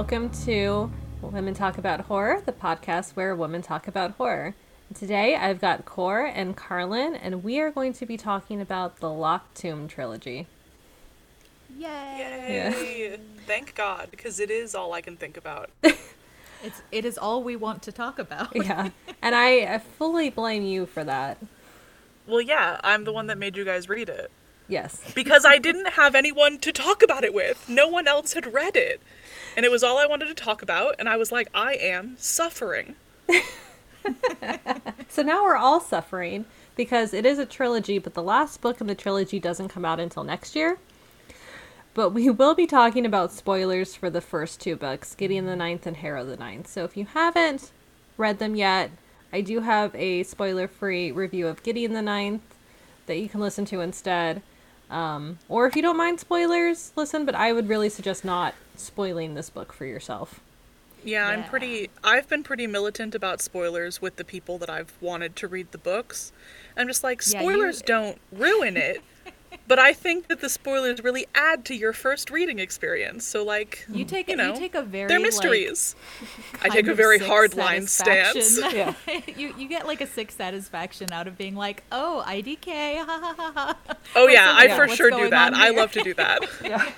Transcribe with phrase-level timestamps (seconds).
[0.00, 0.90] Welcome to
[1.20, 4.54] Women Talk About Horror, the podcast where women talk about horror.
[4.94, 9.10] Today I've got Core and Carlin, and we are going to be talking about the
[9.10, 10.46] Locked Tomb trilogy.
[11.76, 11.84] Yay!
[12.18, 13.20] Yay!
[13.46, 15.68] Thank God, because it is all I can think about.
[16.62, 18.56] It's it is all we want to talk about.
[18.56, 18.88] Yeah,
[19.22, 21.36] and I, I fully blame you for that.
[22.26, 24.30] well, yeah, I'm the one that made you guys read it.
[24.70, 25.02] Yes.
[25.14, 27.68] Because I didn't have anyone to talk about it with.
[27.68, 29.02] No one else had read it.
[29.60, 32.14] And it was all I wanted to talk about, and I was like, I am
[32.16, 32.94] suffering.
[35.10, 36.46] So now we're all suffering
[36.76, 40.00] because it is a trilogy, but the last book in the trilogy doesn't come out
[40.00, 40.78] until next year.
[41.92, 45.86] But we will be talking about spoilers for the first two books, Gideon the Ninth
[45.86, 46.66] and Harrow the Ninth.
[46.66, 47.70] So if you haven't
[48.16, 48.92] read them yet,
[49.30, 52.56] I do have a spoiler-free review of Gideon the Ninth
[53.04, 54.40] that you can listen to instead.
[54.88, 57.26] Um, or if you don't mind spoilers, listen.
[57.26, 60.40] But I would really suggest not spoiling this book for yourself.
[61.02, 61.88] Yeah, I'm pretty.
[62.04, 65.78] I've been pretty militant about spoilers with the people that I've wanted to read the
[65.78, 66.30] books.
[66.76, 69.00] I'm just like, Yeah, you- spoilers don't ruin it.
[69.66, 73.24] but I think that the spoilers really add to your first reading experience.
[73.24, 75.96] So, like, You take you a, know, you take a very they're like, mysteries.
[76.62, 78.60] I take a very hard line stance.
[78.72, 78.92] Yeah.
[79.38, 83.34] you you get like a sick satisfaction out of being like, oh, IDK, ha ha
[83.36, 83.52] ha
[83.86, 83.96] ha.
[84.14, 85.54] Oh yeah, I for what's sure do that.
[85.54, 86.40] I love to do that.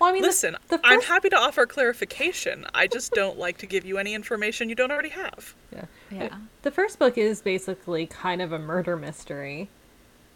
[0.00, 2.66] Well, I mean, the- Listen, the I'm happy to offer clarification.
[2.74, 5.54] I just don't like to give you any information you don't already have.
[5.72, 5.84] Yeah.
[6.10, 6.36] Yeah.
[6.62, 9.68] The first book is basically kind of a murder mystery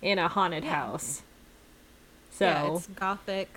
[0.03, 0.75] in a haunted Yeah.
[0.87, 1.23] house.
[2.33, 3.49] So, yeah, it's gothic,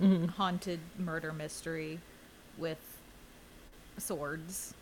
[0.00, 0.30] mhm.
[0.30, 2.00] haunted murder mystery
[2.58, 2.78] with
[3.98, 4.74] swords.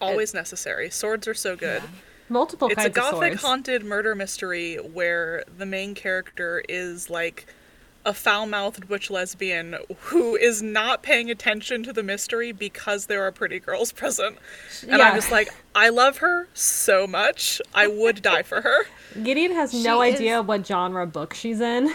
[0.00, 0.90] Always necessary.
[0.90, 1.82] Swords are so good.
[1.82, 1.88] Yeah.
[2.30, 3.42] multiple It's a kinds of gothic swords.
[3.42, 7.44] haunted murder mystery where the main character is like
[8.06, 13.32] a foul-mouthed witch lesbian who is not paying attention to the mystery because there are
[13.32, 14.36] pretty girls present.
[14.82, 15.08] And Yeah.
[15.08, 17.60] I'm just like, I love her so much.
[17.74, 18.84] I would die for her.
[19.22, 21.92] Gideon has She no is- idea what genre book she's in.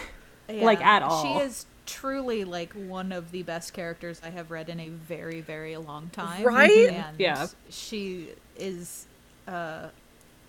[0.49, 1.21] Like, at all.
[1.23, 5.41] She is truly like one of the best characters I have read in a very,
[5.41, 6.43] very long time.
[6.43, 6.89] Right?
[6.89, 7.47] And Yeah.
[7.69, 9.05] she is
[9.47, 9.89] uh,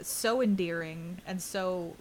[0.00, 1.97] so endearing and so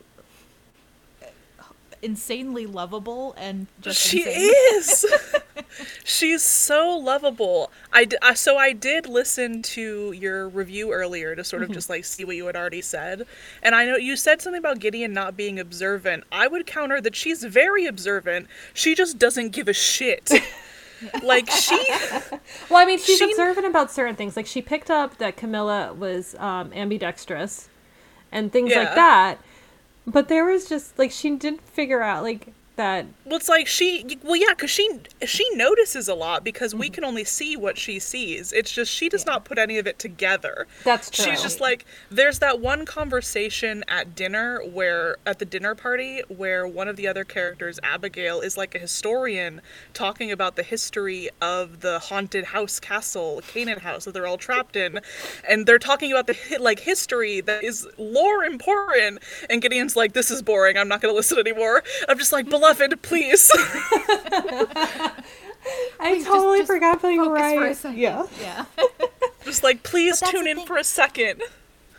[2.02, 4.54] insanely lovable and just she insane.
[4.76, 5.06] is.
[6.04, 7.72] She's so lovable.
[7.94, 11.90] I d- uh, so i did listen to your review earlier to sort of just
[11.90, 13.26] like see what you had already said.
[13.62, 16.24] And i know you said something about gideon not being observant.
[16.32, 18.48] I would counter that she's very observant.
[18.74, 20.32] She just doesn't give a shit.
[21.24, 21.78] Like she
[22.70, 24.36] Well, I mean, she's She- observant about certain things.
[24.36, 27.70] Like, she picked up that Camilla was um, ambidextrous
[28.34, 29.38] and things like that.
[30.12, 33.06] But there was just, like, she didn't figure out, like, that.
[33.26, 34.90] well it's like she well yeah because she
[35.26, 36.96] she notices a lot because we mm-hmm.
[36.96, 40.00] can only see what she sees it's just she does not put any of it
[40.00, 41.26] together That's true.
[41.26, 46.68] She's just like, there's that one conversation at dinner where, at the dinner party, where
[46.68, 49.62] one of the other characters, Abigail, is like a historian
[49.94, 54.76] talking about the history of the haunted house castle, Canaan house that they're all trapped
[54.76, 55.00] in.
[55.48, 59.20] And they're talking about the like history that is lore important.
[59.50, 60.78] And Gideon's like, this is boring.
[60.78, 61.84] I'm not going to listen anymore.
[62.08, 62.69] I'm just like, beloved,
[63.02, 63.52] please.
[66.00, 67.58] I Please, totally just forgot that you were Focus right.
[67.58, 68.00] for a second.
[68.00, 68.26] Yeah.
[68.42, 68.66] Yeah.
[69.46, 70.66] just like, please tune in thing.
[70.66, 71.42] for a second.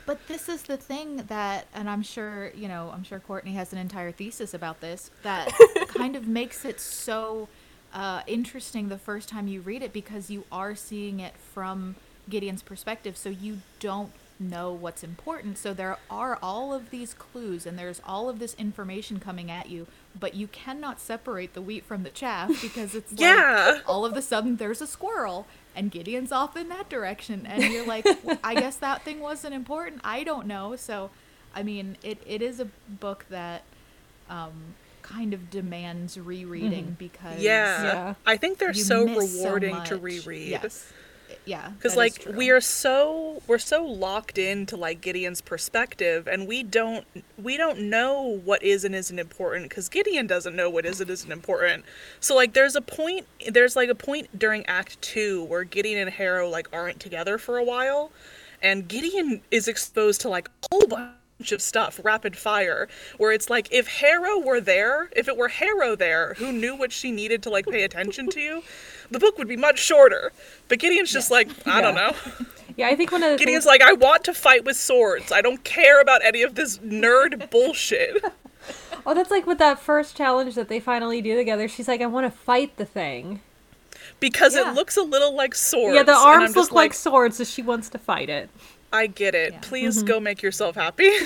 [0.07, 3.73] But this is the thing that, and I'm sure, you know, I'm sure Courtney has
[3.73, 5.53] an entire thesis about this that
[5.89, 7.49] kind of makes it so
[7.93, 11.97] uh, interesting the first time you read it because you are seeing it from
[12.29, 13.17] Gideon's perspective.
[13.17, 15.59] So you don't know what's important.
[15.59, 19.69] So there are all of these clues and there's all of this information coming at
[19.69, 19.87] you,
[20.19, 23.81] but you cannot separate the wheat from the chaff because it's like Yeah.
[23.87, 25.47] all of a sudden there's a squirrel
[25.77, 29.55] and Gideon's off in that direction and you're like "Well, I guess that thing wasn't
[29.55, 31.11] important I don't know so
[31.55, 33.63] I mean it, it is a book that
[34.29, 37.83] um, kind of demands rereading because Yeah.
[37.83, 38.15] Yeah.
[38.27, 40.49] I think they're so miss so rewarding to reread.
[40.49, 40.93] yes
[41.45, 46.63] yeah because like we are so we're so locked into like gideon's perspective and we
[46.63, 47.07] don't
[47.43, 51.11] we don't know what is and isn't important because gideon doesn't know what is and
[51.11, 51.85] isn't important.
[52.21, 56.11] So like there's a point there's like a point during act two where gideon and
[56.11, 58.11] harrow like aren't together for a while
[58.63, 61.11] and gideon is exposed to like a whole bunch
[61.53, 65.97] of stuff rapid fire where it's like if harrow were there if it were harrow
[65.97, 68.63] there who knew what she needed to like pay attention to
[69.11, 70.33] the book would be much shorter
[70.69, 72.13] but gideon's just like i don't know
[72.77, 73.67] Yeah, I think one of the gideon's things.
[73.67, 77.51] like i want to fight with swords i don't care about any of this nerd
[77.51, 78.23] bullshit
[79.07, 81.67] Oh, that's like with that first challenge that they finally do together.
[81.69, 83.41] She's like, I want to fight the thing.
[84.21, 84.71] because Yeah.
[84.71, 85.95] it looks a little like swords.
[85.95, 88.51] yeah, the arms look like swords, so she wants to fight it.
[88.93, 89.53] I get it.
[89.53, 89.59] Yeah.
[89.63, 91.11] Please go make yourself happy.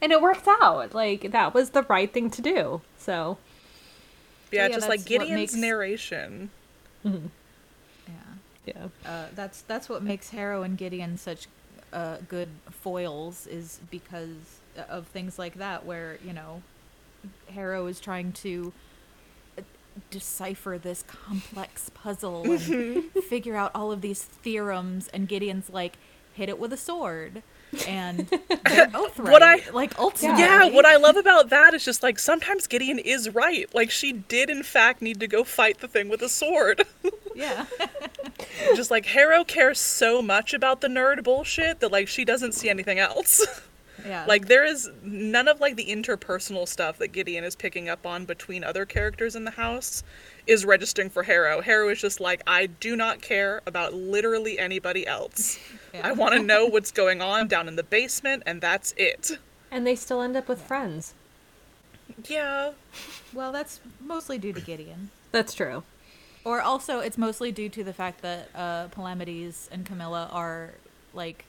[0.00, 0.94] And it worked out.
[0.94, 2.80] Like that was the right thing to do.
[2.98, 3.38] So
[4.50, 6.50] yeah, yeah, just like Gideon's makes- narration.
[7.04, 7.12] Yeah.
[8.66, 8.88] yeah.
[9.04, 11.48] Uh, that's that's what makes Harrow and Gideon such
[11.92, 16.62] uh, good foils is because of things like that, where you know
[17.52, 18.72] Harrow is trying to
[19.58, 19.62] uh,
[20.10, 25.98] decipher this complex puzzle and figure out all of these theorems, and Gideon's like,
[26.38, 27.42] hit it with a sword,
[27.86, 29.18] and both right.
[29.32, 32.98] What I- like ultimately, Yeah, what I love about that is just like sometimes Gideon
[32.98, 33.68] is right.
[33.74, 36.84] Like she did in fact need to go fight the thing with a sword.
[37.34, 37.66] yeah,
[38.74, 42.70] just like Harrow cares so much about the nerd bullshit that like she doesn't see
[42.70, 43.44] anything else.
[44.08, 48.06] Yeah, like there is none of like the interpersonal stuff that Gideon is picking up
[48.06, 50.02] on between other characters in the house
[50.46, 51.60] is registering for Harrow.
[51.60, 55.58] Harrow is just like I do not care about literally anybody else.
[55.94, 56.06] Yeah.
[56.06, 59.38] I want to know what's going on down in the basement and that's it.
[59.70, 61.14] And they still end up with friends.
[62.26, 62.72] Yeah.
[63.32, 65.10] well, that's mostly due to Gideon.
[65.32, 65.84] That's true.
[66.44, 70.74] Or also, it's mostly due to the fact that uh, Palamedes and Camilla are
[71.14, 71.46] like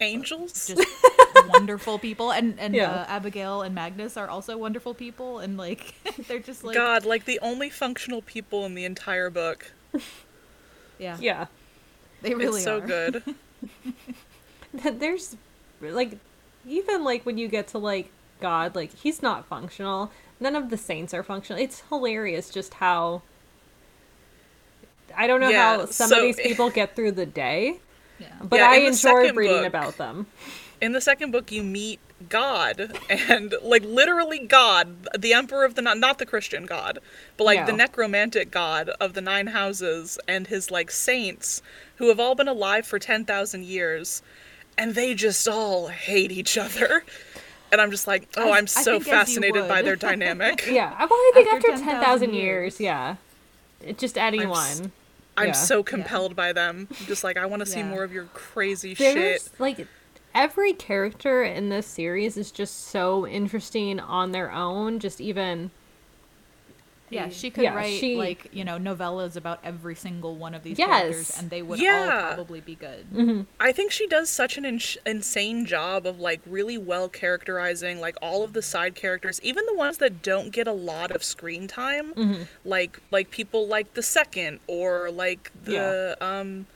[0.00, 0.68] Angels?
[0.68, 0.80] just
[1.48, 2.90] wonderful people, and and Yeah.
[2.90, 5.94] uh, Abigail and Magnus are also wonderful people, and like
[6.28, 9.72] they're just like God, like the only functional people in the entire book.
[10.98, 11.46] yeah, Yeah.
[12.22, 12.80] they really it's so are.
[12.80, 13.22] good.
[14.72, 15.36] There's
[15.80, 16.18] like
[16.66, 18.10] even like when you get to like
[18.40, 20.10] God, like he's not functional.
[20.40, 21.62] None of the saints are functional.
[21.62, 23.22] It's hilarious just how
[25.16, 27.80] I don't know Yeah, how some so- of these people get through the day,
[28.18, 30.26] Yeah, but Yeah, I in the enjoy reading book- about them.
[30.82, 35.82] In the second book, you meet God, and like literally God, the Emperor of the
[35.82, 36.98] not, not the Christian God,
[37.36, 41.62] but like the necromantic God of the Nine Houses, and his like saints,
[41.96, 44.22] who have all been alive for ten thousand years,
[44.76, 47.04] and they just all hate each other.
[47.70, 50.66] And I'm just like, oh, As- I'm so think as you fascinated by their dynamic.
[50.70, 52.42] Yeah, well, I think After after, 10,000 10,000 years.
[52.42, 53.16] years, yeah.
[53.80, 54.58] It, just anyone.
[54.66, 54.82] s-
[55.38, 55.52] I'm Yeah.
[55.52, 56.88] so compelled by them.
[56.90, 57.88] I'm just like, I want to see Yeah.
[57.88, 59.14] more of your crazy There's
[59.44, 59.48] shit.
[59.58, 59.86] like
[60.34, 64.98] every character in this series is just so interesting on their own.
[64.98, 65.70] Just even
[67.10, 67.28] yeah.
[67.28, 70.78] She could Yeah, write she- like you know novellas about every single one of these
[70.78, 70.88] Yes.
[70.88, 72.28] characters, and they would Yeah.
[72.28, 73.44] all probably be good.
[73.60, 78.16] I think she does such an ins- insane job of like really well characterizing like
[78.22, 81.68] all of the side characters, even the ones that don't get a lot of screen
[81.68, 86.66] time, like like people like the second or like the um,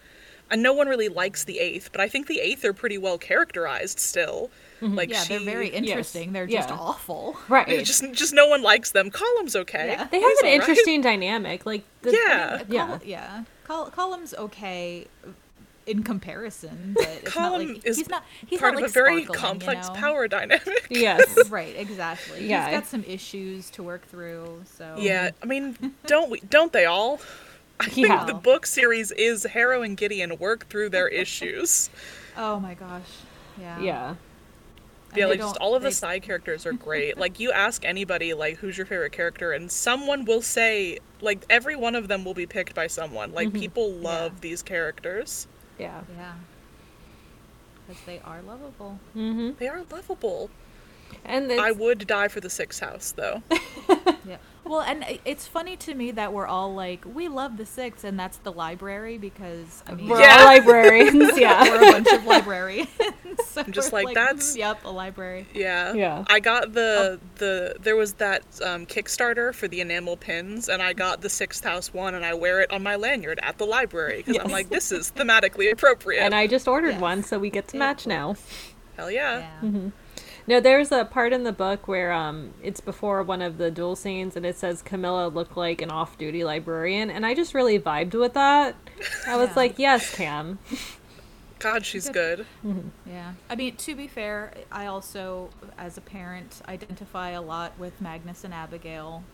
[0.50, 3.18] and no one really likes the eighth, but I think the eighth are pretty well
[3.18, 4.50] characterized still.
[4.80, 4.94] Mm-hmm.
[4.94, 6.32] Like Yeah, they're very interesting.
[6.32, 6.76] They're just Yeah.
[6.76, 7.36] awful.
[7.48, 7.68] right.
[7.68, 9.10] It just just no one likes them.
[9.10, 9.88] Colum's okay.
[9.92, 10.04] Yeah.
[10.10, 10.60] they have He's an all right.
[10.60, 11.64] interesting dynamic.
[11.66, 12.62] Like the, Yeah.
[12.68, 12.86] yeah.
[12.86, 13.44] Col- yeah.
[13.64, 15.06] Col- Colum's okay
[15.86, 18.92] in comparison, but it's Column not like is he's not he's Part not of a
[18.92, 20.00] very complex you know?
[20.00, 20.86] power dynamic.
[20.90, 21.38] Yes.
[21.50, 22.46] Right, exactly.
[22.46, 22.66] Yeah.
[22.68, 24.62] He's got some issues to work through.
[24.76, 25.76] So Yeah, I mean,
[26.06, 26.40] don't we?
[26.40, 27.20] Don't they all?
[27.80, 28.24] I think Yeah.
[28.24, 31.90] the book series is Harrow and Gideon work through their issues.
[32.36, 33.02] Oh my gosh.
[33.60, 33.78] Yeah.
[33.80, 34.08] Yeah.
[35.10, 37.16] And yeah, like just all of the side characters are great.
[37.16, 41.76] like you ask anybody like who's your favorite character, and someone will say like every
[41.76, 43.32] one of them will be picked by someone.
[43.32, 44.38] Like people love Yeah.
[44.40, 45.46] these characters.
[45.78, 46.00] Yeah.
[46.16, 46.32] Yeah.
[47.86, 48.98] Because they are lovable.
[49.16, 49.50] Mm-hmm.
[49.58, 50.50] They are lovable.
[51.24, 53.42] And it's, I would die for the sixth house though.
[54.26, 54.38] Yeah.
[54.64, 58.18] Well, and it's funny to me that we're all like, we love the six, and
[58.18, 60.38] that's the library because I mean, we're Yeah.
[60.40, 61.38] all librarians.
[61.38, 61.62] Yeah.
[61.62, 62.88] we're a bunch of librarians.
[63.46, 65.46] so I'm just we're like, that's- "Mm, yep, a library.
[65.54, 65.92] Yeah.
[65.92, 66.24] Yeah.
[66.28, 70.92] I got the the there was that um, Kickstarter for the enamel pins, and I
[70.92, 74.24] got the sixth house one, and I wear it on my lanyard at the library
[74.26, 76.20] because I'm like, this is thematically appropriate.
[76.22, 77.00] And I just ordered Yes.
[77.00, 78.34] one, so we get to It match now.
[78.96, 79.46] Hell yeah.
[79.62, 79.90] Yeah.
[80.48, 83.96] No, there's a part in the book where um it's before one of the duel
[83.96, 88.14] scenes and it says Camilla looked like an off-duty librarian and I just really vibed
[88.14, 88.76] with that.
[89.26, 89.54] I was Yeah.
[89.56, 90.58] like, "Yes, Cam."
[91.58, 92.44] God, she's good.
[93.06, 93.32] Yeah.
[93.48, 95.48] I mean, to be fair, I also,
[95.78, 99.24] as a parent, identify a lot with Magnus and Abigail,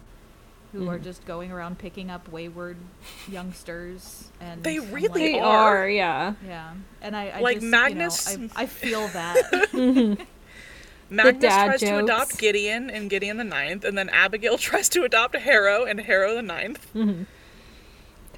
[0.71, 2.77] who are just going around picking up wayward
[3.29, 4.31] youngsters.
[4.41, 5.79] And They I'm really like, are.
[5.83, 6.35] are, yeah.
[6.47, 6.75] Yeah.
[7.03, 10.17] And I, I Like just, Magnus- you know, I, I feel that.
[11.11, 15.05] Magnus dad tries to adopt Gideon and Gideon the ninth, and then Abigail tries to
[15.05, 16.87] adopt Harrow and Harrow the ninth.
[16.95, 17.25] Mm-hmm.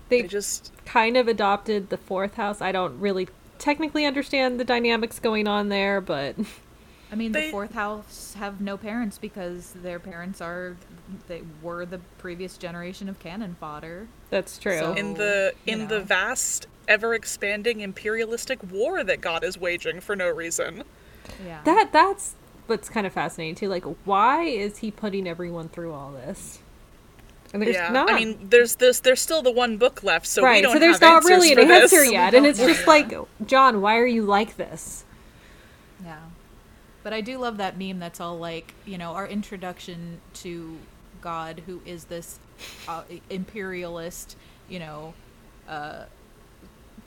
[0.08, 2.60] They They just kind of adopted the fourth house.
[2.60, 3.28] I don't really
[3.58, 6.36] technically understand the dynamics going on there, but
[7.12, 10.76] I mean, They- the fourth house have no parents because their parents are
[11.28, 14.08] they were the previous generation of cannon fodder.
[14.30, 14.78] That's true.
[14.78, 20.00] So- in the you in the vast ever expanding imperialistic war that God is waging
[20.00, 20.82] for no reason.
[21.44, 21.62] Yeah.
[21.64, 22.34] that that's
[22.66, 23.68] what's kind of fascinating too.
[23.68, 26.60] Like, why is he putting everyone through all this?
[27.52, 30.42] And there's yeah, not I mean, there's this there's still the one book left, so
[30.42, 30.62] we right.
[30.62, 31.92] don't So there's have not really an for this.
[31.92, 32.88] answer yet, and it's just yet.
[32.88, 33.14] like,
[33.46, 35.04] John, why are you like this?
[36.04, 36.18] Yeah.
[37.02, 40.78] But I do love that meme that's all like, you know, our introduction to
[41.20, 42.38] God, who is this
[42.88, 44.36] uh, imperialist,
[44.68, 45.14] you know,
[45.68, 46.04] uh,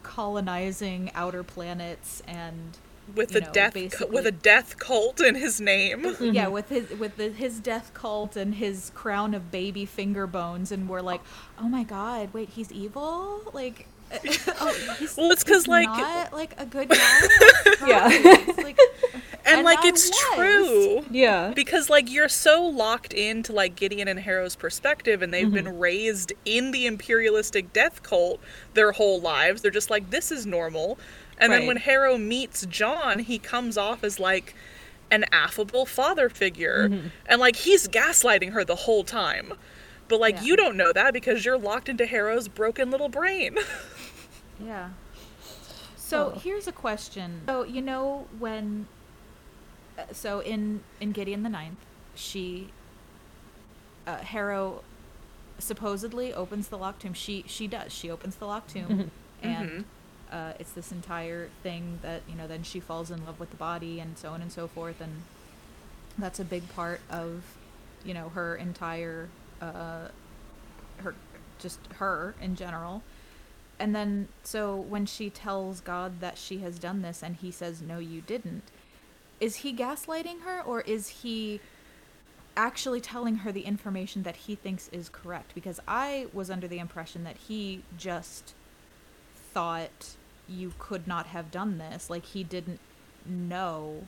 [0.03, 2.77] colonizing outer planets and
[3.15, 6.05] with a know, death basically- with a death cult in his name.
[6.21, 10.71] yeah, with his with the, his death cult and his crown of baby finger bones,
[10.71, 11.21] and we're like,
[11.59, 13.87] oh my god, wait, he's evil, like.
[14.13, 17.21] oh, he's, Well, it's because like- not like a good guy.
[17.85, 18.05] Yeah.
[18.57, 18.79] Like,
[19.45, 20.19] and, And like I it's was.
[20.35, 21.05] true.
[21.11, 21.51] Yeah.
[21.53, 25.53] Because like you're so locked into like Gideon and Harrow's perspective and they've Mm-hmm.
[25.55, 28.39] been raised in the imperialistic death cult
[28.75, 29.61] their whole lives.
[29.61, 30.97] They're just like this is normal.
[31.39, 34.55] And then when Harrow meets John, he comes off as like
[35.11, 36.89] an affable father figure.
[36.89, 37.07] Mm-hmm.
[37.27, 39.53] And like he's gaslighting her the whole time.
[40.07, 40.41] But like Yeah.
[40.43, 43.57] you don't know that because you're locked into Harrow's broken little brain.
[44.59, 44.89] Yeah.
[45.95, 46.39] So Oh.
[46.39, 47.41] here's a question.
[47.45, 48.87] So you know when,
[49.97, 51.77] uh, so in in Gideon the Ninth,
[52.15, 52.69] she,
[54.07, 54.83] uh, Harrow,
[55.59, 57.13] supposedly opens the locked tomb.
[57.13, 57.93] She she does.
[57.93, 59.11] She opens the locked tomb,
[59.43, 59.85] and
[60.31, 62.47] uh, it's this entire thing that you know.
[62.47, 65.23] Then she falls in love with the body, and so on and so forth, and
[66.17, 67.43] that's a big part of,
[68.03, 69.29] you know, her entire,
[69.61, 70.07] uh,
[70.97, 71.15] her
[71.59, 73.01] just her in general
[73.79, 77.81] and then so when she tells God that she has done this and he says
[77.81, 78.63] no you didn't
[79.39, 81.59] is he gaslighting her or is he
[82.55, 86.79] actually telling her the information that he thinks is correct because I was under the
[86.79, 88.53] impression that he just
[89.57, 90.15] thought
[90.47, 92.79] you could not have done this like he didn't
[93.25, 94.03] know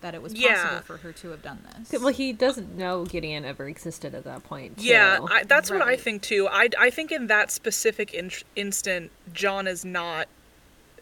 [0.00, 0.80] that it was possible Yeah.
[0.82, 1.58] for her to have done
[1.88, 4.74] this Well, he doesn't know Gideon ever existed at that point.
[4.78, 5.18] Yeah.
[5.28, 6.46] I, that's what I think too.
[6.48, 10.28] I, I think in that specific in- instant, John is not.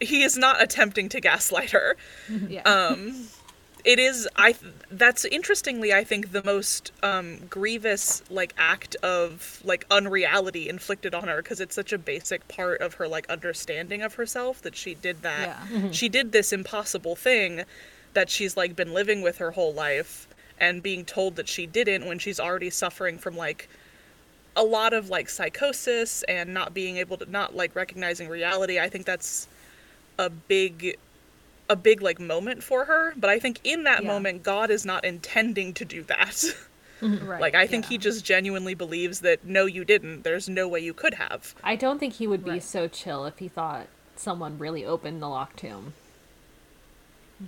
[0.01, 1.97] He is not attempting to gaslight her.
[2.49, 3.27] yeah Um,
[3.87, 4.29] it is.
[4.37, 4.55] I.
[4.91, 11.29] That's interestingly, I think the most um, grievous like act of like unreality inflicted on
[11.29, 14.95] her because it's such a basic part of her like understanding of herself that she
[14.95, 15.57] did that.
[15.71, 15.91] Yeah.
[15.93, 17.63] She did this impossible thing
[18.13, 20.27] that she's like been living with her whole life
[20.59, 23.69] and being told that she didn't when she's already suffering from like
[24.57, 28.81] a lot of like psychosis and not being able to not like recognizing reality.
[28.81, 29.47] I think that's
[30.19, 30.97] a big
[31.69, 34.09] a big like moment for her, but I think in that Yeah.
[34.09, 36.45] moment God is not intending to do that.
[37.03, 37.89] right like I think yeah.
[37.91, 40.23] he just genuinely believes that no you didn't.
[40.23, 41.55] There's no way you could have.
[41.63, 42.63] I don't think he would be Right.
[42.63, 45.93] so chill if he thought someone really opened the locked tomb.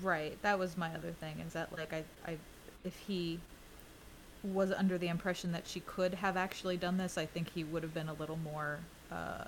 [0.03, 0.41] Right.
[0.43, 1.41] That was my other thing.
[1.47, 2.37] Is that like I, I,
[2.85, 3.39] if he
[4.45, 7.83] was under the impression that she could have actually done this, I think he would
[7.83, 9.45] have been a little more uh,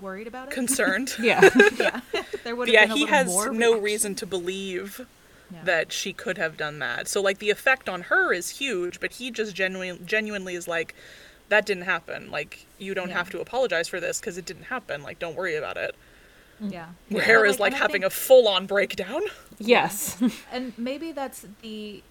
[0.00, 0.54] worried about it.
[0.54, 1.14] Concerned.
[1.20, 1.40] Yeah.
[1.78, 2.00] yeah.
[2.44, 3.84] there would have yeah, been a he has more no reaction.
[3.84, 5.00] reason to believe
[5.52, 5.64] Yeah.
[5.64, 7.08] that she could have done that.
[7.08, 10.94] So like the effect on her is huge, but he just genuinely genuinely is like
[11.48, 12.30] that didn't happen.
[12.30, 13.16] Like you don't Yeah.
[13.18, 15.02] have to apologize for this because it didn't happen.
[15.02, 15.94] Like don't worry about it.
[16.62, 16.72] Mm-hmm.
[16.72, 16.86] Yeah.
[17.08, 19.22] Where But, Hera is like and having think- a full on breakdown.
[19.58, 20.16] yes.
[20.52, 22.02] and maybe that's the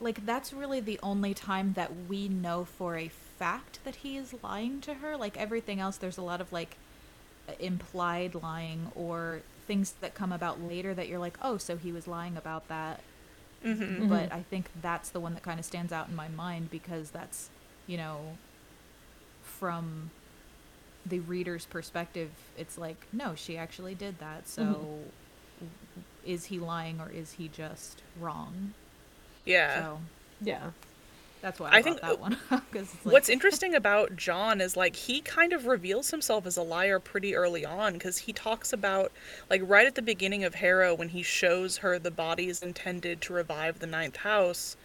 [0.00, 4.34] like that's really the only time that we know for a fact that he is
[4.42, 6.76] lying to her like everything else there's a lot of like
[7.58, 12.06] implied lying or things that come about later that you're like oh so he was
[12.06, 13.00] lying about that
[13.64, 14.08] Mm-hmm.
[14.10, 17.08] but i think that's the one that kind of stands out in my mind because
[17.10, 17.48] that's
[17.86, 18.36] you know
[19.42, 20.10] from
[21.06, 24.98] the reader's perspective it's like no she actually did that so
[26.26, 28.74] is he lying or is he just wrong
[29.46, 29.80] Yeah.
[29.82, 30.00] so
[30.42, 30.70] yeah.
[31.44, 32.62] That's why I i, think, that uh, one 'cause
[32.94, 36.62] it's like, What's interesting about John is like he kind of reveals himself as a
[36.62, 39.12] liar pretty early on because he talks about
[39.50, 43.34] like right at the beginning of Harrow when he shows her the bodies intended to
[43.34, 44.76] revive the ninth house.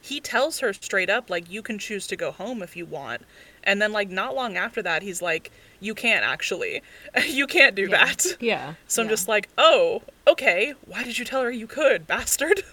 [0.00, 3.22] He tells her straight up like you can choose to go home if you want.
[3.64, 6.80] And then like not long after that he's like you can't actually.
[7.26, 8.04] you can't do Yeah.
[8.04, 8.24] that.
[8.40, 8.74] Yeah.
[8.86, 9.12] So I'm Yeah.
[9.12, 10.74] just like, "Oh, okay.
[10.86, 12.62] Why did you tell her you could, bastard?"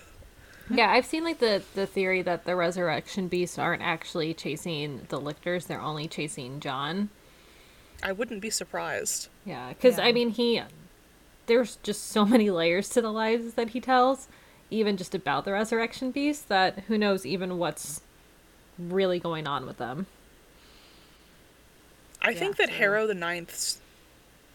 [0.75, 5.19] Yeah, I've seen like the the theory that the resurrection beasts aren't actually chasing the
[5.19, 7.09] lictors; they're only chasing John.
[8.03, 9.27] I wouldn't be surprised.
[9.45, 10.05] Yeah, because Yeah.
[10.05, 10.61] I mean, he
[11.47, 14.27] there's just so many layers to the lies that he tells.
[14.73, 17.99] even just about the resurrection beast that who knows even what's
[18.79, 20.05] really going on with them.
[22.21, 23.79] I Yeah, think that so- Harrow the Ninth's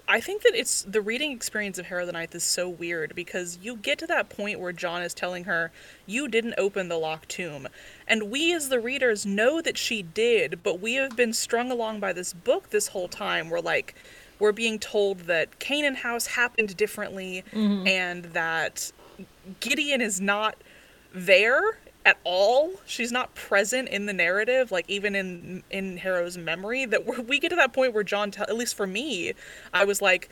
[0.09, 3.59] I think that it's the reading experience of Harrow the Ninth is so weird because
[3.61, 5.73] you get to that point where John is telling her,
[6.07, 7.67] You didn't open the locked tomb.
[8.07, 11.99] And we as the readers know that she did, but we have been strung along
[12.01, 13.51] by this book this whole time.
[13.51, 13.95] We're like
[14.39, 17.87] we're being told that Canaan House happened differently mm-hmm.
[17.87, 18.93] and that
[19.61, 20.57] Gideon is not
[21.15, 22.71] there at all.
[22.87, 26.87] She's not present in the narrative, like even in in Harrow's memory.
[26.87, 29.35] That we're, get to that point where John, tell, at least for me,
[29.75, 30.31] I was like,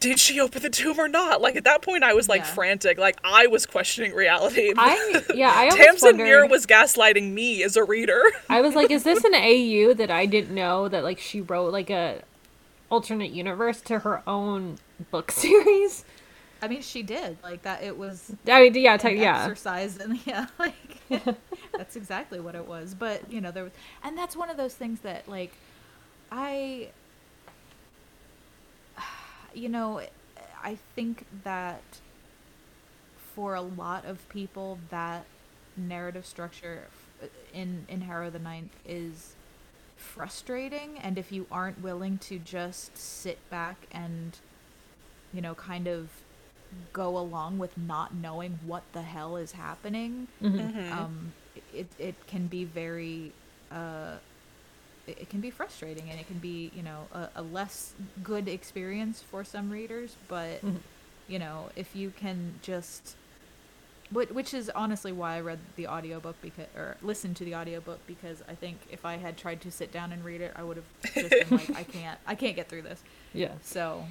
[0.00, 1.40] did she open the tomb or not?
[1.40, 2.46] Like at that point, I was like Yeah.
[2.54, 2.98] frantic.
[2.98, 4.72] Like I was questioning reality.
[4.76, 8.20] I yeah, I Tamsin Muir was gaslighting me as a reader.
[8.48, 11.72] I was like, is this an AU that I didn't know that like she wrote
[11.72, 12.22] like a
[12.90, 14.78] alternate universe to her own
[15.12, 16.04] book series?
[16.62, 17.82] I mean, she did like that.
[17.82, 19.42] It was I mean, yeah, te- yeah.
[19.42, 20.74] exercise and yeah like
[21.76, 23.72] that's exactly what it was but you know there was
[24.04, 25.52] and that's one of those things that like
[26.30, 26.88] i
[29.54, 30.00] you know
[30.62, 31.82] i think that
[33.34, 35.24] for a lot of people that
[35.76, 36.84] narrative structure
[37.22, 39.34] uh, in in harrow the ninth is
[39.96, 44.38] frustrating and if you aren't willing to just sit back and
[45.32, 46.08] you know kind of
[46.92, 50.92] go along with not knowing what the hell is happening Mm-hmm.
[50.92, 51.32] um
[51.74, 53.32] it it can be very
[53.72, 54.16] uh
[55.06, 58.48] it, it can be frustrating and it can be you know a, a less good
[58.48, 60.76] experience for some readers but Mhm.
[61.28, 63.16] you know if you can just
[64.12, 68.00] which, which is honestly why I read the audiobook because or listened to the audiobook
[68.08, 70.76] because I think if I had tried to sit down and read it I would
[70.78, 73.00] have just been like I can't I can't get through this
[73.32, 73.52] Yeah.
[73.62, 74.04] so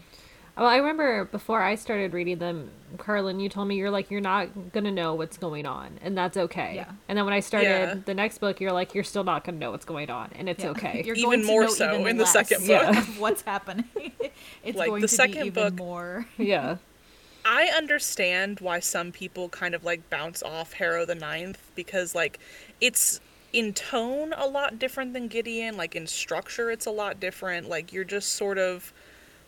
[0.59, 4.19] Well, I remember before I started reading them, Carlin, you told me you're like you're
[4.19, 6.73] not gonna know what's going on, and that's okay.
[6.75, 6.91] Yeah.
[7.07, 7.93] And then when I started Yeah.
[8.05, 10.63] the next book, you're like you're still not gonna know what's going on, and it's
[10.65, 10.71] yeah.
[10.71, 11.01] okay.
[11.05, 12.67] You're Even going to more know so even in the less second book.
[12.67, 12.99] Yeah.
[12.99, 13.85] of what's happening.
[14.63, 16.25] it's Like, going the to second be even book- more.
[16.37, 16.75] yeah.
[17.45, 22.37] I understand why some people kind of like bounce off Harrow the Ninth because like
[22.81, 23.21] it's
[23.53, 25.77] in tone a lot different than Gideon.
[25.77, 27.69] Like in structure, it's a lot different.
[27.69, 28.91] Like you're just sort of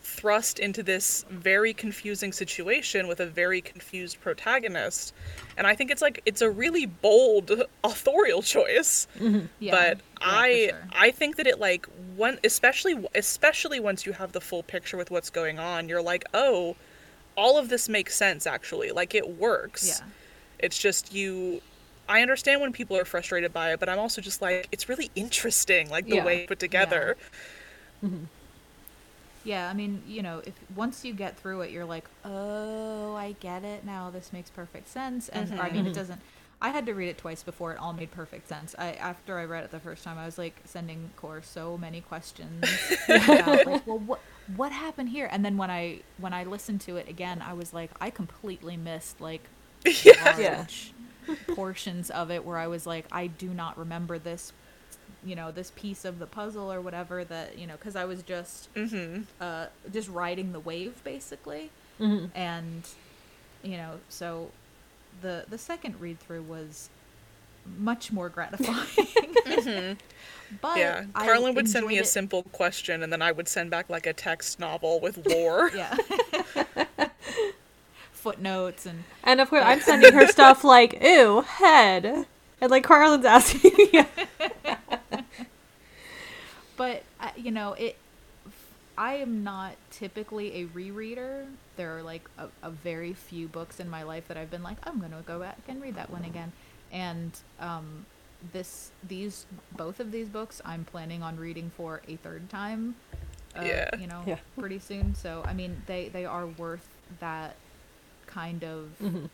[0.03, 5.13] thrust into this very confusing situation with a very confused protagonist.
[5.57, 7.51] And I think it's like it's a really bold
[7.83, 9.07] authorial choice.
[9.19, 9.45] Mm-hmm.
[9.59, 10.87] Yeah, but yeah, I sure.
[10.93, 11.85] I think that it like
[12.15, 16.23] one especially especially once you have the full picture with what's going on, you're like,
[16.33, 16.75] "Oh,
[17.37, 18.91] all of this makes sense actually.
[18.91, 20.07] Like it works." Yeah.
[20.59, 21.61] It's just you
[22.09, 25.11] I understand when people are frustrated by it, but I'm also just like it's really
[25.15, 26.25] interesting like the Yeah.
[26.25, 27.17] way it's put together.
[28.03, 28.25] Mm-hmm.
[29.43, 33.35] Yeah, I mean, you know, if once you get through it, you're like, oh, I
[33.39, 34.09] get it now.
[34.09, 35.29] This makes perfect sense.
[35.29, 35.93] And or, I mean, it mm-hmm.
[35.93, 36.21] doesn't.
[36.63, 38.75] I had to read it twice before it all made perfect sense.
[38.77, 42.01] I after I read it the first time, I was like sending Core so many
[42.01, 42.65] questions
[43.07, 44.19] about like, well, what
[44.55, 45.27] what happened here?
[45.31, 48.77] And then when I when I listened to it again, I was like, I completely
[48.77, 49.41] missed like
[50.03, 50.35] Yeah.
[50.37, 50.93] large
[51.55, 54.53] portions of it where I was like, I do not remember this,
[55.23, 58.23] you know, this piece of the puzzle or whatever that you know, because I was
[58.23, 59.25] just Mhm.
[59.39, 62.29] uh, just riding the wave basically, Mhm.
[62.35, 62.87] and
[63.63, 64.49] you know, so
[65.21, 66.89] the the second read through was
[67.77, 69.07] much more gratifying.
[70.61, 71.05] But Yeah.
[71.15, 73.89] I Carlin would send me a it- simple question and then I would send back
[73.89, 75.71] like a text novel with lore.
[75.73, 75.95] yeah
[78.11, 82.25] footnotes and And of course, I'm sending her stuff like ew head,
[82.59, 84.05] and like Carlin's asking.
[86.81, 86.99] Me.
[87.19, 87.95] but uh, you know it
[88.97, 91.45] i am not typically a rereader
[91.77, 94.77] there are like a, a very few books in my life that i've been like
[94.83, 96.51] i'm gonna go back and read that one again
[96.91, 98.05] and um
[98.53, 99.45] this these
[99.77, 102.95] both of these books i'm planning on reading for a third time
[103.55, 103.89] uh, Yeah.
[103.99, 104.37] you know Yeah.
[104.59, 106.87] pretty soon so i mean they they are worth
[107.19, 107.55] that
[108.27, 109.29] kind of Mhm.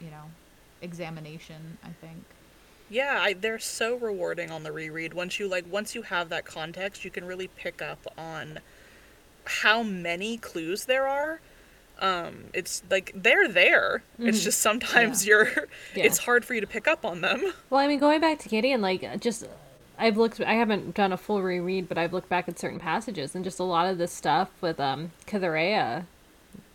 [0.00, 0.24] you know
[0.82, 2.16] examination i think
[2.90, 5.14] Yeah, I, they're so rewarding on the reread.
[5.14, 8.58] Once you like, once you have that context, you can really pick up on
[9.44, 11.40] how many clues there are.
[12.00, 14.02] Um, it's like they're there.
[14.18, 14.44] It's Mhm.
[14.44, 15.30] just sometimes Yeah.
[15.30, 15.46] you're.
[15.94, 16.04] Yeah.
[16.04, 17.52] It's hard for you to pick up on them.
[17.70, 19.46] Well, I mean, going back to Gideon, like just
[19.98, 20.40] I've looked.
[20.40, 23.60] I haven't done a full reread, but I've looked back at certain passages, and just
[23.60, 25.12] a lot of this stuff with um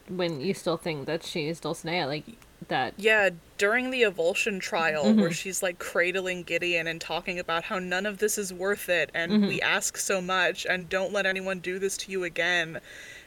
[0.07, 2.25] when you still think that she's Dulcinea, like
[2.69, 2.93] that.
[2.97, 5.33] Yeah, during the Evulsion trial, where Mhm.
[5.33, 9.31] she's like cradling Gideon and talking about how none of this is worth it, and
[9.31, 9.47] Mhm.
[9.47, 12.79] we ask so much, and don't let anyone do this to you again.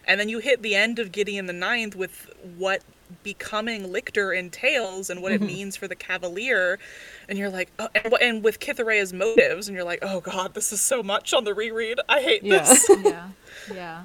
[0.06, 2.82] And then you hit the end of Gideon the Ninth with what
[3.24, 5.44] becoming lictor entails and what Mm-hmm.
[5.44, 6.78] it means for the cavalier
[7.26, 10.74] and you're like oh, and, and with Cytherea's motives and you're like oh god this
[10.74, 12.58] is so much on the reread i hate Yeah.
[12.58, 13.28] this yeah,
[13.74, 14.02] yeah,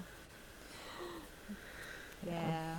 [2.25, 2.75] yeah.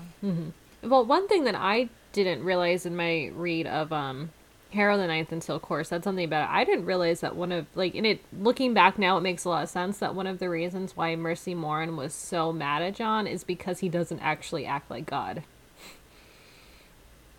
[0.82, 4.30] Well, one thing that I didn't realize in my read of um
[4.72, 6.52] Harrow the Ninth until Core said something about it.
[6.52, 9.48] I didn't realize that one of like in it looking back now it makes a
[9.48, 13.26] lot of sense that one of the reasons why Mercymorn was so mad at John
[13.26, 15.44] is because he doesn't actually act like God.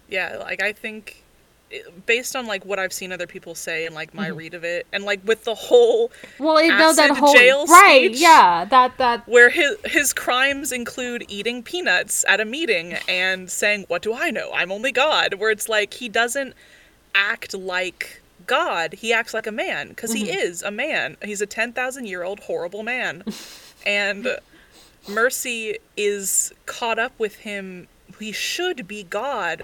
[0.08, 1.24] yeah like i think
[2.06, 4.38] based on like what i've seen other people say and like my mm-hmm.
[4.38, 8.12] read of it and like with the whole Well, it, no, that whole jail right,
[8.12, 8.22] speech?
[8.22, 13.86] yeah, that that where his his crimes include eating peanuts at a meeting and saying
[13.88, 14.52] what do i know?
[14.54, 16.54] I'm only god where it's like he doesn't
[17.16, 18.94] act like god.
[18.94, 20.38] He acts like a man because he mm-hmm.
[20.38, 21.18] is a man.
[21.24, 23.24] He's a 10,000 year old horrible man.
[23.86, 24.38] And
[25.08, 27.88] mercy is caught up with him.
[28.20, 29.64] He should be god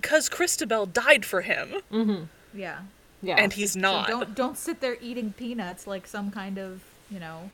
[0.00, 2.24] because Cristabel died for him mm-hmm.
[2.52, 2.80] Yeah.
[3.22, 6.82] yeah, and he's So not don't don't sit there eating peanuts like some kind of
[7.10, 7.50] you know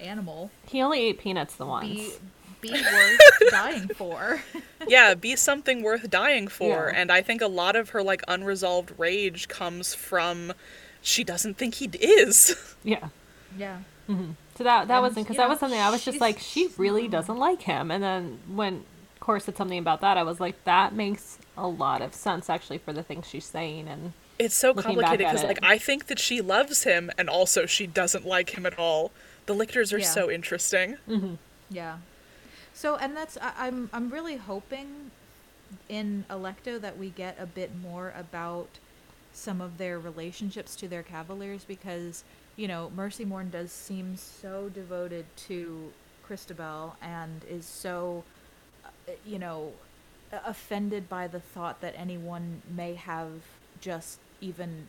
[0.00, 0.50] animal.
[0.66, 1.86] he only ate peanuts the once.
[1.86, 2.12] Be
[2.60, 4.42] be worth dying for.
[4.88, 6.90] yeah, be something worth dying for.
[6.92, 7.00] Yeah.
[7.00, 10.52] And I think a lot of her like unresolved rage comes from
[11.00, 12.56] she doesn't think he is.
[12.84, 13.08] yeah.
[13.56, 13.78] yeah.
[14.08, 14.32] Mm-hmm.
[14.56, 16.70] So that that And, wasn't because you that was something I was just like she
[16.76, 17.12] really mm-hmm.
[17.12, 18.84] doesn't like him, and then when
[19.24, 22.76] Core said something about that, I was like that makes a lot of sense actually
[22.78, 26.42] for the things she's saying, and It's so complicated because like I think that she
[26.42, 29.12] loves him and also she doesn't like him at all.
[29.46, 30.04] The lictors are Yeah.
[30.06, 30.98] so interesting.
[31.08, 31.34] Mm-hmm.
[31.70, 31.98] Yeah.
[32.74, 35.10] So, and that's I, I'm I'm really hoping
[35.88, 38.68] in Alecto that we get a bit more about
[39.32, 42.24] some of their relationships to their cavaliers because
[42.56, 45.92] you know Mercymorn does seem so devoted to
[46.28, 48.22] Cristabel and is so
[49.24, 49.72] you know
[50.44, 53.30] offended by the thought that anyone may have
[53.80, 54.88] just even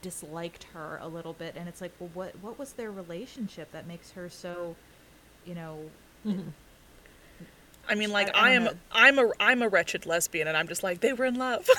[0.00, 3.86] disliked her a little bit and it's like well what what was their relationship that
[3.86, 4.76] makes her so
[5.46, 5.78] you know
[7.88, 8.72] I mean like I- I I, am know.
[8.92, 11.68] I'm a I'm a wretched lesbian and I'm just like they were in love.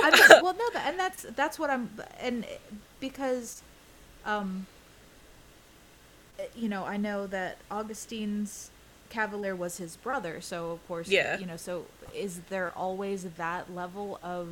[0.00, 2.46] I mean, well, no, and that's that's what I'm, and
[3.00, 3.62] because,
[4.24, 4.66] um,
[6.54, 8.70] you know, I know that Augustine's
[9.10, 11.38] Cavalier was his brother, so of course, Yeah.
[11.38, 14.48] you know, so is there always that level of,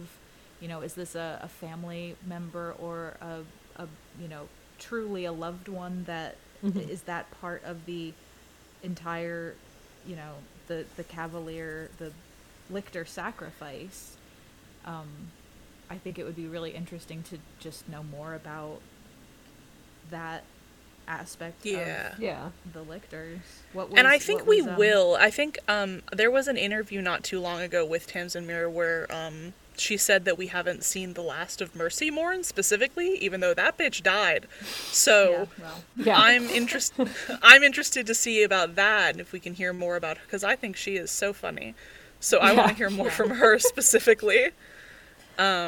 [0.60, 3.88] you know, is this a, a family member or a, a,
[4.20, 8.12] you know, truly a loved one that is that part of the
[8.82, 9.54] entire,
[10.06, 10.32] you know,
[10.68, 12.12] the the Cavalier, the
[12.70, 14.16] Lictor sacrifice?
[14.84, 15.08] um,
[15.90, 18.80] I think it would be really interesting to just know more about
[20.10, 20.44] that
[21.08, 22.14] aspect Yeah.
[22.18, 23.40] yeah, the lictors.
[23.72, 25.16] What was, and I think what we was, um, will.
[25.18, 29.06] I think um, there was an interview not too long ago with Tamsin Muir where
[29.14, 33.76] um, she said that we haven't seen the last of Mercymorn specifically, even though that
[33.78, 34.46] bitch died.
[34.60, 36.18] Yeah, So well, yeah.
[36.18, 37.08] I'm interested.
[37.42, 40.44] I'm interested to see about that and if we can hear more about her because
[40.44, 41.74] I think she is so funny.
[42.18, 43.12] So I want to hear more Yeah.
[43.12, 44.48] from her specifically.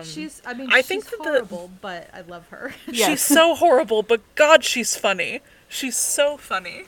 [0.05, 0.41] She's.
[0.47, 2.73] I mean, I she's think that the- horrible, but I love her.
[2.87, 3.09] Yes.
[3.11, 5.41] She's so horrible, but God, she's funny.
[5.69, 6.85] She's so funny.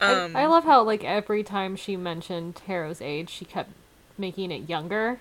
[0.00, 3.70] Um, I, I love how like every time she mentioned Harrow's age, she kept
[4.16, 5.20] making it younger.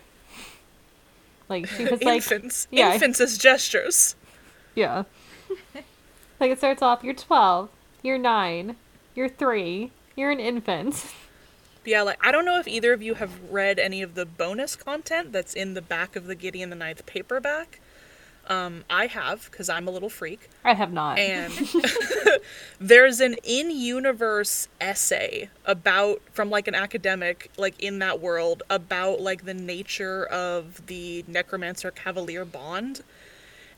[1.49, 2.93] Like she was like, infants, yeah.
[2.93, 4.15] infants as gestures.
[4.75, 5.03] yeah,
[6.39, 7.69] like it starts off, you're twelve,
[8.03, 8.75] you're nine,
[9.15, 11.07] you're three, you're an infant.
[11.89, 14.75] Yeah, like I don't know if either of you have read any of the bonus
[14.75, 17.79] content that's in the back of the Gideon the Ninth paperback.
[18.47, 21.17] Um, I have because I'm a little freak, I have not.
[21.19, 21.51] and
[22.79, 29.45] there's an in-universe essay about from like an academic like in that world about like
[29.45, 33.03] the nature of the necromancer cavalier bond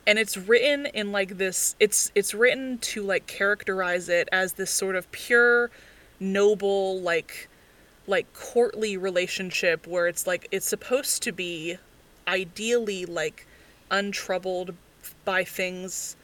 [0.08, 4.71] and it's written in like this it's it's written to like characterize it as this
[4.71, 5.69] sort of pure
[6.19, 7.50] noble like
[8.07, 11.77] like courtly relationship where it's like it's supposed to be
[12.27, 13.45] ideally like
[13.89, 14.73] untroubled
[15.25, 16.15] by things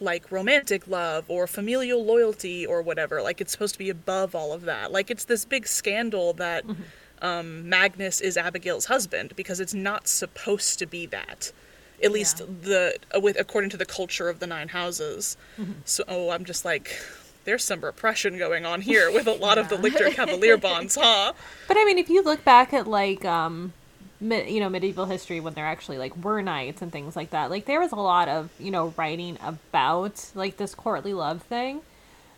[0.00, 3.22] like romantic love or familial loyalty or whatever.
[3.22, 4.90] Like it's supposed to be above all of that.
[4.90, 6.64] Like it's this big scandal that
[7.20, 11.52] um, magnus is abigail's husband because it's not supposed to be that.
[12.02, 12.46] At least Yeah.
[13.12, 15.36] the with according to the culture of the nine houses.
[15.84, 16.96] So oh i'm just like
[17.44, 19.82] there's some repression going on here with a lot of the Yeah.
[19.82, 21.32] lictor cavalier bonds huh
[21.68, 23.72] But I mean, if you look back at like um,
[24.20, 27.50] mi- you know, medieval history when they're actually like were knights and things like that,
[27.50, 31.80] like there was a lot of you know writing about like this courtly love thing.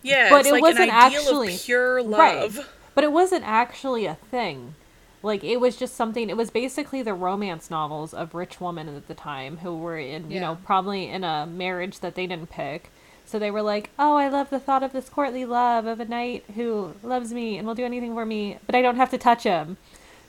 [0.03, 2.05] yeah But it's it like wasn't actually- of pure Right.
[2.41, 4.75] love But it wasn't actually a thing.
[5.21, 6.29] Like it was just something.
[6.29, 10.29] It was basically the romance novels of rich women at the time who were in,
[10.29, 12.91] you know, probably in a marriage that they didn't pick.
[13.25, 16.05] So they were like, "Oh, I love the thought of this courtly love of a
[16.05, 19.17] knight who loves me and will do anything for me, but I don't have to
[19.17, 19.77] touch him."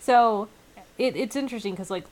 [0.00, 0.48] So
[0.98, 2.04] it, it's interesting because like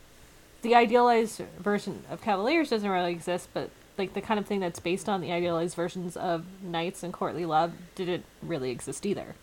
[0.63, 4.81] the idealized version of cavaliers doesn't really exist, but like the kind of thing that's
[4.81, 9.35] based on the idealized versions of knights and courtly love didn't really exist either.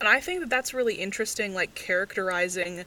[0.00, 2.84] And I think that that's really interesting, like characterizing.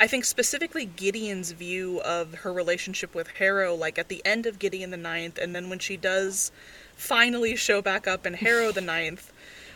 [0.00, 4.58] I think specifically Gideon's view of her relationship with Harrow, like at the end of
[4.58, 6.50] Gideon the Ninth, and then when she does
[6.96, 9.30] finally show back up in Harrow the Ninth,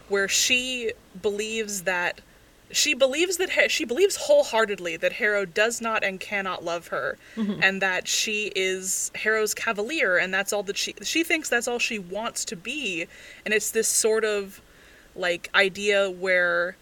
[0.09, 2.23] where she believes that
[2.71, 7.19] she believes that Ha- she believes wholeheartedly that Harrow does not and cannot love her,
[7.37, 7.63] mm-hmm.
[7.63, 11.79] and that she is Harrow's cavalier, and that's all that she she thinks that's all
[11.79, 13.07] she wants to be,
[13.45, 14.63] and it's this sort of
[15.15, 16.77] like idea where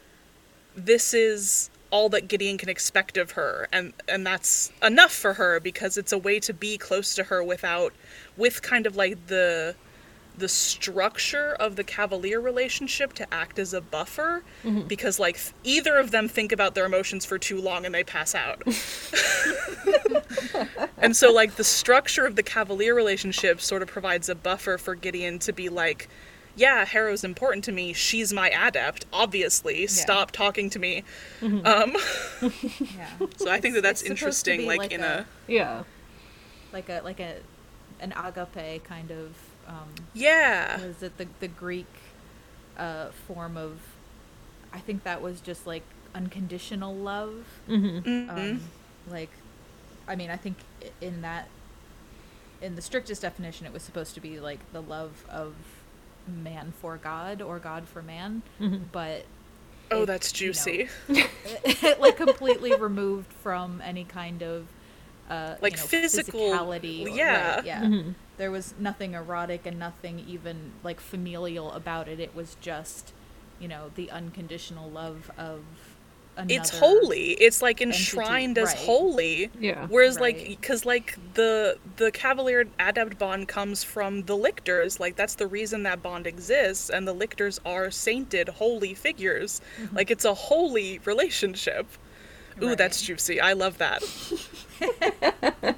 [0.77, 5.61] this is all that Gideon can expect of her and and that's enough for her
[5.61, 7.93] because it's a way to be close to her without
[8.37, 9.77] with kind of like the
[10.37, 14.89] the structure of the cavalier relationship to act as a buffer mm-hmm.
[14.89, 18.35] because like either of them think about their emotions for too long and they pass
[18.35, 18.63] out.
[21.03, 24.95] And so like the structure of the cavalier relationship sort of provides a buffer for
[24.95, 26.09] gideon to be like
[26.57, 31.03] yeah harrow's important to me she's my adept obviously stop talking to me
[31.43, 31.97] um
[32.43, 33.09] Yeah.
[33.37, 35.85] so i think that that's It's interesting like, like in a- a Yeah.
[36.73, 37.37] like a like a
[38.01, 39.35] an agape kind of
[39.69, 41.87] um yeah what is it the the Greek
[42.77, 43.81] uh form of
[44.73, 45.83] I think that was just like
[46.15, 47.45] unconditional love.
[47.69, 48.31] Mm-hmm.
[48.31, 48.61] Um
[49.09, 49.31] like
[50.09, 50.57] I mean I think
[51.01, 51.49] in that
[52.61, 55.55] in the strictest definition it was supposed to be like the love of
[56.27, 58.85] man for God or God for man, Mm-hmm.
[58.93, 59.25] but
[59.91, 60.89] oh it, that's you know, juicy
[62.01, 64.67] like completely removed from any kind of
[65.31, 67.05] uh, Like you know, physical- physicality.
[67.07, 67.55] or- yeah.
[67.57, 67.83] right, yeah.
[67.83, 68.15] Mhm.
[68.39, 72.19] There was nothing erotic and nothing even like familial about it.
[72.21, 73.13] It was just,
[73.61, 75.61] you know, the unconditional love of.
[76.35, 78.77] Another, it's holy it's like enshrined as right.
[78.79, 79.87] holy Yeah.
[79.89, 85.35] whereas like because like the the cavalier adept bond comes from the lictors like that's
[85.35, 89.95] the reason that bond exists and the lictors are sainted holy figures mm-hmm.
[89.95, 91.87] like it's a holy relationship
[92.63, 92.79] ooh Right.
[92.79, 94.03] that's juicy i love that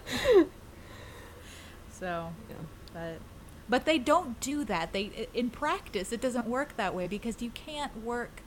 [1.99, 2.57] So, Yeah.
[2.93, 3.19] but
[3.67, 4.93] but they don't do that.
[4.93, 8.43] They in practice it doesn't work that way because you can't work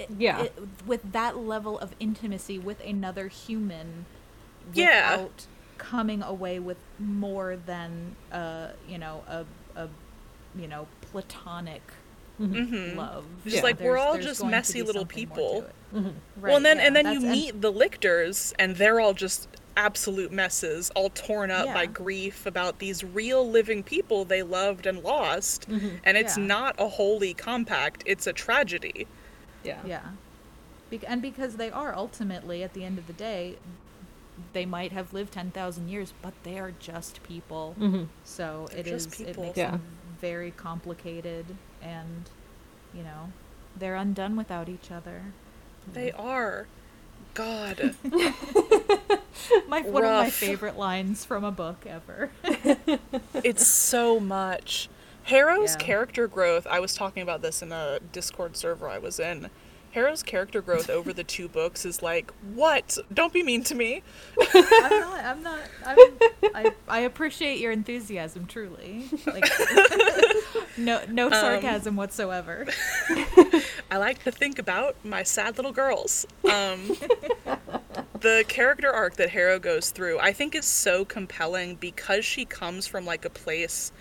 [0.00, 0.38] i- Yeah.
[0.42, 0.50] i-
[0.86, 4.06] with that level of intimacy with another human
[4.72, 5.12] Yeah.
[5.16, 5.46] without
[5.78, 9.88] coming away with more than uh, you know, a a
[10.54, 11.80] you know, platonic
[12.40, 12.94] Mhm.
[12.96, 13.24] love.
[13.44, 13.62] Just Yeah.
[13.62, 15.64] like, we're all just messy little people.
[15.94, 16.08] Mm-hmm.
[16.40, 19.12] well and then Right, and then you that's- and- meet the lictors and they're all
[19.12, 24.86] just absolute messes all torn up by grief about these real living people they loved
[24.86, 26.44] and lost and it's Yeah.
[26.44, 29.06] not a holy compact it's a tragedy
[29.64, 29.78] Yeah.
[29.86, 30.02] Yeah.
[30.90, 33.56] Bec- and because they are ultimately, at the end of the day,
[34.52, 37.74] they might have lived 10,000 years, but they are just people.
[37.78, 38.04] Mm-hmm.
[38.24, 39.42] So it just is, people.
[39.44, 39.70] it makes Yeah.
[39.72, 39.82] them
[40.20, 41.46] very complicated
[41.82, 42.28] and,
[42.94, 43.32] you know,
[43.76, 45.22] they're undone without each other.
[45.92, 46.66] they are
[47.34, 47.94] god
[49.68, 52.30] My, one of my favorite lines from a book ever.
[53.42, 54.88] it's so much
[55.24, 55.76] harrow's Yeah.
[55.78, 59.50] character growth i was talking about this in a discord server i was in
[59.92, 64.02] harrow's character growth over the two books is like what don't be mean to me
[64.54, 65.98] I'm not, I'm not, I'm,
[66.54, 69.04] I, I appreciate your enthusiasm, truly.
[69.26, 69.44] Like,
[70.76, 72.66] no, no Um, sarcasm whatsoever.
[73.90, 76.26] I like to think about my sad little girls.
[76.44, 76.96] Um,
[78.20, 82.86] the character arc that Harrow goes through, I think, is so compelling because she comes
[82.86, 83.92] from like a place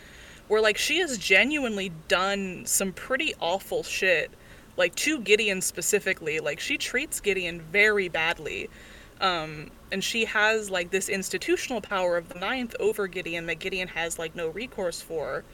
[0.51, 4.29] where like she has genuinely done some pretty awful shit,
[4.75, 6.41] like to Gideon specifically.
[6.41, 8.69] Like she treats Gideon very badly.
[9.21, 13.87] Um, and she has like this institutional power of the ninth over Gideon that Gideon
[13.87, 15.45] has like no recourse for.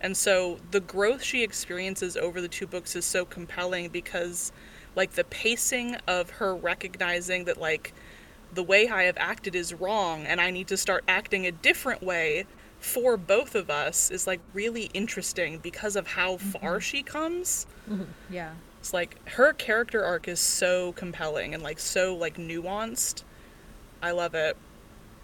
[0.00, 4.50] And so the growth she experiences over the two books is so compelling because
[4.96, 7.94] like the pacing of her recognizing that like
[8.52, 12.02] the way I have acted is wrong and I need to start acting a different
[12.02, 12.46] way
[12.80, 17.66] for both of us is like really interesting because of how far she comes.
[18.30, 18.52] Yeah.
[18.78, 23.24] It's like her character arc is so compelling and like so like nuanced.
[24.00, 24.56] I love it.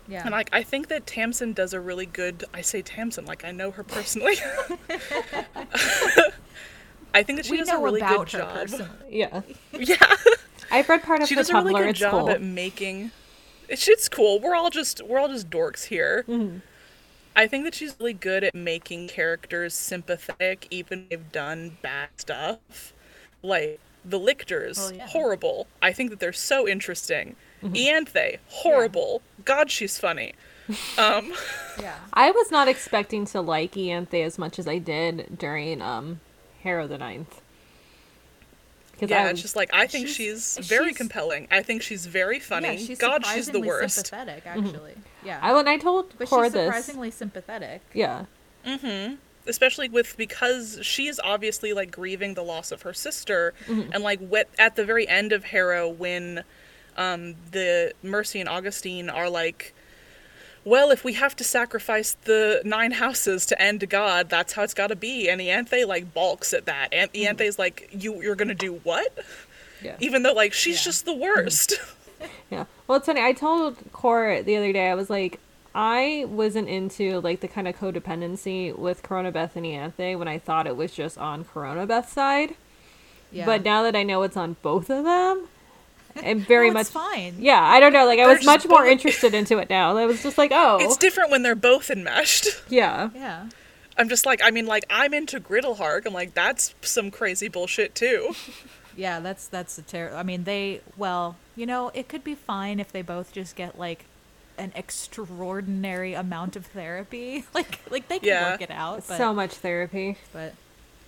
[0.08, 0.22] Yeah.
[0.22, 3.52] And like I think that Tamsin does a really good I say Tamsin like I
[3.52, 4.34] know her personally.
[7.14, 8.54] I think that she we does know a really about good her job.
[8.54, 8.88] personally.
[9.10, 9.40] Yeah.
[9.78, 9.96] Yeah.
[10.70, 12.30] I've read part of she the does a really good it's job cool.
[12.30, 13.10] at making.
[13.68, 14.40] It's it's cool.
[14.40, 16.24] We're all just we're all just dorks here.
[16.28, 16.58] Mm-hmm.
[17.36, 22.08] I think that she's really good at making characters sympathetic, even if they've done bad
[22.16, 22.94] stuff.
[23.42, 25.06] Like the Lyctors, Oh, yeah.
[25.06, 25.66] horrible.
[25.82, 27.36] I think that they're so interesting.
[27.62, 27.74] Mm-hmm.
[27.74, 29.22] Ianthe, horrible.
[29.44, 30.32] God, she's funny.
[30.98, 31.32] Um,
[31.80, 31.94] Yeah.
[32.12, 36.18] I was not expecting to like Ianthe as much as I did during um
[36.64, 37.40] Harrow the Ninth.
[39.00, 41.46] Yeah, I it's just like I think She's- she's, very she's- compelling.
[41.50, 42.72] I think she's very funny.
[42.72, 43.94] Yeah, she's God, she's the surprisingly worst.
[43.96, 44.94] sympathetic, actually.
[45.26, 45.38] Yeah.
[45.42, 47.82] I when I told but Cora she's this, surprisingly sympathetic.
[47.92, 48.24] yeah,
[49.46, 53.92] especially with because she is obviously like grieving the loss of her sister Mm-hmm.
[53.92, 56.42] and like wet at the very end of harrow when
[56.96, 59.72] um the mercy and augustine are like
[60.64, 64.74] well if we have to sacrifice the nine houses to end god that's how it's
[64.74, 67.60] got to be and ianthe like balks at that and Mm-hmm.
[67.60, 69.16] like you you're gonna do what
[69.82, 70.84] yeah, even though like she's Yeah.
[70.90, 71.74] just the worst
[72.50, 72.64] yeah.
[72.86, 73.20] Well, it's funny.
[73.22, 74.88] I told Cora the other day.
[74.90, 75.40] I was like,
[75.74, 80.66] I wasn't into like the kind of codependency with Coronabeth and Ianthe when I thought
[80.66, 82.54] it was just on Coronabeth's side.
[83.32, 83.44] Yeah.
[83.46, 85.48] But now that I know it's on both of them,
[86.22, 87.34] I'm very No, much fine.
[87.38, 88.06] Yeah, I don't know.
[88.06, 89.96] Like I They're was just much more both- interested into it now.
[89.96, 93.48] I was just like, oh, it's different when they're both enmeshed yeah, Yeah.
[93.98, 97.94] i'm just like i mean like i'm into griddlehark i'm like that's some crazy bullshit
[97.94, 98.34] too
[98.96, 100.16] Yeah, that's that's a terrible.
[100.16, 103.78] I mean, they well, you know, it could be fine if they both just get
[103.78, 104.06] like
[104.58, 107.44] an extraordinary amount of therapy.
[107.54, 108.50] Like like they can Yeah.
[108.52, 110.16] work it out, but so much therapy.
[110.32, 110.54] but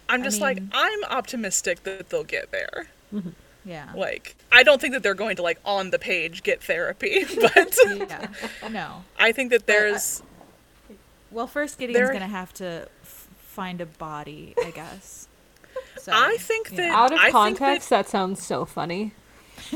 [0.08, 2.86] I'm I just like, I'm optimistic that they'll get there.
[3.14, 3.28] Mm-hmm.
[3.64, 3.90] yeah.
[3.94, 7.76] Like, I don't think that they're going to, like, on the page get therapy, but
[7.86, 8.28] yeah.
[8.70, 9.04] No.
[9.18, 10.22] I think that uh, there's.
[11.30, 15.27] Well, first Gideon's There- gonna have to f- find a body, I guess.
[15.98, 19.12] So, I think you that- Out of I context, that sounds so funny.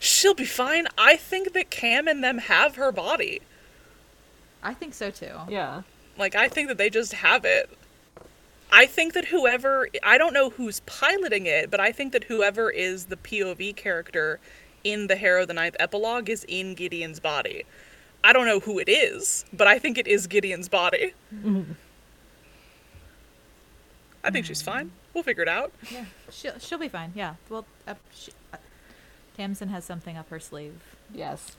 [0.00, 0.86] She'll be fine.
[0.98, 3.40] I think that Cam and them have her body.
[4.62, 5.32] I think so too.
[5.48, 5.82] Yeah.
[6.18, 7.70] Like, I think that they just have it.
[8.70, 9.88] I think that whoever.
[10.02, 14.40] I don't know who's piloting it, but I think that whoever is the POV character
[14.82, 17.64] in the Harrow the Ninth epilogue is in Gideon's body.
[18.22, 21.14] I don't know who it is, but I think it is Gideon's body.
[24.24, 24.90] I think she's fine.
[25.12, 25.70] We'll figure it out.
[25.90, 27.12] Yeah, she'll she'll be fine.
[27.14, 27.34] Yeah.
[27.50, 28.56] Well, uh, she, uh,
[29.38, 30.80] Tamsyn has something up her sleeve.
[31.12, 31.56] Yes.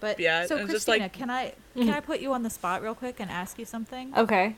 [0.00, 2.50] But Yeah, so and just, Christina, like- can I can I put you on the
[2.50, 4.12] spot real quick and ask you something?
[4.16, 4.56] Okay.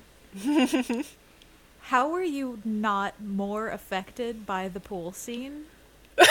[1.83, 5.64] How were you not more affected by the pool scene?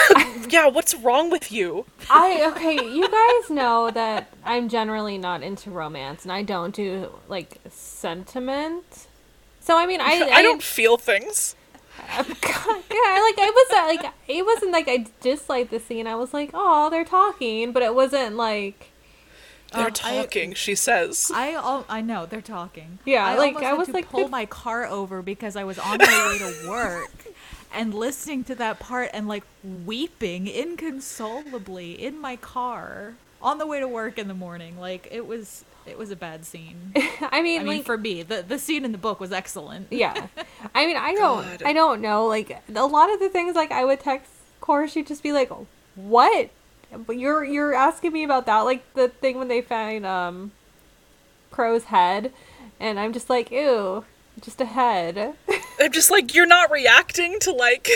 [0.50, 1.86] Yeah, what's wrong with you?
[2.10, 7.10] I okay, you guys know that I'm generally not into romance and I don't do
[7.28, 9.08] like sentiment.
[9.64, 11.56] So I mean, I I, don't feel things.
[11.98, 12.30] yeah, like
[13.40, 16.06] I was uh, like it wasn't like I disliked the scene.
[16.06, 18.92] I was like, oh, they're talking, but it wasn't like
[19.72, 21.32] They're I- talking, she says.
[21.34, 23.00] I al- I know they're talking.
[23.06, 25.80] Yeah, I like, almost I was to like, pull my car over because I was
[25.80, 27.26] on my way to work
[27.74, 33.80] and listening to that part and like weeping inconsolably in my car on the way
[33.80, 34.78] to work in the morning.
[34.78, 36.94] Like it was it was a bad scene.
[36.96, 39.88] I mean, I mean, like for me, the the scene in the book was excellent.
[39.92, 40.28] yeah.
[40.76, 41.64] I mean, I don't, God.
[41.64, 42.26] I don't know.
[42.26, 45.52] Like a lot of the things, like I would text Cora, she'd just be like,
[45.96, 46.50] "What?
[46.96, 48.62] But you're you're asking me about that?
[48.62, 50.52] Like the thing when they find um,
[51.52, 52.32] Crow's head,
[52.80, 54.06] and I'm just like, ew,
[54.42, 55.36] just a head.
[55.80, 57.90] I'm just like, you're not reacting to, like,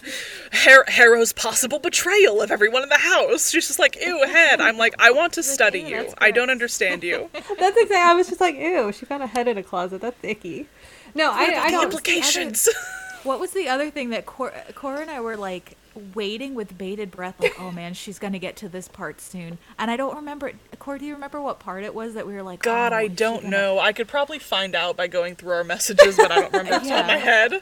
[0.54, 3.50] Har- Harrow's possible betrayal of everyone in the house.
[3.50, 4.60] She's just like, ew, head.
[4.60, 6.12] I'm like, I want to study you.
[6.18, 7.28] I don't understand you.
[7.32, 7.96] That's exactly.
[7.96, 10.00] I was just like, ew, she found a head in a closet.
[10.00, 10.66] That's icky.
[11.14, 11.84] No, I, What I the don't.
[11.84, 12.68] implications?
[13.24, 15.78] What was the other thing that Cor- Cora and I were like
[16.14, 19.58] waiting with bated breath, like, oh man, she's gonna get to this part soon.
[19.78, 20.52] And I don't remember.
[20.78, 22.62] Cora, do you remember what part it was that we were like?
[22.62, 23.78] God, oh, I don't gonna- know.
[23.78, 26.82] I could probably find out by going through our messages, but I don't remember off
[26.82, 27.52] the top of my head.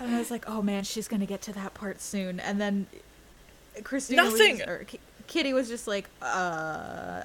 [0.00, 2.40] And I was like, oh man, she's gonna get to that part soon.
[2.40, 2.86] And then
[3.84, 4.58] Christina Nothing.
[4.58, 6.26] just- or Ki- Kitty was just like, uh,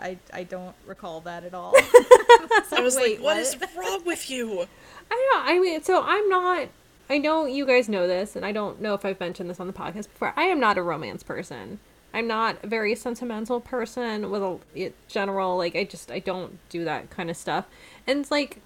[0.02, 1.74] I I don't recall that at all.
[1.78, 4.66] I was Wait, like, what is wrong with you?
[5.12, 5.54] I don't know.
[5.54, 6.68] I mean, so I'm not.
[7.12, 9.68] I know you guys know this, and I don't know if I've mentioned this on
[9.68, 10.32] the podcast before.
[10.38, 11.80] I am not a romance person.
[12.14, 15.76] I'm not a very sentimental person with a general like.
[15.76, 17.66] I just I don't do that kind of stuff.
[18.08, 18.62] And it's like,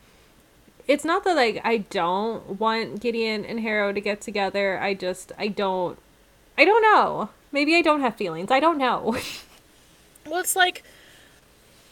[0.88, 4.80] it's not that like I don't want Gideon and Harrow to get together.
[4.80, 5.98] I just I don't.
[6.56, 7.30] I don't know.
[7.52, 8.52] Maybe I don't have feelings.
[8.52, 9.18] I don't know.
[10.28, 10.84] Well, it's like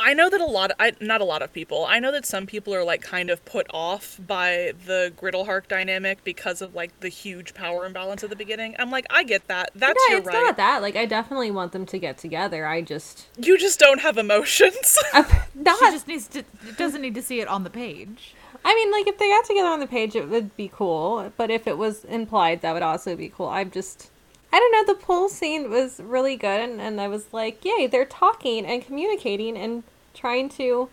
[0.06, 1.86] I know that a lot, I not a lot of people.
[1.86, 6.26] I know that some people are like kind of put off by the Griddlehark dynamic
[6.26, 8.76] because of like the huge power imbalance at the beginning.
[8.78, 9.72] I'm like, I get that.
[9.74, 10.34] That's yeah, your it's right.
[10.34, 10.82] not that.
[10.82, 12.66] Like, I definitely want them to get together.
[12.66, 14.98] I just You just don't have emotions.
[15.14, 15.26] I'm
[15.56, 15.80] not.
[15.80, 16.44] She just needs to
[16.78, 18.36] doesn't need to see it on the page.
[18.66, 21.32] I mean, like if they got together on the page, it would be cool.
[21.38, 23.48] But if it was implied, that would also be cool.
[23.48, 24.12] I'm just,
[24.52, 24.94] I don't know.
[24.94, 28.86] The pool scene was really good, and, and I was like, yay, they're talking and
[28.86, 29.84] communicating and
[30.14, 30.90] trying to,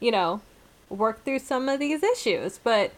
[0.00, 0.40] you know,
[0.88, 2.58] work through some of these issues.
[2.62, 2.92] But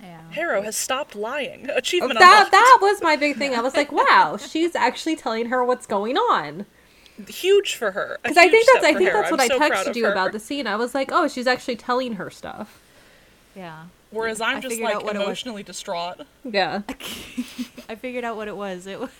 [0.00, 0.20] Yeah.
[0.30, 1.68] Harrow has stopped lying.
[1.70, 2.52] Achievement that unlocked.
[2.52, 3.54] that was my big thing.
[3.54, 6.66] I was like, wow, she's actually telling her what's going on.
[7.26, 8.18] huge for her.
[8.22, 9.20] Because I think that's I think Harrow.
[9.22, 10.12] that's what I'm I texted of you her.
[10.12, 10.66] about the scene.
[10.66, 12.80] I was like, oh, she's actually telling her stuff.
[13.56, 13.84] Yeah.
[14.10, 16.20] Whereas I'm I just like what emotionally distraught.
[16.44, 16.82] Yeah.
[17.88, 18.86] I figured out what it was.
[18.86, 19.10] It was,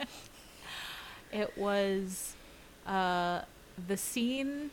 [1.32, 2.34] it was
[2.86, 3.40] uh,
[3.86, 4.70] the scene.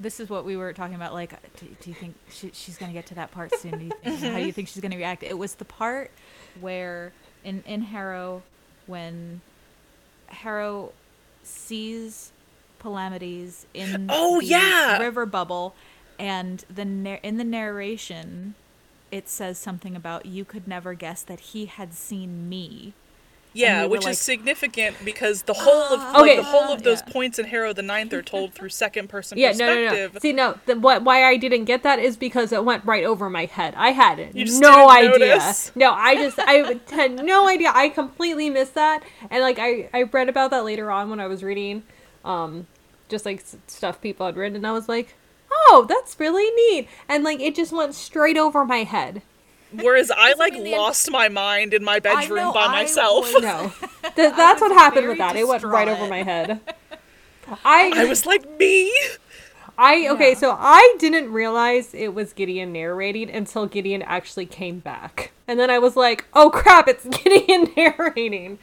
[0.00, 1.12] This is what we were talking about.
[1.12, 3.78] Like, do, do you think she, she's going to get to that part soon?
[3.78, 5.22] Do you think, How do you think she's going to react?
[5.22, 6.10] It was the part
[6.60, 7.12] where
[7.44, 8.42] in in Harrow,
[8.86, 9.40] when
[10.26, 10.92] Harrow
[11.42, 12.32] sees
[12.82, 14.98] Palamedes in Oh, the yeah!
[14.98, 15.74] river bubble,
[16.18, 16.82] and the
[17.26, 18.54] in the narration,
[19.10, 22.94] it says something about you could never guess that he had seen me.
[23.54, 26.36] Yeah, we which like- is significant because the whole of like, Okay.
[26.36, 27.12] the whole of those Yeah.
[27.12, 30.14] points in Harrow the Ninth are told through second person Yeah, no, no, perspective.
[30.14, 30.20] no.
[30.20, 30.54] See, no.
[30.66, 31.02] The, what?
[31.02, 33.74] Why I didn't get that is because it went right over my head.
[33.76, 35.18] I had no idea.
[35.18, 35.70] notice.
[35.74, 37.70] No, I just I had no idea.
[37.74, 41.26] I completely missed that, and like I I read about that later on when I
[41.26, 41.82] was reading,
[42.24, 42.66] um,
[43.08, 45.14] just like stuff people had written, and I was like,
[45.68, 49.20] oh, that's really neat, and like it just went straight over my head.
[49.74, 53.32] Whereas I like mean, the- lost my mind in my bedroom know, by I myself.
[53.32, 53.72] was- No,
[54.16, 55.36] Th- that's what happened with very that.
[55.36, 56.60] It went right over my head.
[57.64, 58.92] I I was like me.
[59.78, 60.38] I okay, Yeah.
[60.38, 65.32] so I didn't realize it was Gideon narrating until Gideon actually came back.
[65.48, 68.58] And then I was like, "Oh crap, it's Gideon narrating."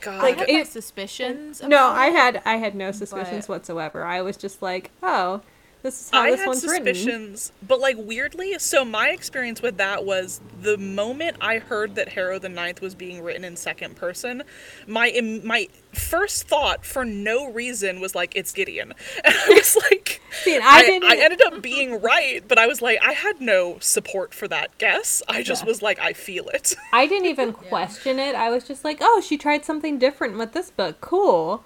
[0.00, 0.24] God.
[0.24, 1.62] I had my it- suspicions.
[1.62, 4.02] No, I had I had no suspicions But- whatsoever.
[4.04, 5.42] I was just like, "Oh,
[5.82, 9.62] this is how I this had one's written." suspicions, but like weirdly, so my experience
[9.62, 13.56] with that was the moment I heard that Harrow the Ninth was being written in
[13.56, 14.42] second person,
[14.86, 18.92] my my first thought for no reason was like it's Gideon,
[19.24, 22.66] and I was like, See, I I, didn't- I ended up being right, but I
[22.66, 25.22] was like, I had no support for that guess.
[25.28, 25.68] I just Yeah.
[25.68, 26.74] was like, I feel it.
[26.92, 28.34] I didn't even question it.
[28.34, 31.00] I was just like, "Oh, she tried something different with this book.
[31.00, 31.64] Cool."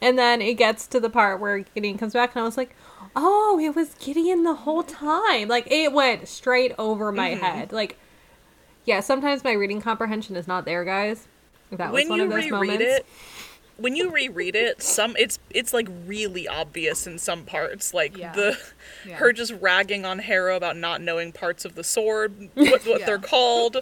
[0.00, 2.76] And then it gets to the part where Gideon comes back, and I was like,
[3.16, 7.44] "Oh, it was Gideon the whole time." Like it went straight over my Mm-hmm.
[7.44, 7.72] head.
[7.72, 7.98] Like,
[8.84, 11.26] yeah, sometimes my reading comprehension is not there, guys.
[11.72, 12.84] That was when one you of those reread moments.
[12.84, 13.06] it
[13.78, 18.32] when you reread it some it's it's like really obvious in some parts like Yeah.
[18.32, 18.56] the
[19.06, 19.16] Yeah.
[19.16, 23.04] her just ragging on Harrow about not knowing parts of the sword what, what Yeah.
[23.04, 23.76] they're called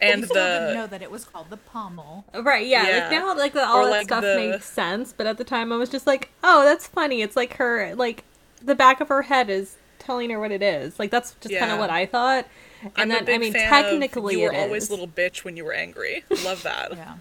[0.00, 2.24] and we still didn't the know that it was called the pommel.
[2.34, 2.98] Right, yeah, Yeah.
[3.02, 5.44] Like now, like the, all Or, that like, stuff the- makes sense, but at the
[5.44, 8.22] time, I was just like, "Oh, that's funny." It's like her, like
[8.64, 10.98] the back of her head is telling her what it is.
[10.98, 12.46] Like that's just kind of what I thought.
[12.82, 14.90] And I'm then, a big I mean, technically, you were it always is.
[14.90, 17.14] little bitch when you were angry love that Yeah.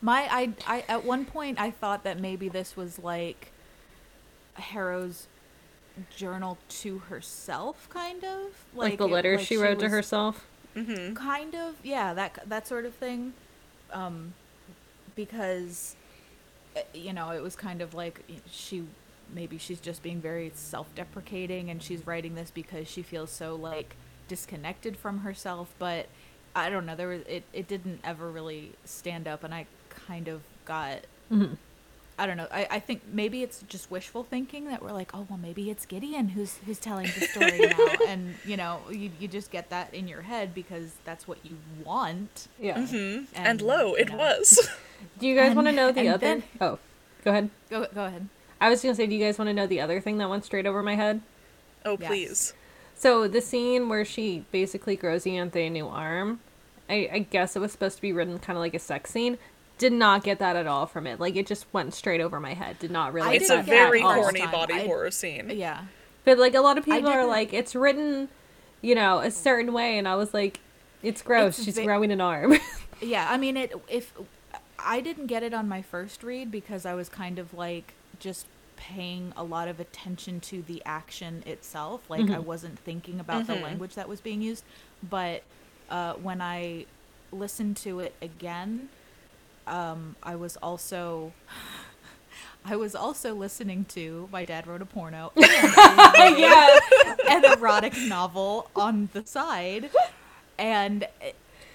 [0.00, 3.50] My I I at one point I thought that maybe this was like
[4.54, 5.26] Harrow's
[6.14, 10.46] journal to herself kind of like, the it- letter like she wrote to was herself.
[11.14, 13.32] kind of yeah that that sort of thing
[13.92, 14.34] um
[15.14, 15.96] because
[16.76, 18.84] uh, you know it was kind of like she
[19.34, 23.96] maybe she's just being very self-deprecating and she's writing this because she feels so like
[24.28, 26.06] disconnected from herself but
[26.54, 30.28] i don't know there was it, it didn't ever really stand up and i kind
[30.28, 31.00] of got
[32.18, 32.46] I don't know.
[32.50, 35.84] I, I think maybe it's just wishful thinking that we're like, oh well, maybe it's
[35.84, 39.92] Gideon who's who's telling the story now, and you know, you you just get that
[39.92, 42.48] in your head because that's what you want.
[42.58, 42.80] Yeah.
[42.86, 44.16] hmm and, And, lo it know.
[44.16, 44.66] was
[45.18, 46.26] Do you guys want to know the other?
[46.26, 46.78] then- Oh,
[47.22, 47.50] go ahead.
[47.68, 48.28] Go go ahead.
[48.60, 50.44] I was gonna say, do you guys want to know the other thing that went
[50.44, 51.20] straight over my head?
[51.84, 52.08] oh Yes.
[52.08, 52.54] please
[52.96, 56.40] So the scene where she basically grows Ianthe a new arm,
[56.88, 59.38] I, I guess it was supposed to be written kind of like a sex scene.
[59.78, 61.20] Did not get that at all from it.
[61.20, 62.78] Like it just went straight over my head.
[62.78, 63.28] Did not really.
[63.28, 64.14] I it's a didn't that get very it at all.
[64.24, 65.82] first horny body I- horror scene Yeah.
[66.24, 68.28] But like a lot of people are like, it's written,
[68.82, 70.58] you know, a certain way, and I was like,
[71.02, 71.58] it's gross.
[71.58, 72.54] It's She's ve- growing an arm.
[73.02, 74.14] Yeah, I mean it if
[74.78, 78.46] I didn't get it on my first read because I was kind of like just
[78.76, 82.08] paying a lot of attention to the action itself.
[82.08, 84.64] Like I wasn't thinking about the language that was being used.
[85.08, 85.42] But
[85.90, 86.86] uh, when I
[87.32, 88.88] listened to it again,
[89.66, 91.32] um, I was also
[92.64, 96.78] I was also listening to my dad wrote a porno yeah.
[97.28, 99.90] an erotic novel on the side,
[100.58, 101.06] and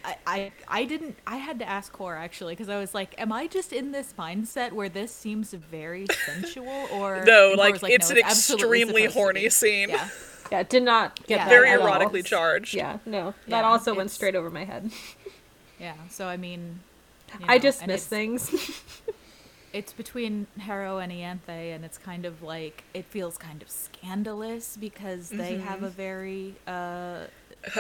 [0.04, 1.18] I, I, I didn't.
[1.28, 4.14] I had to ask Cora actually because I was like, "Am I just in this
[4.18, 8.82] mindset where this seems very sensual?" Or No, and Cora like, it's "No, an absolutely
[8.82, 9.90] extremely horny scene.
[9.90, 10.10] Yeah,
[10.52, 11.50] Yeah, did not get Yeah.
[11.50, 11.88] Very at all.
[11.88, 12.76] erotically charged.
[12.76, 13.36] Yeah, no.
[13.46, 14.92] Yeah, that also went straight over my head.
[15.80, 15.96] yeah.
[16.10, 16.80] So I mean,
[17.40, 18.52] you I just and miss things.
[19.74, 24.78] it's between Harrow and Ianthe, and it's kind of like it feels kind of scandalous
[24.78, 25.64] because they Mm-hmm.
[25.68, 27.26] have a very uh,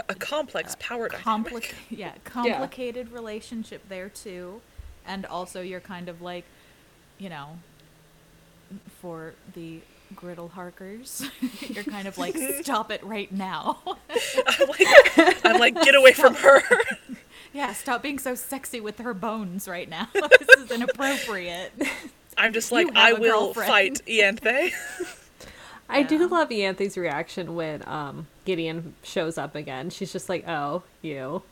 [0.09, 1.23] A complex power dynamic.
[1.23, 4.61] complicated, yeah, complicated relationship there too,
[5.05, 6.45] and also you're kind of like,
[7.17, 7.57] you know,
[9.01, 9.79] for the
[10.15, 11.25] griddle harkers,
[11.61, 13.79] you're kind of like, stop it right now.
[13.87, 16.61] I'm like, I'm like, get away from her.
[17.53, 20.09] yeah, stop being so sexy with her bones right now.
[20.13, 21.71] this is inappropriate.
[22.37, 24.71] I'm just like, I will girlfriend." fight Ianthe.
[25.89, 29.89] I do love Ianthe's reaction when um, Gideon shows up again.
[29.89, 31.43] She's just like, "Oh, you."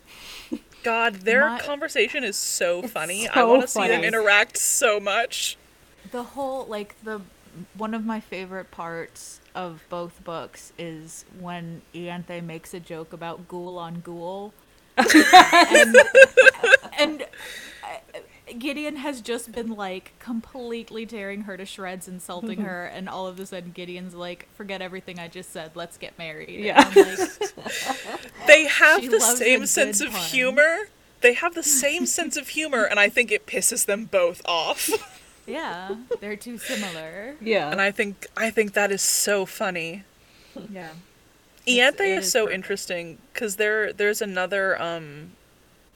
[0.84, 3.28] God, their My- conversation is so funny.
[3.28, 5.58] I want to see them interact so much.
[6.12, 7.22] the whole like the
[7.76, 13.48] one of my favorite parts of both books is when Ianthe makes a joke about
[13.48, 14.54] ghoul on ghoul.
[14.98, 15.96] and
[16.98, 17.26] and
[18.58, 23.40] Gideon has just been like completely tearing her to shreds, insulting her, and all of
[23.40, 25.72] a sudden Gideon's like, "Forget everything I just said.
[25.76, 26.84] Let's get married." And Yeah.
[26.88, 30.22] I'm like, They have the same sense of pun.
[30.22, 30.78] humor.
[31.22, 34.90] They have the same sense of humor, and I think it pisses them both off.
[35.46, 37.36] yeah, they're too similar.
[37.42, 37.70] Yeah.
[37.72, 40.04] And I think I think that is so funny.
[40.72, 40.90] Yeah.
[41.68, 42.56] Ianthe it is is so perfect.
[42.56, 45.34] interesting because there there's another um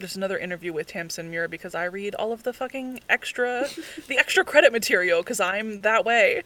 [0.04, 3.68] there's another interview with Tamsyn Muir because I read all of the fucking extra
[4.08, 6.44] the extra credit material because I'm that way,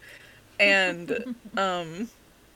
[0.60, 2.10] and um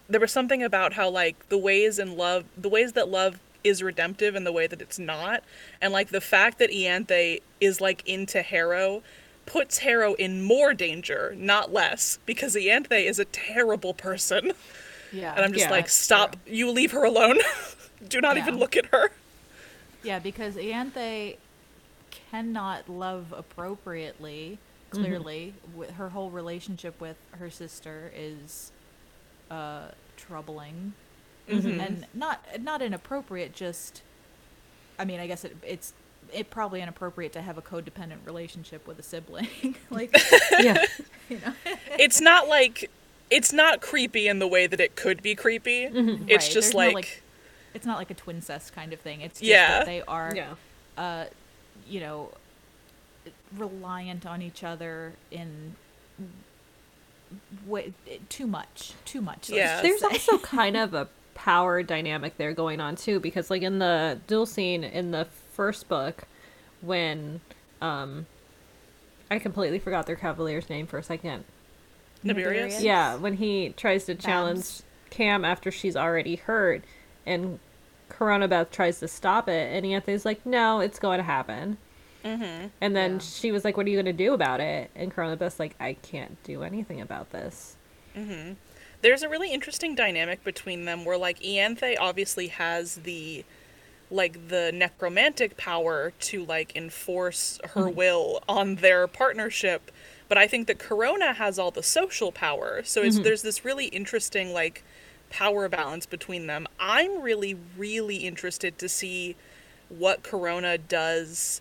[0.08, 3.82] there was something about how like the ways in love the ways that love is
[3.82, 5.42] redemptive and the way that it's not
[5.80, 9.02] and like the fact that Ianthe is like into Harrow
[9.46, 14.52] puts Harrow in more danger not less because Ianthe is a terrible person.
[15.12, 15.34] Yeah.
[15.34, 16.36] And I'm just Yeah, like, stop.
[16.46, 17.38] You leave her alone.
[18.08, 19.10] Do not even look at her.
[20.02, 21.36] Yeah, because Ianthe
[22.30, 24.58] cannot love appropriately.
[24.90, 25.04] Mm-hmm.
[25.04, 28.72] Clearly, with her whole relationship with her sister is
[29.50, 29.88] uh,
[30.18, 30.92] troubling,
[31.48, 31.80] mm-hmm.
[31.80, 33.54] and not not inappropriate.
[33.54, 34.02] Just,
[34.98, 35.94] I mean, I guess it, it's
[36.30, 39.76] it probably inappropriate to have a codependent relationship with a sibling.
[39.90, 40.14] like,
[40.60, 40.84] yeah.
[41.30, 41.54] you know,
[41.98, 42.90] It's not like
[43.30, 45.86] it's not creepy in the way that it could be creepy.
[45.86, 46.24] Mm-hmm.
[46.28, 47.22] It's Right, just there's no, like, like-
[47.74, 49.20] it's not like a twin cest kind of thing.
[49.20, 49.78] It's just Yeah.
[49.78, 50.54] that they are Yeah.
[50.96, 51.24] uh,
[51.88, 52.30] you know,
[53.56, 55.76] reliant on each other in
[57.66, 57.92] way
[58.28, 59.48] too much, too much.
[59.50, 59.80] Yeah.
[59.82, 60.06] There's say.
[60.06, 64.46] also kind of a power dynamic there going on too, because like in the duel
[64.46, 66.24] scene in the first book,
[66.80, 67.40] when
[67.80, 68.26] um,
[69.30, 71.44] I completely forgot their cavalier's name for a second.
[72.24, 72.74] Naberius.
[72.74, 72.82] Naberius.
[72.82, 74.82] Yeah, when he tries to challenge Babs.
[75.10, 76.82] Cam after she's already hurt,
[77.26, 77.58] and
[78.08, 81.78] Coronabeth tries to stop it, and Ianthe's like, "No, it's going to happen."
[82.24, 82.68] Mm-hmm.
[82.80, 83.18] And then Yeah.
[83.18, 85.94] she was like, "What are you going to do about it?" And Coronabeth's like, "I
[85.94, 87.76] can't do anything about this."
[88.16, 88.52] Mm-hmm.
[89.00, 93.44] There's a really interesting dynamic between them where like Ianthe obviously has the
[94.12, 97.96] like the necromantic power to like enforce her mm-hmm.
[97.96, 99.90] will on their partnership
[100.28, 103.24] but i think that corona has all the social power so it's mm-hmm.
[103.24, 104.84] there's this really interesting like
[105.32, 109.34] power balance between them i'm really really interested to see
[109.88, 111.60] what corona does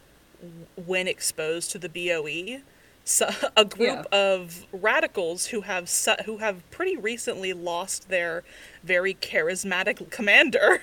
[0.86, 2.60] when exposed to the boe
[3.04, 4.18] so, a group Yeah.
[4.20, 8.44] of radicals who have su- who have pretty recently lost their
[8.84, 10.82] very charismatic commander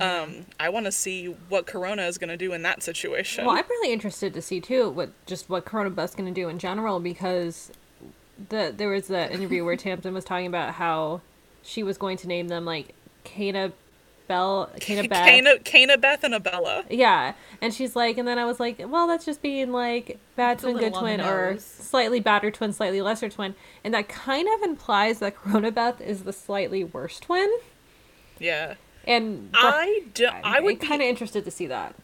[0.00, 3.44] um, I want to see what Corona is going to do in that situation.
[3.44, 6.48] Well, I'm really interested to see too what just what Corona Coronabeth's going to do
[6.48, 7.72] in general because
[8.48, 11.20] the there was that interview where Tamsyn was talking about how
[11.62, 12.94] she was going to name them like
[13.24, 13.72] Kana
[14.26, 15.26] Bell, Kana Beth.
[15.26, 16.84] Kana, Kana Beth and Abella.
[16.90, 17.32] Yeah,
[17.62, 20.62] and she's like, and then I was like, well, that's just being like bad It's
[20.62, 21.64] twin, good little on the twin, or nose.
[21.64, 23.54] slightly badder twin, slightly lesser twin,
[23.84, 27.48] and that kind of implies that Coronabeth is the slightly worse twin.
[28.38, 28.74] Yeah.
[29.06, 31.94] And I do, I would kind be, of interested to see that.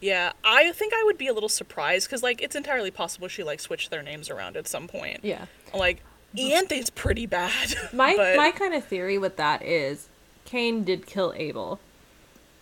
[0.00, 3.42] yeah, I think I would be a little surprised because, like, it's entirely possible she,
[3.42, 5.20] like, switched their names around at some point.
[5.22, 5.44] Yeah.
[5.74, 6.02] Like,
[6.36, 7.74] Ianthe's pretty bad.
[7.92, 10.08] My but my kind of theory with that is
[10.44, 11.80] Cain did kill Abel.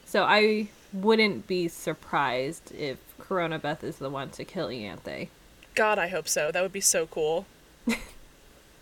[0.07, 5.29] So I wouldn't be surprised if Coronabeth is the one to kill Ianthe.
[5.75, 6.53] God, I hope so.
[6.53, 7.47] That would be so cool.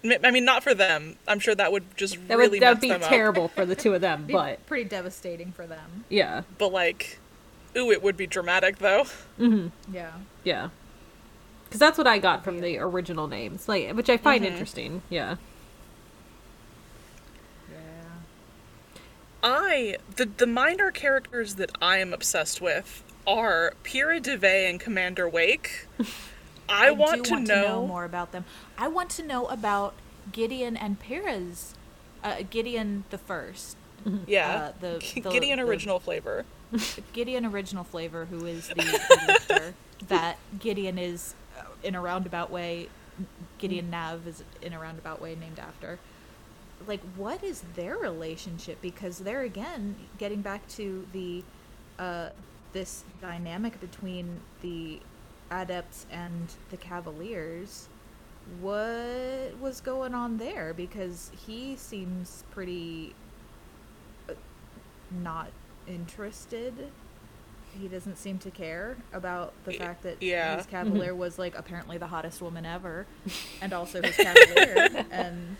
[0.05, 1.17] I mean, not for them.
[1.29, 3.09] I'm sure that would just That really would that would be them up.
[3.09, 6.05] terrible for the two of them, Be but pretty devastating for them.
[6.09, 7.19] yeah, But like,
[7.77, 9.05] ooh, it would be dramatic though.
[9.39, 9.69] Mm-hmm.
[9.95, 10.11] Yeah.
[10.45, 10.69] yeah.
[11.73, 14.53] Because that's what I got from the original names, like which I find Mm-hmm.
[14.53, 15.03] interesting.
[15.09, 15.37] Yeah.
[17.71, 17.77] Yeah.
[19.43, 25.27] I the the minor characters that I am obsessed with are Pyrrha DeVay and Commander
[25.29, 25.87] Wake.
[26.69, 28.45] I, want, do to, want know, to know more about them.
[28.79, 29.95] I want to know about
[30.31, 31.75] Gideon and Pyrrha's.
[32.23, 33.77] Uh, Gideon the first.
[34.27, 36.45] Yeah, uh, the- the- Gideon the- original flavor.
[37.13, 38.75] Gideon original flavor, who is the,
[39.49, 39.75] the
[40.09, 41.35] that Gideon is
[41.83, 42.89] in a roundabout way.
[43.59, 45.99] Gideon Nav is in a roundabout way named after.
[46.87, 48.81] Like, what is their relationship?
[48.81, 51.45] Because they're again getting back to the
[51.99, 52.31] uh,
[52.73, 55.01] this dynamic between the
[55.51, 57.89] adepts and the cavaliers.
[58.61, 60.75] What was going on there?
[60.75, 63.15] Because he seems pretty
[64.29, 64.35] uh,
[65.11, 65.51] not
[65.87, 66.91] interested.
[67.81, 70.57] He doesn't seem to care about the fact that yeah.
[70.57, 70.71] his mm-hmm.
[70.71, 73.07] cavalier was like apparently the hottest woman ever,
[73.61, 75.57] and also his cavalier, and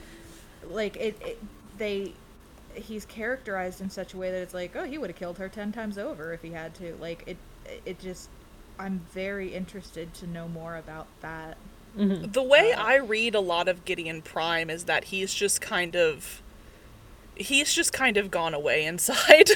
[0.69, 1.43] like it, it,
[1.79, 2.13] they,
[2.75, 5.49] he's characterized in such a way that it's like, oh, he would have killed her
[5.49, 6.97] ten times over if he had to.
[7.01, 7.37] Like it,
[7.85, 8.29] it just,
[8.79, 11.57] I'm very interested to know more about that.
[11.97, 12.33] Mm-hmm.
[12.33, 15.95] The way uh, I read a lot of Gideon Prime is that he's just kind
[15.95, 16.43] of
[17.35, 19.51] he's just kind of gone away inside.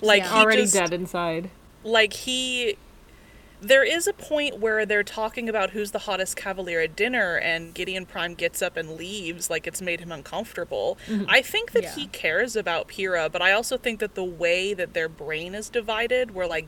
[0.00, 0.28] Like Yeah.
[0.34, 1.50] he Already just, dead inside.
[1.84, 2.76] like he
[3.62, 7.74] there is a point where they're talking about who's the hottest cavalier at dinner and
[7.74, 10.96] Gideon Prime gets up and leaves like it's made him uncomfortable.
[11.06, 11.26] Mm-hmm.
[11.28, 14.94] I think that he cares about Pyrrha, but I also think that the way that
[14.94, 16.66] their brain is divided where like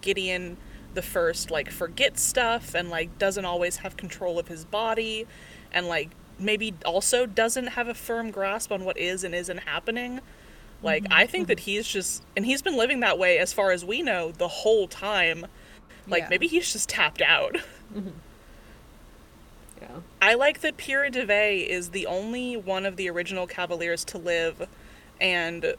[0.00, 0.56] Gideon
[0.94, 5.26] the first like forgets stuff and like doesn't always have control of his body
[5.70, 10.20] and like maybe also doesn't have a firm grasp on what is and isn't happening.
[10.82, 13.84] Like I think that he's just and he's been living that way as far as
[13.84, 15.46] we know the whole time.
[16.08, 16.28] Like Yeah.
[16.30, 17.56] maybe he's just tapped out.
[19.80, 19.88] Yeah.
[20.20, 24.68] I like that Pyrrha DeVay is the only one of the original Cavaliers to live,
[25.20, 25.74] and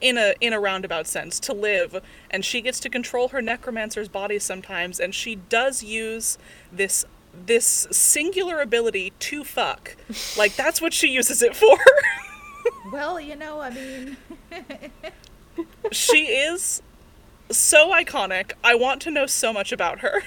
[0.00, 4.08] in a in a roundabout sense to live, and she gets to control her necromancer's
[4.08, 6.36] body sometimes, and she does use
[6.72, 9.94] this this singular ability to fuck.
[10.36, 11.78] Like that's what she uses it for.
[12.92, 14.16] Well, you know, I mean,
[15.92, 16.82] she is
[17.50, 18.52] so iconic.
[18.64, 20.22] I want to know so much about her.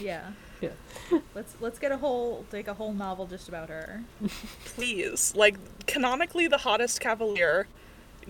[0.00, 0.30] yeah.
[0.60, 0.70] Yeah.
[1.34, 4.02] Let's let's get a whole take a whole novel just about her.
[4.64, 5.32] Please.
[5.36, 5.56] Like,
[5.86, 7.66] canonically, the hottest cavalier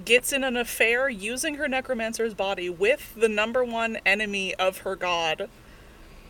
[0.04, 4.94] gets in an affair using her necromancer's body with the number one enemy of her
[4.94, 5.48] god.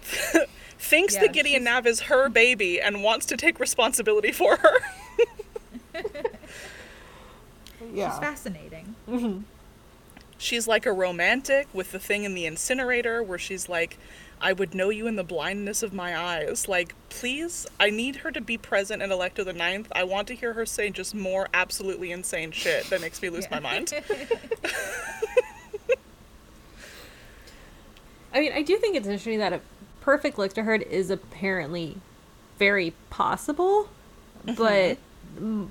[0.78, 4.56] Thinks Yeah, that Gideon she's- Nav is her baby and wants to take responsibility for
[4.56, 4.78] her.
[7.94, 8.94] She's fascinating.
[9.08, 9.40] Mm-hmm.
[10.38, 13.98] She's like a romantic with the thing in the incinerator where she's like,
[14.40, 16.68] I would know you in the blindness of my eyes.
[16.68, 19.88] Like, please, I need her to be present in Alecto the Ninth.
[19.92, 23.46] I want to hear her say just more absolutely insane shit that makes me lose
[23.50, 23.58] Yeah.
[23.58, 23.92] my mind.
[28.32, 29.60] I mean, I do think it's interesting that a
[30.00, 31.96] perfect Lyctorhood is apparently
[32.58, 33.88] very possible,
[34.46, 34.54] mm-hmm.
[34.54, 34.98] but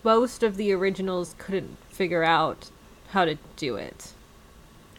[0.03, 2.69] most of the originals couldn't figure out
[3.09, 4.13] how to do it.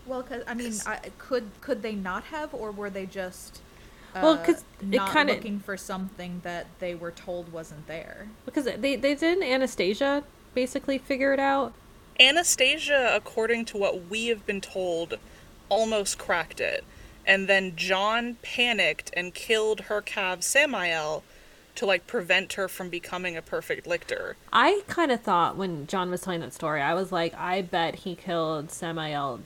[0.05, 3.61] Well, cause I mean, I, could could they not have, or were they just
[4.14, 8.28] uh, Well, 'cause it not kinda- looking for something that they were told wasn't there?
[8.44, 10.24] Because they, they didn't Anastasia
[10.55, 11.72] basically figure it out.
[12.18, 15.14] Anastasia, according to what we have been told,
[15.68, 16.82] almost cracked it.
[17.26, 21.22] And then John panicked and killed her calf Samael
[21.79, 24.37] to like prevent her from becoming a perfect lyctor.
[24.53, 27.95] I kind of thought when John was telling that story, I was like, I bet
[27.97, 29.41] he killed Samael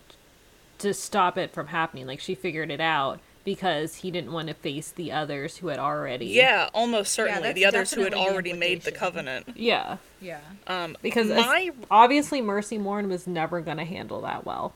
[0.79, 2.07] to stop it from happening.
[2.07, 5.79] Like she figured it out because he didn't want to face the others who had
[5.79, 6.27] already.
[6.27, 7.43] Yeah, almost certainly.
[7.43, 9.49] that's the others who had already made the covenant.
[9.55, 9.99] Yeah.
[10.21, 10.41] Yeah.
[10.67, 14.73] Um, Because as- my obviously Mercymorn was never going to handle that well.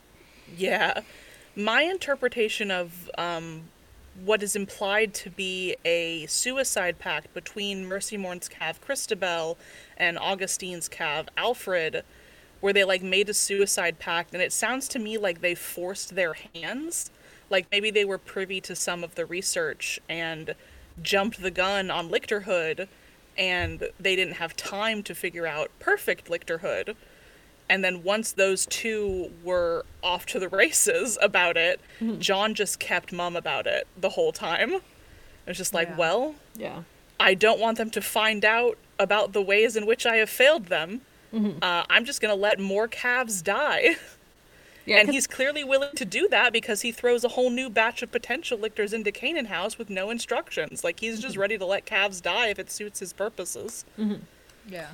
[0.57, 1.01] Yeah.
[1.55, 3.63] My interpretation of um,
[4.25, 9.57] what is implied to be a suicide pact between Mercymorn's cav Cristabel
[9.97, 12.03] and Augustine's cav Alfred,
[12.61, 16.15] where they like made a suicide pact, and it sounds to me like they forced
[16.15, 17.11] their hands.
[17.51, 20.55] Like maybe they were privy to some of the research and
[21.03, 22.89] jumped the gun on Lyctorhood,
[23.37, 26.97] and they didn't have time to figure out perfect Lyctorhood
[27.69, 32.19] and then once those two were off to the races about it, mm-hmm.
[32.21, 34.75] John just kept mum about it the whole time.
[34.75, 34.83] It
[35.49, 35.97] was just like, Yeah.
[35.97, 36.83] well, Yeah.
[37.19, 40.67] I don't want them to find out about the ways in which I have failed
[40.67, 41.01] them.
[41.33, 41.59] Mm-hmm.
[41.63, 43.97] Uh, I'm just gonna let more calves die.
[44.89, 47.69] Yeah, and 'cause- he's clearly willing to do that because he throws a whole new
[47.69, 50.85] batch of potential lyctors into Canaan House with no instructions.
[50.85, 51.41] Like he's just mm-hmm.
[51.41, 53.85] ready to let calves die if it suits his purposes.
[54.69, 54.91] Yeah.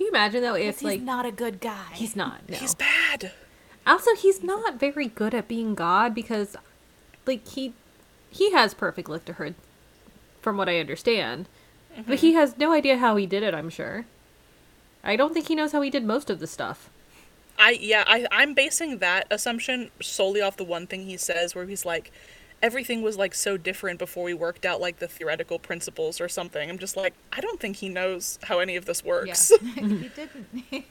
[0.00, 1.88] Can you imagine though if he's like not a good guy.
[1.92, 2.48] he's not?
[2.48, 2.56] No.
[2.56, 3.32] He's bad.
[3.86, 6.56] Also, he's not very good at being God because,
[7.26, 7.74] like, he
[8.30, 9.52] he has perfect lyctorhood,
[10.40, 11.50] from what I understand,
[12.06, 12.38] but he mm-hmm.
[12.38, 13.52] has no idea how he did it.
[13.52, 14.06] I'm sure.
[15.04, 16.88] I don't think he knows how he did most of the stuff.
[17.58, 21.66] I yeah, I I'm basing that assumption solely off the one thing he says where
[21.66, 22.10] he's like
[22.62, 26.68] everything was like so different before we worked out like the theoretical principles or something.
[26.68, 29.08] I'm just like I don't think he knows how any of this Yeah.
[29.10, 29.52] works.
[29.74, 29.80] he
[30.16, 30.64] didn't.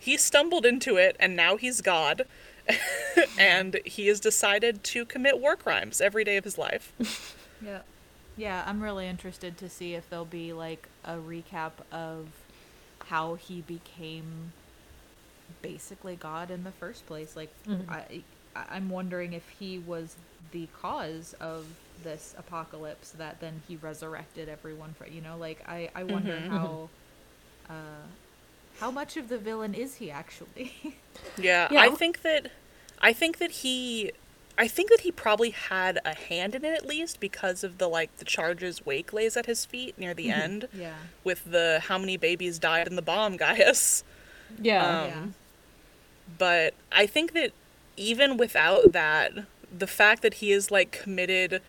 [0.00, 2.26] he stumbled into it and now he's God.
[3.38, 7.36] and he has decided to commit war crimes every day of his life.
[7.64, 7.80] yeah.
[8.36, 12.28] Yeah, I'm really interested to see if there'll be like a recap of
[13.06, 14.52] how he became
[15.60, 17.36] basically God in the first place.
[17.36, 17.90] Like, mm-hmm.
[17.90, 18.22] I,
[18.56, 20.16] I- I'm wondering if he was
[20.52, 21.66] the cause of
[22.02, 25.06] this apocalypse that then he resurrected everyone for.
[25.06, 26.88] You know, like I, I wonder how,
[27.68, 28.06] uh,
[28.78, 30.72] how much of the villain is he actually?
[31.36, 31.80] Yeah, Yeah.
[31.80, 32.50] I think that
[33.00, 34.12] I think that he
[34.58, 37.88] I think that he probably had a hand in it at least because of the
[37.88, 40.94] like the charges Wake lays at his feet near the end yeah.
[41.24, 44.04] with the how many babies died in the bomb Gaius.
[44.60, 44.86] Yeah.
[44.86, 45.26] Um, yeah.
[46.38, 47.52] But I think that
[47.96, 49.32] even without that,
[49.76, 51.62] the fact that he is like committed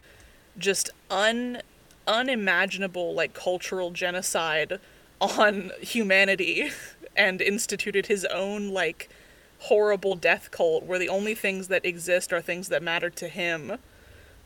[0.57, 1.61] just un
[2.07, 4.79] unimaginable like cultural genocide
[5.21, 6.69] on humanity
[7.15, 9.09] and instituted his own like
[9.59, 13.77] horrible death cult where the only things that exist are things that matter to him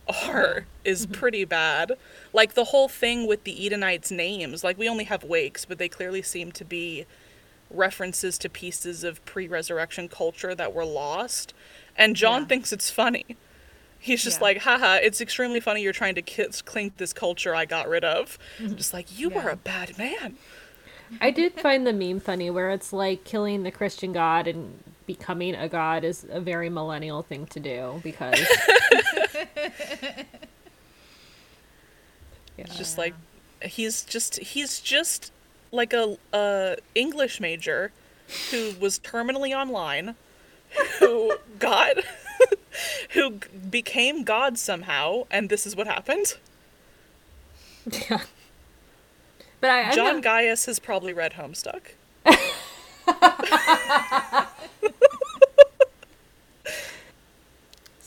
[0.07, 1.13] are is mm-hmm.
[1.13, 1.93] pretty bad.
[2.33, 5.89] Like the whole thing with the Edenites' names, like we only have wakes, but they
[5.89, 7.05] clearly seem to be
[7.69, 11.53] references to pieces of pre-resurrection culture that were lost.
[11.97, 12.47] And John Yeah.
[12.47, 13.25] thinks it's funny.
[13.99, 14.43] He's just Yeah.
[14.43, 18.03] like, haha, it's extremely funny you're trying to kiss, clink this culture I got rid
[18.03, 18.37] of.
[18.59, 19.51] I'm Just like, you were Yeah.
[19.51, 20.37] a bad man.
[21.21, 25.55] I did find the meme funny where it's like killing the Christian God and becoming
[25.55, 28.37] a god is a very millennial thing to do because
[32.57, 33.13] It's just like,
[33.61, 35.31] he's just, he's just
[35.71, 37.91] like a, a English major
[38.51, 40.15] who was terminally online,
[40.99, 41.97] who got,
[43.11, 46.37] who became God somehow, and this is what happened.
[48.09, 48.21] yeah.
[49.59, 51.81] But I, John not- Gaius has probably read Homestuck.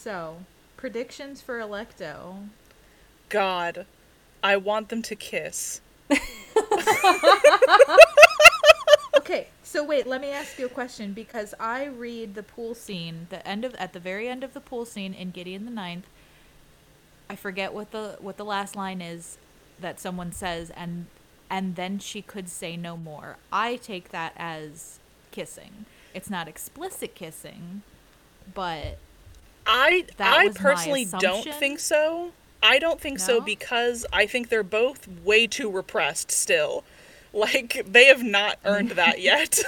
[0.02, 0.38] So,
[0.78, 2.48] predictions for Alecto.
[3.28, 3.84] God,
[4.42, 5.82] I want them to kiss.
[9.20, 13.26] Okay, so wait, let me ask you a question because I read the pool scene,
[13.28, 16.06] the end of at the very end of the pool scene in Gideon the Ninth.
[17.28, 19.36] I forget what the what the last line is
[19.78, 21.04] that someone says, and
[21.50, 23.36] and then she could say no more.
[23.52, 25.00] I take that as
[25.32, 25.84] kissing.
[26.14, 27.82] It's not explicit kissing,
[28.54, 28.96] but
[29.66, 32.32] I That I personally don't think so.
[32.62, 36.84] I don't think so because I think they're both way too repressed still.
[37.32, 39.60] Like they have not earned that yet.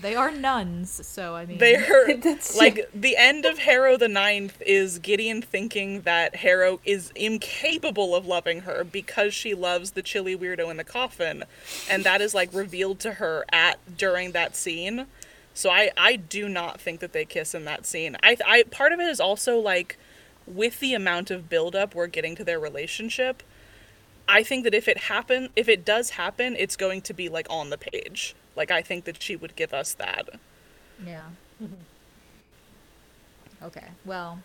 [0.00, 2.06] they are nuns, so I mean, They're
[2.56, 8.26] like the end of Harrow the Ninth is Gideon thinking that Harrow is incapable of
[8.26, 11.44] loving her because she loves the chilly weirdo in the coffin,
[11.90, 15.06] and that is like revealed to her at during that scene.
[15.52, 18.16] So I I do not think that they kiss in that scene.
[18.22, 19.98] I I part of it is also like
[20.46, 23.42] with the amount of buildup we're getting to their relationship.
[24.28, 27.46] I think that if it happen, if it does happen, it's going to be like
[27.50, 28.34] on the page.
[28.56, 30.28] Like I think that she would give us that.
[31.04, 31.22] Yeah.
[33.62, 33.88] okay.
[34.04, 34.38] Well,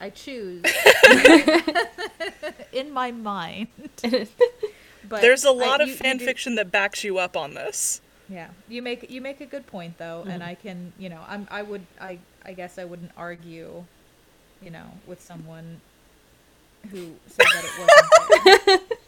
[0.00, 0.64] I choose
[2.72, 3.68] in my mind.
[4.02, 7.54] but There's a lot of you- you fan do- fiction that backs you up on
[7.54, 8.00] this.
[8.28, 10.50] Yeah, you make you make a good point though, and mm-hmm.
[10.50, 13.84] I can you know I'm I would I I guess I wouldn't argue,
[14.62, 15.80] you know, with someone
[16.90, 18.92] who said that it wasn't.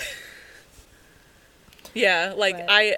[0.00, 0.08] there.
[1.94, 2.96] Yeah, like But- I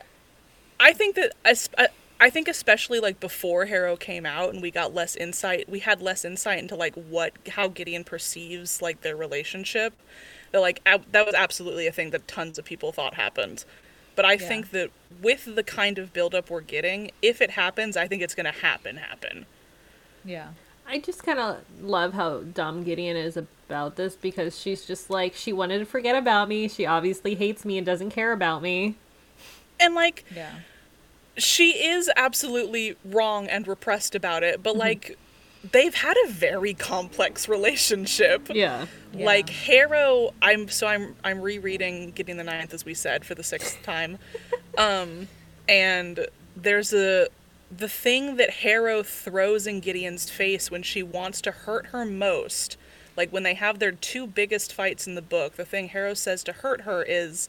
[0.80, 1.88] I think that I
[2.20, 6.00] I think especially like before Harrow came out and we got less insight, we had
[6.02, 9.94] less insight into like what how Gideon perceives like their relationship.
[10.50, 13.64] That like ab- that was absolutely a thing that tons of people thought happened.
[14.14, 14.46] But I Yeah.
[14.48, 14.90] think that
[15.22, 18.96] with the kind of buildup we're getting, if it happens, I think it's gonna happen
[18.98, 19.46] happen.
[20.24, 20.48] yeah.
[20.86, 23.36] I just kind of love how dumb Gideon is
[23.72, 26.68] about about this because she's just like she wanted to forget about me.
[26.68, 28.96] She obviously hates me and doesn't care about me.
[29.80, 30.50] And like Yeah.
[31.36, 34.62] she is absolutely wrong and repressed about it, Mm-hmm.
[34.62, 35.18] but like
[35.70, 38.48] they've had a very complex relationship.
[38.52, 38.86] Yeah.
[39.14, 39.26] Yeah.
[39.26, 43.42] Like Harrow, I'm so I'm I'm rereading Gideon the Ninth as we said for the
[43.44, 44.18] sixth time,
[44.78, 45.28] um,
[45.68, 47.28] and there's a
[47.74, 52.76] the thing that Harrow throws in Gideon's face when she wants to hurt her most,
[53.16, 55.56] like when they have their two biggest fights in the book.
[55.56, 57.48] The thing Harrow says to hurt her is,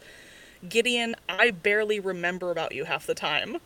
[0.68, 3.58] "Gideon, I barely remember about you half the time."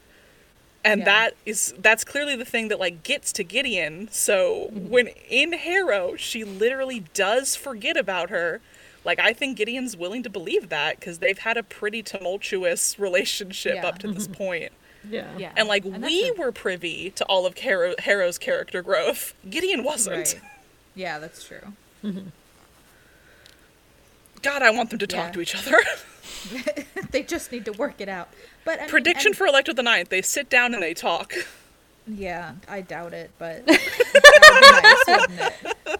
[0.85, 1.05] and Yeah.
[1.05, 4.07] that is that's clearly the thing that like gets to Gideon.
[4.11, 4.89] So Mm-hmm.
[4.89, 8.61] when in Harrow, she literally does forget about her.
[9.03, 13.75] Like I think Gideon's willing to believe that because they've had a pretty tumultuous relationship
[13.75, 13.87] Yeah.
[13.87, 14.71] up to this point.
[15.09, 15.25] Yeah.
[15.37, 15.51] Yeah.
[15.57, 19.33] And like that's we a- were privy to all of Harrow, Harrow's character growth.
[19.49, 20.15] Gideon wasn't.
[20.17, 20.41] Right.
[20.95, 21.73] Yeah, that's true.
[24.41, 25.31] God, I want them to talk Yeah.
[25.31, 25.77] to each other.
[27.11, 28.29] they just need to work it out.
[28.63, 31.33] But I mean, Prediction and- for Alecto the Ninth: They sit down and they talk.
[32.07, 35.53] Yeah, I doubt it, but that would be nice, wouldn't
[35.85, 35.99] it?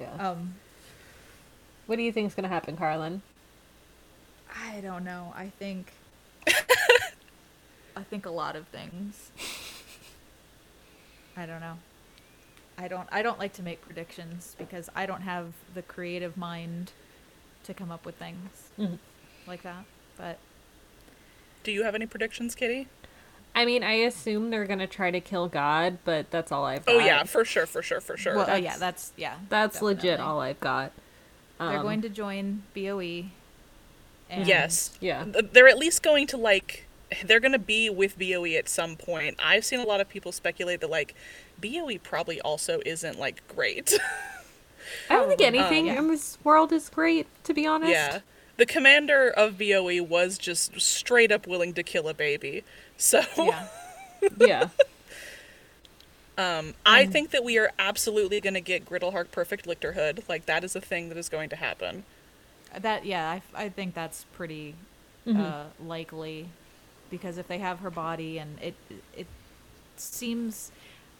[0.00, 0.28] Yeah.
[0.30, 0.54] Um,
[1.86, 3.22] What do you think is gonna happen, Carlin?
[4.54, 5.32] I don't know.
[5.36, 5.92] I think
[6.48, 9.30] I think a lot of things.
[11.36, 11.78] I don't know.
[12.78, 16.92] I don't I don't like to make predictions because I don't have the creative mind
[17.64, 18.98] to come up with things Mhm.
[19.46, 19.84] like that.
[20.16, 20.38] But
[21.64, 22.88] Do you have any predictions, Kitty?
[23.54, 26.94] I mean, I assume they're gonna try to kill God, but that's all I've got.
[26.96, 28.34] Oh yeah, for sure, for sure, for sure.
[28.36, 29.36] well, oh yeah, that's yeah.
[29.48, 30.92] That's legit all I've got.
[31.58, 33.26] They're Um, going to join BOE.
[34.30, 34.96] And yes.
[35.00, 35.24] Yeah.
[35.26, 36.86] They're at least going to like
[37.24, 39.38] they're going to be with BOE at some point.
[39.44, 41.14] I've seen a lot of people speculate that like
[41.62, 43.98] BOE probably also isn't like great.
[45.10, 47.90] I don't think anything Um, in this world is great, to be honest.
[47.92, 48.20] yeah.
[48.58, 52.64] The commander of BOE was just straight up willing to kill a baby.
[52.98, 53.68] So Yeah.
[54.38, 54.68] Yeah.
[56.38, 60.28] um I think that we are absolutely going to get Griddlehark perfect Lyctorhood.
[60.28, 62.04] Like that is a thing that is going to happen.
[62.78, 64.74] That yeah, I, I think that's pretty
[65.26, 65.38] Mhm.
[65.40, 66.48] uh, likely
[67.10, 68.74] because if they have her body and it
[69.16, 69.26] it
[69.96, 70.72] seems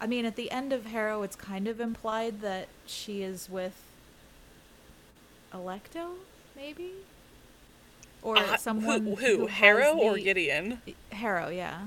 [0.02, 3.80] I mean at the end of Harrow it's kind of implied that she is with
[5.54, 6.14] Alecto
[6.56, 6.90] maybe
[8.22, 10.80] or Uh, someone who, who, has Harrow or the- Gideon?
[11.12, 11.86] Harrow yeah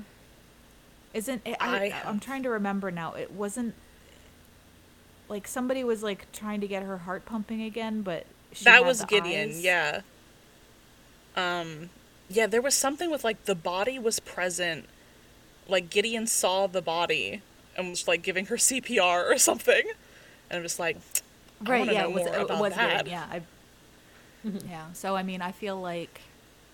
[1.14, 3.74] isn't it, I I, I'm trying to remember now it wasn't
[5.28, 9.04] like somebody was like trying to get her heart pumping again but she that was
[9.04, 9.62] Gideon, eyes.
[9.62, 10.00] yeah.
[11.36, 11.90] Um
[12.28, 14.86] yeah, there was something with like the body was present.
[15.68, 17.42] Like Gideon saw the body
[17.76, 19.82] and was like giving her CPR or something.
[20.50, 20.96] And I'm just like
[21.66, 23.04] I right yeah know it was, more it about was that.
[23.04, 23.42] good yeah I,
[24.68, 26.20] yeah so i mean i feel like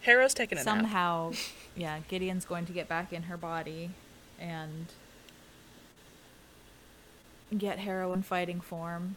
[0.03, 0.65] Harrow's taking a nap.
[0.65, 1.33] somehow
[1.77, 3.91] yeah gideon's going to get back in her body
[4.41, 4.87] and
[7.57, 9.17] get harrow in fighting form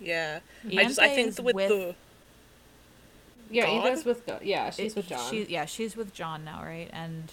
[0.00, 0.40] Yeah.
[0.66, 1.94] I just I think with, with- the
[3.50, 3.86] Yeah, God?
[3.88, 5.30] Eva's with Go- yeah, she's It- with John.
[5.30, 7.32] she, yeah she's with john now right and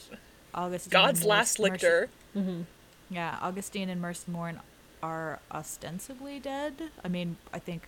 [0.54, 0.89] August.
[0.89, 2.10] God's last Merc- lyctor.
[2.34, 2.62] hmm
[3.10, 4.60] yeah augustine and mercymorn
[5.03, 7.84] are ostensibly dead i mean i think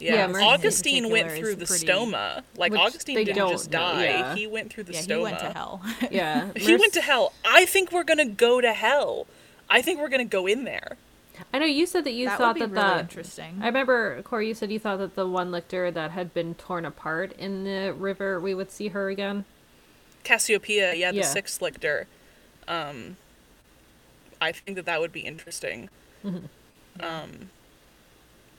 [0.00, 2.42] Yeah, Yeah, Augustine went through is the pretty- stoma.
[2.56, 4.04] Like Which Augustine didn't just die.
[4.04, 4.34] yeah.
[4.36, 5.16] He went through the yeah stoma.
[5.16, 5.82] he went to hell
[6.12, 6.50] Yeah.
[6.54, 7.32] He went to hell.
[7.44, 9.26] I think we're gonna go to hell.
[9.68, 10.96] I think we're gonna go in there.
[11.52, 13.66] I know you said that you that thought would be that really the interesting I
[13.66, 14.46] remember Corey.
[14.46, 17.92] You said you thought that the one lictor that had been torn apart in the
[17.92, 19.46] river, we would see her again.
[20.22, 21.22] Cassiopeia, yeah, the Yeah.
[21.24, 22.06] sixth lictor.
[22.68, 23.16] Um,
[24.40, 25.88] I think that that would be interesting.
[27.00, 27.50] Um,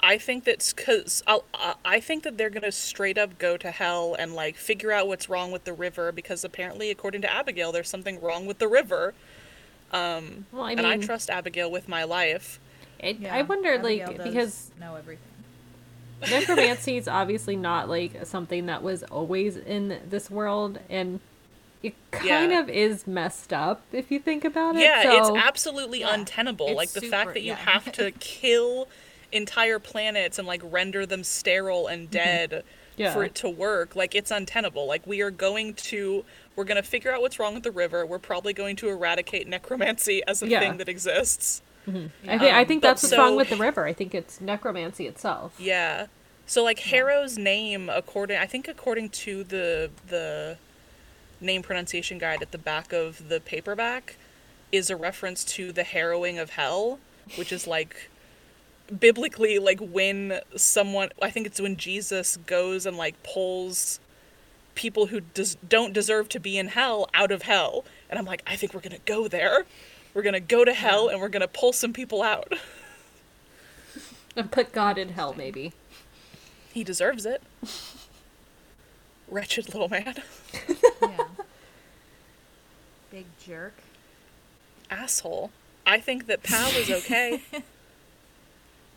[0.02, 1.40] I think that's because I
[1.84, 5.28] I think that they're gonna straight up go to hell and like figure out what's
[5.30, 9.14] wrong with the river because apparently, according to Abigail, there's something wrong with the river.
[9.92, 12.60] Um, Well, I mean, and I trust Abigail with my life.
[13.00, 15.24] It, Yeah, I wonder, Abigail like, does because know everything
[16.22, 21.20] necromancy is obviously not like something that was always in this world, and
[21.82, 22.60] it kind Yeah.
[22.60, 24.82] of is messed up if you think about it.
[24.82, 26.68] Yeah, so, it's absolutely Yeah, untenable.
[26.68, 27.56] it's like the super- fact that you yeah.
[27.56, 28.88] have to kill
[29.32, 32.68] entire planets and like render them sterile and dead Mm-hmm.
[33.04, 33.14] Yeah.
[33.14, 33.96] for it to work.
[33.96, 34.86] Like it's untenable.
[34.86, 36.26] Like we are going to
[36.58, 38.06] we're going to figure out what's wrong with the river.
[38.06, 41.62] We're probably going to eradicate necromancy as a thing that exists.
[41.88, 43.86] I think I um, think but that's what's wrong with the river.
[43.86, 45.56] I think it's necromancy itself.
[45.58, 46.08] Yeah.
[46.46, 50.58] So like Harrow's name according I think according to the the
[51.42, 54.18] name pronunciation guide at the back of the paperback
[54.72, 57.00] is a reference to the harrowing of hell,
[57.36, 58.10] which is like
[59.00, 64.00] biblically like when someone I think it's when Jesus goes and like pulls
[64.76, 67.84] people who des- don't deserve to be in hell out of hell.
[68.10, 69.66] And I'm like, I think we're going to go there.
[70.14, 72.54] We're going to go to hell and we're going to pull some people out.
[74.36, 75.74] And put God in hell, maybe.
[76.72, 77.42] He deserves it.
[79.28, 80.16] Wretched little man.
[81.02, 81.19] yeah.
[83.12, 83.74] Big jerk.
[84.90, 85.52] Asshole.
[85.86, 87.42] I think that Pal is okay.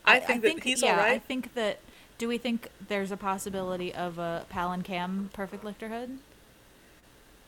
[0.05, 1.79] I think that he's yeah, all I think that.
[2.19, 6.19] Do we think there's a possibility of a Pal and Cam perfect lyctorhood?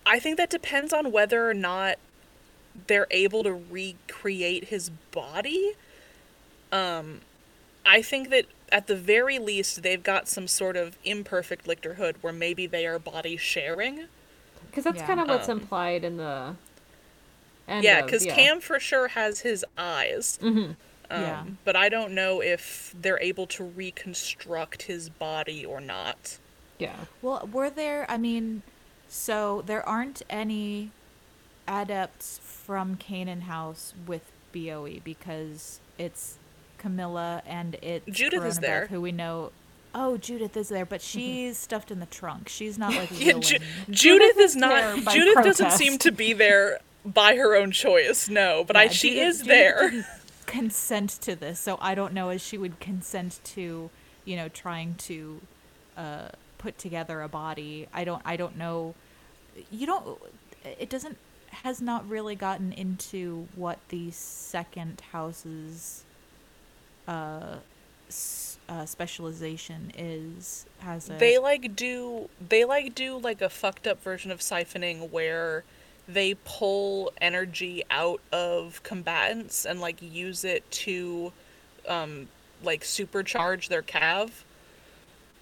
[0.05, 1.99] I think that depends on whether or not
[2.87, 5.75] they're able to recreate his body.
[6.73, 7.21] Um,
[7.87, 12.33] I think that at the very least they've got some sort of imperfect lyctorhood where
[12.33, 14.07] maybe they are body sharing.
[14.75, 15.07] Because that's Yeah.
[15.07, 16.57] kind of what's Um, implied in the.
[17.69, 20.37] End yeah, of- because Cam for sure has his eyes.
[20.41, 20.73] hmm
[21.11, 21.45] Um, Yeah.
[21.65, 26.39] But I don't know if they're able to reconstruct his body or not.
[26.79, 26.97] Yeah.
[27.23, 28.05] Well, were there?
[28.11, 28.63] I mean,
[29.09, 30.91] so there aren't any
[31.69, 36.39] adepts from Canaan House with BOE because it's
[36.79, 38.87] Camilla and it's Judith is Coronabeth, there.
[38.89, 39.53] who we know.
[39.95, 42.49] Oh, Judith is there, but she's stuffed in the trunk.
[42.49, 43.39] She's not like Yeah.
[43.39, 43.59] Ju-
[43.91, 45.13] Judith is is not.
[45.13, 48.29] Judith doesn't seem to be there by her own choice.
[48.29, 50.07] No, but I, she Judith- is Judith there.
[50.47, 53.91] consent to this, so I don't know if she would consent to,
[54.25, 55.41] you know, trying to
[55.97, 56.29] uh,
[56.59, 57.87] put together a body.
[57.93, 58.23] I don't.
[58.25, 58.95] I don't know.
[59.71, 60.19] You don't.
[60.65, 61.19] It doesn't.
[61.63, 66.03] Has not really gotten into what the second house's
[67.07, 67.59] uh,
[68.69, 70.67] uh, specialization is.
[70.79, 75.11] Has a they like do they like do like a fucked up version of siphoning
[75.11, 75.65] where
[76.07, 81.33] they pull energy out of combatants and like use it to
[81.89, 82.29] um
[82.63, 84.31] like supercharge their cav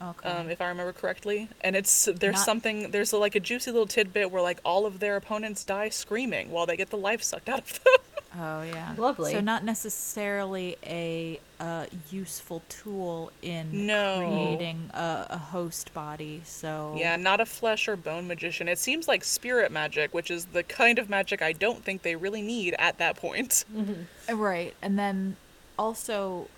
[0.01, 0.29] okay.
[0.29, 3.73] um if i remember correctly and it's there's Not- something there's a, like a juicy
[3.73, 7.23] little tidbit where like all of their opponents die screaming while they get the life
[7.23, 7.95] sucked out of them
[8.39, 9.33] Oh yeah, Lovely.
[9.33, 14.17] So not necessarily a uh, useful tool in No.
[14.19, 16.43] creating a, a host body.
[16.45, 20.47] So yeah not a flesh or bone magician it seems like spirit magic which is
[20.47, 23.65] the kind of magic i don't think they really need at that point
[24.29, 24.75] Uh, right.
[24.83, 25.37] And then
[25.79, 26.49] also,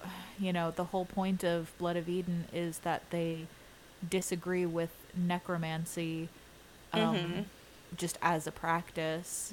[0.41, 3.47] you know, the whole point of Blood of Eden is that they
[4.11, 6.29] disagree with necromancy,
[6.93, 7.45] um, Mhm.
[7.97, 9.53] just as a practice.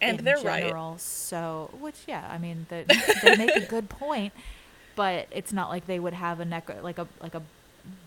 [0.00, 0.96] and in they're right general.
[0.98, 2.84] So, which yeah, I mean, they,
[3.22, 4.32] they make a good point,
[4.98, 7.42] but it's not like they would have a necro like a like a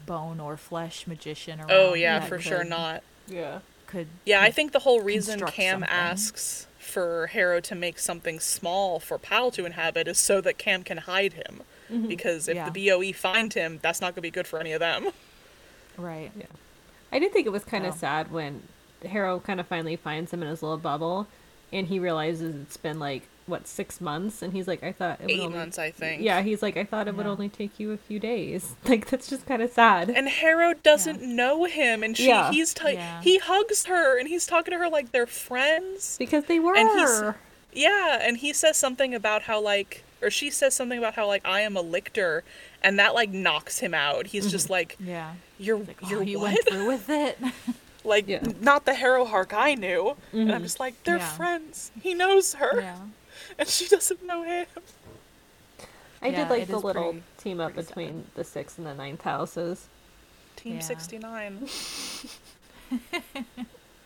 [0.06, 1.72] bone or flesh magician oh, around.
[1.72, 3.02] Oh yeah, that for sure not.
[3.28, 3.60] Yeah.
[3.88, 5.90] Could Yeah, I think the whole reason Cam something.
[5.90, 10.84] asks for Harrow to make something small for Pal to inhabit is so that Cam
[10.84, 11.62] can hide him.
[11.90, 12.08] Mm-hmm.
[12.10, 12.70] Because if Yeah.
[12.70, 15.12] the BOE find him, that's not going to be good for any of them.
[15.98, 16.32] right.
[16.38, 16.46] Yeah.
[17.10, 17.98] I did think it was kind of Oh.
[17.98, 18.64] sad when
[19.06, 21.28] Harrow kind of finally finds him in his little bubble,
[21.72, 25.24] and he realizes it's been like what six months, and he's like, I thought it
[25.24, 25.58] would Eight only...
[25.58, 26.22] months, I think.
[26.22, 28.76] Yeah, he's like, I thought it would only take you a few days.
[28.86, 30.10] Like that's just kind of sad.
[30.10, 32.52] And Harrow doesn't know him, and she Yeah.
[32.52, 33.22] he's t- Yeah.
[33.22, 36.18] he hugs her, and he's talking to her like they're friends.
[36.18, 36.76] because they were.
[36.76, 37.34] And he's-
[37.74, 41.46] Yeah, and he says something about how like, or she says something about how like
[41.46, 42.44] I am a lyctor,
[42.84, 44.28] and that like knocks him out.
[44.28, 45.34] He's just like, Yeah.
[45.58, 46.54] you're Like, oh, you're you what?
[46.54, 47.40] went through with it.
[48.04, 48.44] like Yeah.
[48.60, 50.16] not the Harrowhark I knew.
[50.34, 50.64] And I'm Mhm.
[50.64, 51.32] just like, they're Yeah.
[51.38, 51.92] friends.
[52.02, 52.98] He knows her, yeah.
[53.62, 54.66] And she doesn't know him.
[56.22, 57.96] I Yeah, did like the little pretty- team up pretty sad.
[57.96, 59.88] between the sixth and the ninth houses.
[60.58, 60.80] Team Yeah.
[60.82, 61.68] 69.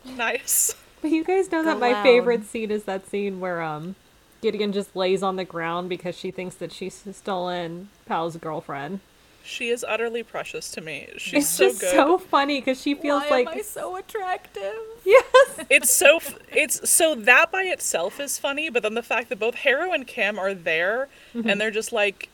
[0.06, 0.76] nice.
[1.02, 2.04] But you guys know that my loud.
[2.04, 3.96] favorite scene is that scene where um
[4.42, 9.00] Gideon just lays on the ground because she thinks that she's stolen Pal's girlfriend.
[9.46, 11.10] She is utterly precious to me.
[11.18, 11.92] She's It's so just good.
[11.92, 14.74] so funny because she feels Why like am I so attractive?
[15.06, 19.30] yes, It's so f- it's so that by itself is funny, but then the fact
[19.30, 21.50] that both Harrow and Cam are there Mm-hmm.
[21.50, 22.30] and they're just like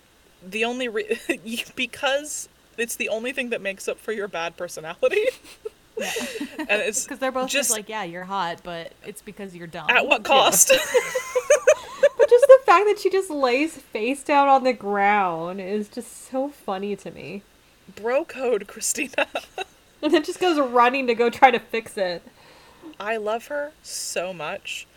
[0.47, 1.19] the only re-
[1.75, 2.47] because
[2.77, 5.25] it's the only thing that makes up for your bad personality.
[6.57, 9.67] and it's Because they're both just, Just- like, yeah, you're hot, but it's because you're
[9.67, 9.89] dumb.
[9.89, 10.69] at what cost?
[10.69, 11.40] but just the
[12.71, 17.11] fact that she just lays face down on the ground is just so funny to
[17.11, 17.43] me.
[17.95, 19.27] Bro code, Christina.
[20.03, 22.23] And then just goes running to go try to fix it.
[22.99, 24.87] I love her so much.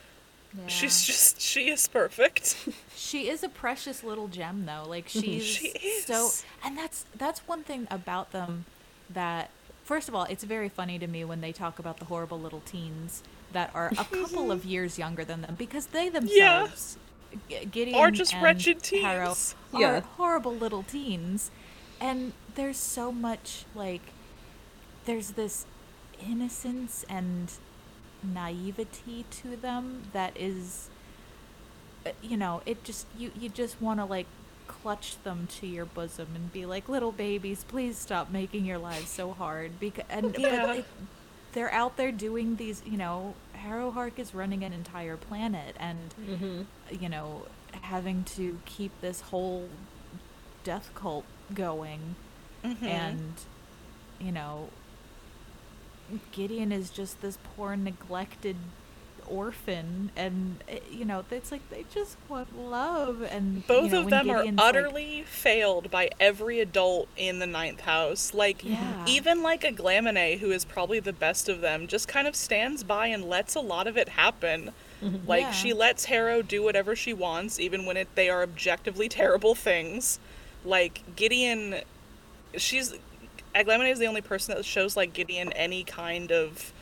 [0.56, 0.66] Yeah.
[0.66, 2.56] She's just she is perfect.
[2.96, 6.30] she is a precious little gem though like she's She so
[6.64, 8.64] and that's that's one thing about them
[9.10, 9.50] that
[9.84, 12.62] first of all it's very funny to me when they talk about the horrible little
[12.64, 13.22] teens
[13.52, 17.00] that are a couple of years younger than them because they themselves G-
[17.70, 19.54] Gideon Or just and wretched Harrow teens.
[19.72, 20.00] are Yeah.
[20.00, 21.50] horrible little teens,
[22.00, 24.02] and there's so much like
[25.04, 25.66] there's this
[26.20, 27.52] innocence and
[28.22, 30.88] naivety to them that is
[32.06, 34.26] uh, you know it just you you just want to like
[34.66, 39.10] clutch them to your bosom and be like little babies please stop making your lives
[39.10, 40.72] so hard because and but Yeah.
[40.72, 40.86] it,
[41.52, 43.34] they're out there doing these you know
[43.64, 46.62] Harrowhark is running an entire planet and Mm-hmm.
[47.02, 47.46] you know
[47.80, 49.68] having to keep this whole
[50.62, 52.14] death cult going
[52.64, 52.82] Mhm.
[52.82, 53.32] and
[54.20, 54.68] you know
[56.32, 58.56] Gideon is just this poor neglected
[59.28, 64.00] orphan and eh, you know it's like they just want love and both you know,
[64.02, 68.32] of them Gideon's are like- utterly failed by every adult in the ninth house.
[68.34, 69.04] Like, Yeah.
[69.06, 73.06] even like Aiglamene, who is probably the best of them, just kind of stands by
[73.08, 74.72] and lets a lot of it happen.
[75.26, 75.50] Like, Yeah.
[75.52, 80.18] she lets Harrow do whatever she wants, even when it they are objectively terrible things.
[80.64, 81.80] Like, Gideon,
[82.56, 82.94] she's.
[83.54, 86.72] Aiglamene is the only person that shows, like, Gideon any kind of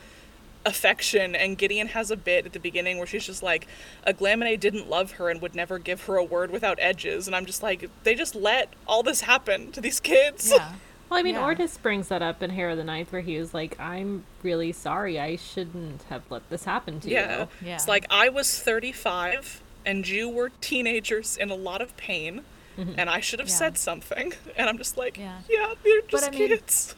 [0.64, 3.66] affection and Gideon has a bit at the beginning where she's just like
[4.06, 7.46] Aiglamene didn't love her and would never give her a word without edges and I'm
[7.46, 10.50] just like they just let all this happen to these kids.
[10.50, 10.72] yeah
[11.10, 11.42] Well, I mean, Yeah.
[11.42, 15.20] Ortis brings that up in Harrow the Ninth, where he was like, "I'm really sorry.
[15.20, 17.40] I shouldn't have let this happen to yeah.
[17.40, 17.74] you." Yeah.
[17.74, 22.42] It's like I was 35 and you were teenagers in a lot of pain
[22.78, 22.94] mm-hmm.
[22.96, 23.54] and I should have Yeah.
[23.56, 25.40] said something and I'm just like Yeah.
[25.50, 26.94] yeah, they're But just I mean- kids.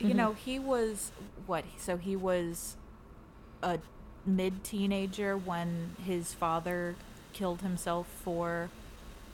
[0.00, 0.16] you mm-hmm.
[0.16, 1.12] know he was
[1.46, 2.74] what so he was
[3.64, 3.78] a
[4.26, 6.94] mid teenager when his father
[7.32, 8.70] killed himself for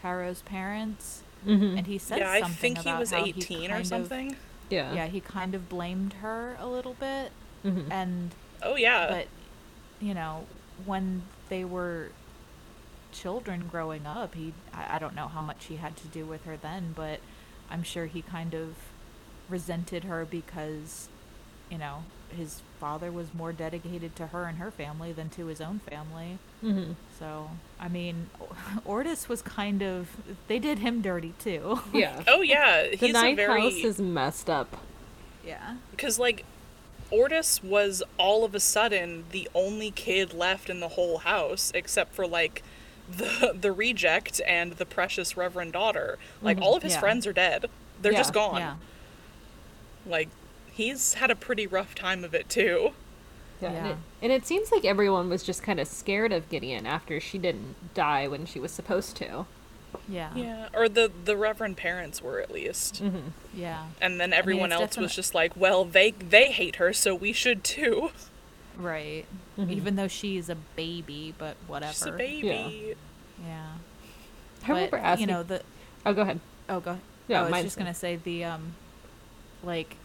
[0.03, 1.79] Harrow's parents Mm-hmm.
[1.79, 3.87] and he said Yeah, I something think he about was how 18 kind or of-
[3.87, 4.37] something.
[4.69, 4.93] Yeah.
[4.93, 7.33] yeah he kind of blamed her a little bit
[7.65, 7.91] Mhm.
[7.91, 9.07] and Oh yeah.
[9.09, 9.27] but
[10.07, 10.47] you know
[10.85, 12.11] when they were
[13.13, 16.45] children growing up he I, I don't know how much he had to do with
[16.45, 17.21] her then but
[17.71, 18.75] i'm sure he kind of
[19.49, 21.09] resented her because
[21.71, 25.61] you know his father was more dedicated to her and her family than to his
[25.61, 26.93] own family Mm-hmm.
[27.19, 28.29] so i mean
[28.85, 30.09] ortis was kind of
[30.47, 32.23] they did him dirty too Yeah.
[32.29, 34.77] oh yeah, the he's a Ninth very House is messed up.
[35.45, 36.45] yeah Because, like,
[37.11, 42.15] Ortis was all of a sudden the only kid left in the whole house, except
[42.15, 42.63] for, like,
[43.11, 46.19] the, the reject and the precious reverend daughter.
[46.41, 47.01] Like, all of his Yeah.
[47.01, 47.67] friends are dead.
[48.01, 48.19] They're Yeah.
[48.19, 48.59] just gone.
[48.61, 48.75] yeah
[50.07, 50.29] Like,
[50.81, 52.91] he's had a pretty rough time of it, too.
[53.61, 53.69] Yeah.
[53.73, 57.21] And, it, and it seems like everyone was just kind of scared of Gideon after
[57.21, 59.45] she didn't die when she was supposed to.
[60.09, 60.69] yeah Yeah.
[60.73, 63.03] Or the, the reverend parents were, at least.
[63.03, 63.29] Mm-hmm.
[63.55, 67.15] yeah And then everyone it's else was just like, well, they they hate her, so
[67.15, 68.11] we should too.
[68.79, 69.27] right
[69.59, 69.71] Mhm.
[69.71, 72.95] even though she's a baby but whatever She's a baby.
[73.47, 73.73] Yeah.
[74.65, 75.29] I remember but, asking.
[75.29, 75.61] you know the
[76.07, 76.41] oh, go ahead.
[76.71, 77.03] oh go Ahead.
[77.29, 78.75] Yeah, I was just gonna say the um
[79.63, 79.97] like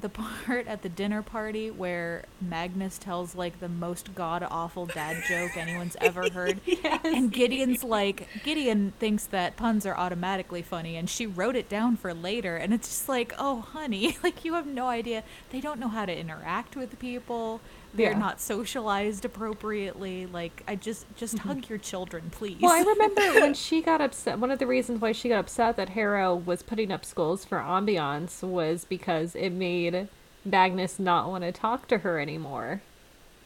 [0.00, 5.22] the part at the dinner party where Magnus tells like the most god awful dad
[5.28, 6.60] joke anyone's ever heard.
[7.04, 11.96] And Gideon's like Gideon thinks that puns are automatically funny and she wrote it down
[11.96, 15.24] for later and it's just like, "Oh, honey, like you have no idea.
[15.50, 17.60] They don't know how to interact with people.
[17.94, 18.18] They're Yeah.
[18.18, 20.26] not socialized appropriately.
[20.26, 21.48] Like I just just mm-hmm.
[21.48, 24.38] hug your children, please." Well, I remember when she got upset.
[24.38, 27.58] One of the reasons why she got upset that Harrow was putting up skulls for
[27.58, 30.08] ambiance was because it made
[30.44, 32.82] Magnus not want to talk to her anymore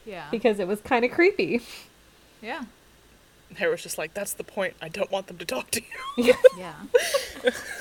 [0.05, 0.27] yeah.
[0.31, 1.61] because it was kind of creepy.
[2.41, 2.63] Yeah.
[3.55, 4.73] Harrow's just like, that's the point.
[4.81, 5.81] I don't want them to talk to
[6.17, 6.33] you.
[6.57, 6.73] Yeah.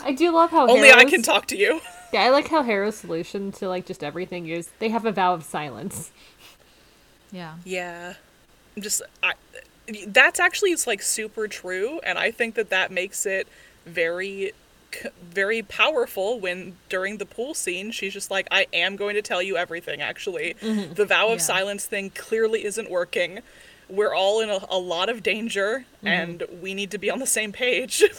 [0.05, 1.81] I do love how Only I can talk to you.
[2.13, 5.33] Yeah, I like how Harrow's solution to like just everything is they have a vow
[5.33, 6.13] of silence.
[7.37, 7.55] Yeah.
[7.65, 8.15] Yeah.
[8.77, 9.35] I'm just I
[10.09, 13.47] that's actually it's like super true and I think that that makes it
[13.85, 14.53] very
[15.23, 19.43] very powerful when during the pool scene she's just like I am going to tell
[19.43, 20.55] you everything actually.
[20.63, 20.95] Mm-hmm.
[20.95, 21.45] The vow of Yeah.
[21.55, 23.41] silence thing clearly isn't working.
[23.89, 26.07] We're all in a, a lot of danger mm-hmm.
[26.09, 28.03] and we need to be on the same page.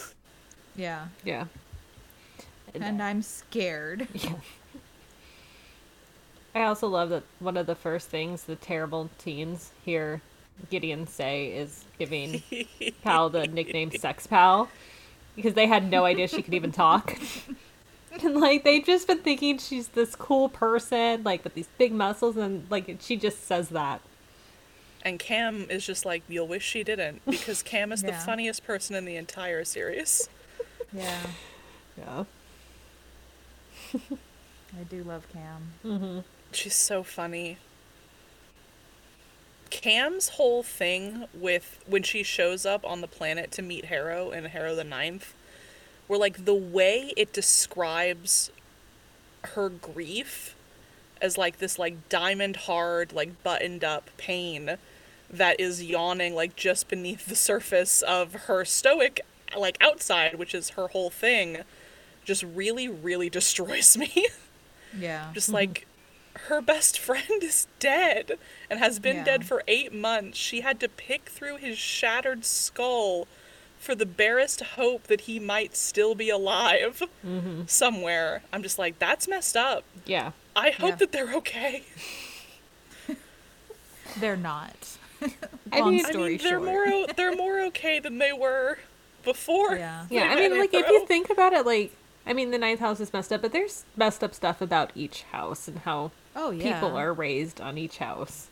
[0.76, 1.06] Yeah.
[1.24, 1.46] Yeah.
[2.72, 4.06] And I'm scared.
[6.54, 10.22] I also love that one of the first things the terrible teens hear
[10.70, 12.42] Gideon say is giving
[13.02, 14.68] Pal the nickname Sex Pal
[15.36, 17.16] because they had no idea she could even talk.
[18.22, 22.36] and like they've just been thinking she's this cool person, like with these big muscles,
[22.36, 24.00] and like she just says that.
[25.02, 28.96] and Cam is just like you'll wish she didn't because Cam is the funniest person
[28.96, 30.28] in the entire series.
[30.92, 31.26] Yeah.
[31.96, 32.24] Yeah.
[33.94, 35.72] I do love Cam.
[35.84, 36.18] Mm-hmm.
[36.52, 37.58] She's so funny.
[39.70, 44.46] Cam's whole thing with when she shows up on the planet to meet Harrow and
[44.48, 45.34] Harrow the Ninth,
[46.06, 48.50] where like the way it describes
[49.54, 50.54] her grief
[51.20, 54.76] as like this like diamond hard, like buttoned up pain
[55.30, 59.20] that is yawning like just beneath the surface of her stoic
[59.56, 61.58] like outside, which is her whole thing,
[62.24, 64.28] just really, really destroys me.
[64.96, 65.30] Yeah.
[65.34, 65.86] just like
[66.46, 68.38] her best friend is dead
[68.70, 69.24] and has been Yeah.
[69.24, 70.38] dead for eight months.
[70.38, 73.26] She had to pick through his shattered skull
[73.78, 77.62] for the barest hope that he might still be alive mm-hmm.
[77.66, 78.42] somewhere.
[78.52, 79.84] I'm just like, that's messed up.
[80.04, 80.32] Yeah.
[80.56, 80.94] I hope Yeah.
[80.96, 81.84] that they're okay.
[84.18, 84.96] They're not.
[85.72, 86.62] I Long mean- I story mean, they're short.
[86.64, 88.78] more o- they're more okay than they were
[89.24, 89.76] before.
[89.76, 90.06] Yeah.
[90.10, 91.92] Yeah, I mean, met like, if you think about it, like,
[92.26, 95.22] I mean, the ninth house is messed up, but there's messed up stuff about each
[95.24, 96.80] house and how Oh yeah.
[96.80, 98.48] people are raised on each house.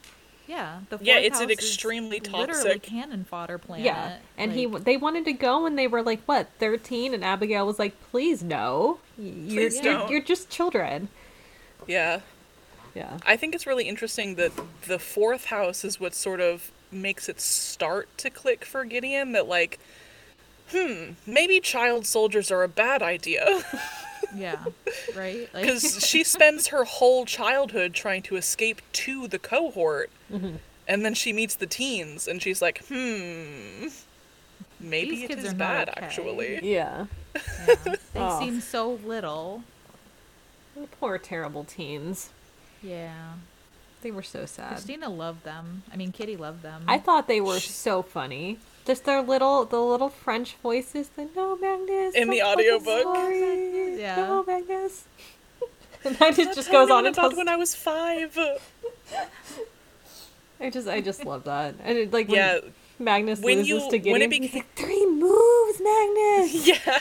[0.47, 0.81] Yeah.
[0.91, 3.87] The Yeah, fourth it's an house is extremely Literally cannon fodder planet.
[3.87, 7.15] Yeah, and he they wanted to go, and they were like, what, thirteen?
[7.15, 10.11] And Abigail was like, please no, you're Please you're, don't.
[10.11, 11.09] you're just children.
[11.87, 12.21] Yeah.
[12.95, 14.53] Yeah, I think it's really interesting that
[14.87, 19.47] the fourth house is what sort of makes it start to click for Gideon that
[19.49, 19.79] like
[20.71, 23.45] hmm, maybe child soldiers are a bad idea
[24.35, 24.65] Yeah.
[25.17, 25.49] Right.
[25.55, 30.11] Like, because she spends her whole childhood trying to escape to the cohort
[30.89, 33.87] and then she meets the teens and she's like hmm
[34.79, 36.01] maybe These it kids is are bad okay.
[36.05, 37.07] actually yeah.
[37.67, 37.75] yeah,
[38.13, 38.39] they Aw.
[38.41, 39.63] seem so little.
[41.01, 42.31] Poor terrible teens.
[42.83, 43.35] Yeah.
[44.03, 44.69] They were so sad.
[44.73, 45.83] Christina loved them.
[45.93, 46.85] I mean, Kitty loved them.
[46.87, 48.59] I thought they were so funny.
[48.85, 51.09] Just their little, the little French voices.
[51.09, 53.03] The no Magnus In the I'm audiobook.
[53.03, 54.17] sorry, Yeah.
[54.17, 55.05] No Magnus.
[56.05, 57.35] and then it just goes on and about tells.
[57.37, 58.39] when I was five.
[60.61, 61.75] I just, I just love that.
[61.83, 62.59] And it, like when Yeah,
[62.99, 66.67] Magnus when loses you- to when it Gideon, he's beca- like three moves, Magnus.
[66.67, 66.99] yeah.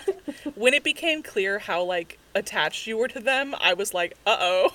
[0.55, 4.35] when it became clear how like attached you were to them, I was like, uh
[4.39, 4.71] oh.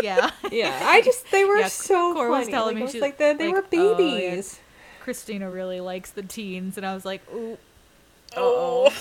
[0.00, 0.30] Yeah.
[0.52, 2.52] yeah, I just they were Yeah, so Cora was funny.
[2.52, 4.26] telling like, me I was she- like they, they like, were oh, yeah.
[4.30, 4.60] babies.
[5.00, 7.58] Christina really likes the teens, and I was like, ooh.
[8.36, 8.92] Oh,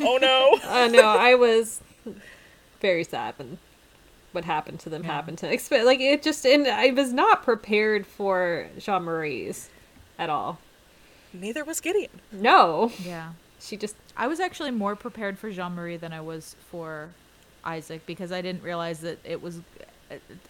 [0.00, 0.58] oh no.
[0.68, 1.80] Uh, no, I was
[2.80, 3.58] very sad when
[4.32, 5.12] what happened to them Yeah.
[5.12, 9.68] happened to expe- like it just and I was not prepared for Jeannemary's
[10.18, 10.58] at all.
[11.32, 12.10] Neither was Gideon.
[12.32, 13.32] No, Yeah.
[13.60, 17.10] she just I was actually more prepared for Jeannemary than I was for
[17.64, 19.60] Isaac because I didn't realize that it was.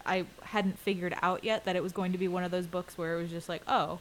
[0.06, 2.96] I hadn't figured out yet that it was going to be one of those books
[2.96, 3.98] where it was just like, oh,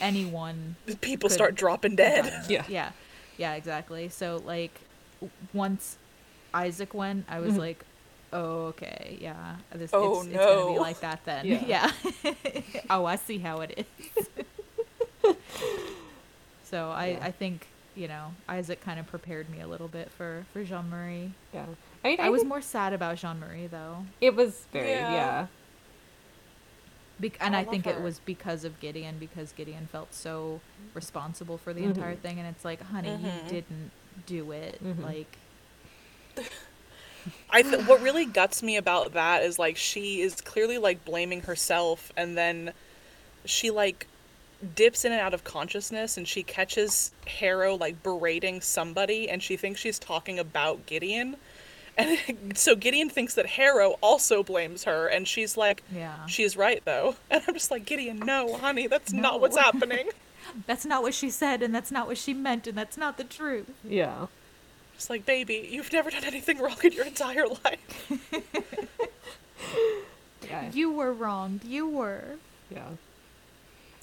[0.00, 0.76] anyone.
[1.00, 2.32] People Could- start dropping dead.
[2.48, 2.64] Yeah.
[2.68, 2.92] Yeah.
[3.38, 4.08] Yeah, exactly.
[4.08, 4.72] So, like,
[5.54, 5.96] once
[6.54, 7.44] Isaac went, I Mm-hmm.
[7.46, 7.84] was like,
[8.32, 9.56] oh, okay, yeah.
[9.74, 11.46] This, Oh, it's, it's going to be like that then.
[11.46, 11.90] Yeah.
[12.24, 12.32] Yeah.
[12.90, 13.86] oh, I see how it
[14.16, 14.26] is.
[16.64, 17.18] so, I, Yeah.
[17.22, 21.30] I think, you know, Isaac kind of prepared me a little bit for, for Jeannemary.
[21.52, 21.66] yeah.
[22.04, 24.04] I, mean, I was more sad about Jeannemary, though.
[24.20, 25.12] It was very Yeah.
[25.12, 25.46] yeah.
[27.20, 30.60] Bec- and I I, love think it was because of Gideon, because Gideon felt so
[30.94, 31.94] responsible for the Mhm.
[31.94, 32.38] entire thing.
[32.40, 33.44] And it's like, honey, Mhm.
[33.44, 33.90] you didn't
[34.26, 34.82] do it.
[34.84, 35.02] Mhm.
[35.04, 35.36] Like,
[37.50, 41.42] I th- what really guts me about that is like she is clearly like blaming
[41.42, 42.72] herself and then
[43.44, 44.08] she like
[44.74, 49.56] dips in and out of consciousness and she catches Harrow like berating somebody and she
[49.56, 51.36] thinks she's talking about Gideon.
[51.96, 52.18] And
[52.56, 56.26] so Gideon thinks that Harrow also blames her and she's like yeah.
[56.26, 57.16] she's right though.
[57.30, 60.08] And I'm just like Gideon, no, honey, that's not what's happening.
[60.66, 63.24] That's not what she said, and that's not what she meant, and that's not the
[63.24, 63.70] truth.
[63.88, 64.26] Yeah.
[64.94, 68.12] It's like, baby, you've never done anything wrong in your entire life.
[70.52, 70.70] Yeah.
[70.72, 71.60] You were wrong.
[71.64, 72.36] You were.
[72.70, 72.88] yeah.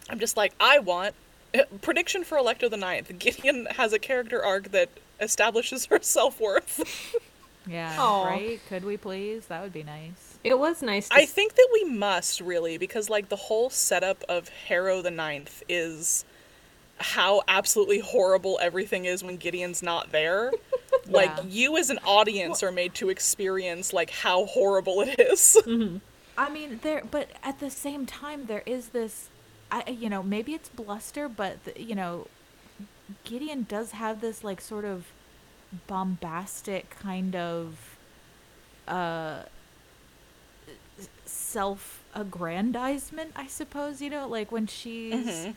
[0.10, 1.14] I'm just like, I want
[1.54, 3.12] eh, prediction for Alecto the Ninth.
[3.20, 4.90] Gideon has a character arc that
[5.20, 7.16] establishes her self worth.
[7.70, 7.96] Yeah.
[8.00, 8.26] Aw.
[8.26, 8.60] Right?
[8.68, 9.46] Could we please?
[9.46, 10.40] That would be nice.
[10.44, 14.24] It was nice to I think that we must really because like the whole setup
[14.28, 16.26] of Harrow the Ninth is
[16.98, 20.52] how absolutely horrible everything is when Gideon's not there.
[21.08, 25.58] Like you as an audience are made to experience like how horrible it is.
[25.66, 25.98] Mm-hmm.
[26.38, 29.28] I mean, there, but at the same time, there is this,
[29.72, 32.28] I, you know, maybe it's bluster, but the, you know,
[33.26, 35.08] Gideon does have this like sort of
[35.88, 37.98] bombastic kind of
[38.88, 39.44] uh
[41.26, 44.02] self-aggrandizement, I suppose.
[44.02, 45.56] You know, like when she's Mhm.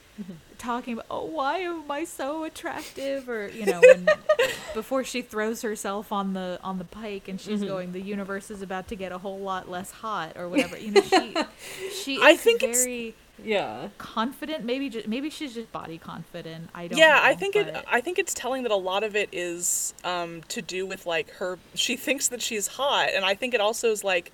[0.59, 3.29] talking about, oh, why am I so attractive?
[3.29, 4.09] Or you know, when,
[4.75, 7.67] before she throws herself on the on the pike and she's Mhm.
[7.67, 10.79] going, the universe is about to get a whole lot less hot or whatever.
[10.79, 11.35] You know, she
[12.05, 13.89] she is I think very Yeah.
[13.99, 14.65] confident.
[14.65, 16.71] Maybe just, maybe she's just body confident.
[16.75, 16.99] I don't.
[16.99, 19.95] yeah know, i think it i think it's telling that a lot of it is
[20.05, 23.61] um to do with like her she thinks that she's hot and i think it
[23.61, 24.33] also is like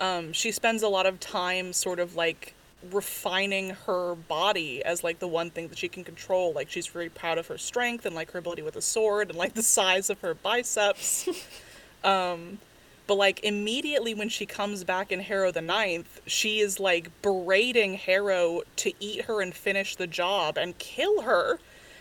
[0.00, 2.54] um she spends a lot of time sort of like
[2.92, 7.08] refining her body as like the one thing that she can control like she's very
[7.08, 10.10] proud of her strength and like her ability with a sword and like the size
[10.10, 11.28] of her biceps
[12.04, 12.58] um
[13.06, 17.94] but like immediately when she comes back in Harrow the Ninth, she is like berating
[17.94, 21.58] Harrow to eat her and finish the job and kill her.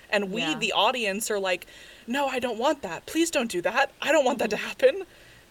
[0.10, 0.58] And we, Yeah.
[0.58, 1.68] the audience, are like,
[2.08, 3.06] no, I don't want that.
[3.06, 3.92] Please don't do that.
[4.02, 5.04] I don't want that to happen.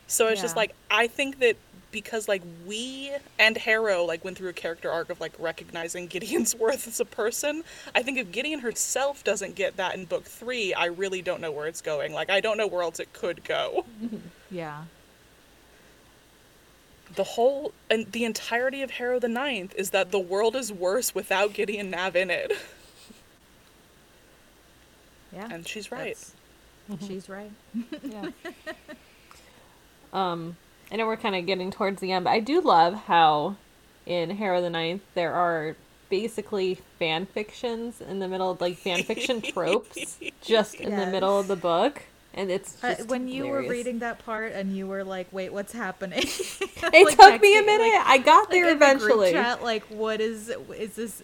[0.06, 1.56] So it's just like I think that
[1.90, 6.55] because like we and Harrow like went through a character arc of like recognizing Gideon's
[6.59, 7.62] worth as a person.
[7.94, 11.52] I think if Gideon herself doesn't get that in book three, I really don't know
[11.52, 12.12] where it's going.
[12.12, 13.85] Like I don't know where else it could go.
[14.51, 14.85] Yeah.
[17.15, 21.15] The whole and the entirety of Harrow the Ninth is that the world is worse
[21.15, 22.53] without Gideon Nav in it.
[25.32, 25.49] Yeah.
[25.51, 26.16] And she's right.
[27.05, 27.51] She's right.
[28.05, 28.28] Yeah.
[30.12, 30.57] um,
[30.93, 33.57] I know we're kind of getting towards the end, but I do love how
[34.07, 35.74] in Harrow the Ninth there are
[36.09, 41.49] basically fan fictions in the middle, like fan fiction tropes, just in the middle of
[41.49, 42.03] the book,
[42.35, 45.52] and it's Uh, just when you were reading that part and you were like, "Wait,
[45.52, 46.23] what's happening?"
[46.93, 47.94] It Like, took me a minute.
[47.97, 49.32] like- I got like there in the group eventually.
[49.32, 51.23] Chat, like, what is is this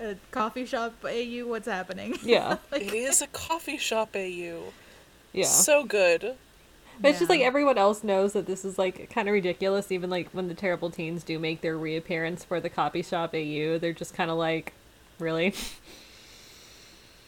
[0.00, 1.46] a coffee shop AU?
[1.46, 2.16] What's happening?
[2.22, 4.72] Yeah, It is a coffee shop AU.
[5.32, 5.44] yeah.
[5.44, 6.34] So good.
[7.00, 9.90] But it's just like everyone else knows that this is like kind of ridiculous.
[9.90, 13.78] Even like when the terrible teens do make their reappearance for the coffee shop AU,
[13.78, 14.72] they're just kind of like,
[15.18, 15.54] really?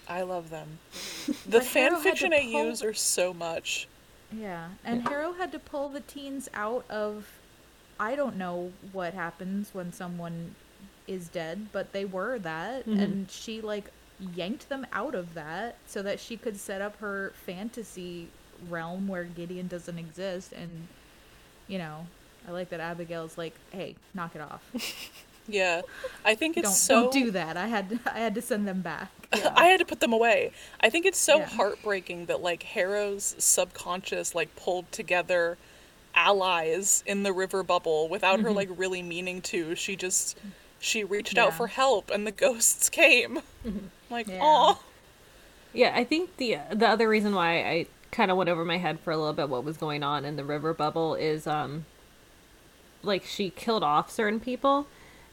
[0.09, 0.79] I love them.
[1.47, 3.89] The But Harrow had to fanfiction pull- AUs are so much.
[4.33, 7.29] Yeah, and Harrow had to pull the teens out of.
[8.01, 10.55] I don't know what happens when someone
[11.07, 13.01] is dead, but they were that, Mhm.
[13.03, 13.91] and she like
[14.35, 18.29] yanked them out of that so that she could set up her fantasy
[18.69, 20.89] realm where Gideon doesn't exist, and
[21.69, 22.07] you know,
[22.47, 24.63] I like that Abigail's like, "Hey, knock it off!
[25.47, 25.83] Yeah.
[26.25, 27.57] I think it's don't so don't do that.
[27.59, 29.24] I had to, I had to send them back."
[29.57, 30.53] I had to put them away.
[30.81, 31.47] I think it's so Yeah.
[31.47, 35.59] heartbreaking that like Harrow's subconscious like pulled together
[36.15, 38.57] allies in the river bubble without her mm-hmm.
[38.57, 39.75] like really meaning to.
[39.75, 40.39] She just
[40.79, 43.41] she reached out for help and the ghosts came.
[43.67, 43.87] Mm-hmm.
[44.11, 44.83] Like, oh,
[45.73, 49.01] Yeah, I think the the other reason why I kind of went over my head
[49.01, 51.85] for a little bit what was going on in the river bubble is um
[53.03, 54.87] like she killed off certain people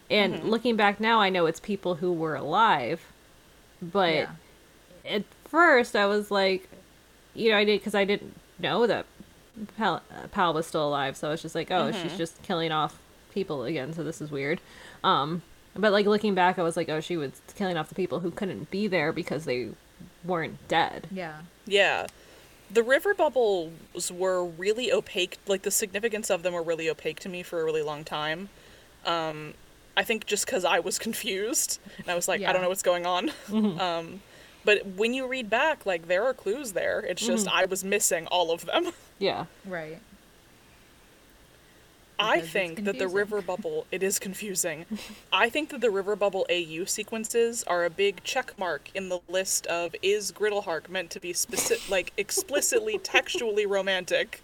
[0.10, 0.50] and mm-hmm.
[0.50, 3.11] looking back now I know it's people who were alive
[3.82, 4.30] but Yeah.
[5.06, 6.70] at first I was like
[7.34, 9.06] you know I did cuz I didn't know that
[9.78, 12.72] Pal, uh, Pal was still alive so I was just like oh she's just killing
[12.72, 13.00] off
[13.34, 14.60] people again so this is weird
[15.04, 15.42] um
[15.76, 18.32] but like looking back I was like oh she was killing off the people who
[18.32, 19.70] couldn't be there because they
[20.24, 22.08] weren't dead Yeah, yeah.
[22.74, 25.38] The river bubbles were really opaque.
[25.46, 28.48] Like the significance of them were really opaque to me for a really long time.
[29.06, 29.56] Um,
[30.02, 32.84] I think just because I was confused and I was like, I don't know what's
[32.94, 33.32] going on.
[33.52, 34.22] Um,
[34.64, 37.00] but when you read back, like there are clues there.
[37.02, 38.84] It's just I was missing all of them.
[39.20, 40.00] yeah right.
[42.20, 44.86] I Because it's think that the river bubble it is confusing.
[45.34, 49.20] I think that the river bubble AU sequences are a big check mark in the
[49.28, 54.42] list of is Griddlehark meant to be specific like explicitly textually romantic.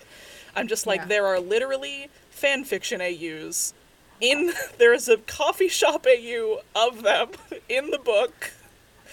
[0.56, 1.06] I'm just like Yeah.
[1.14, 3.74] there are literally fan fiction AUs
[4.22, 7.30] in there is a coffee shop AU of them
[7.70, 8.52] in the book.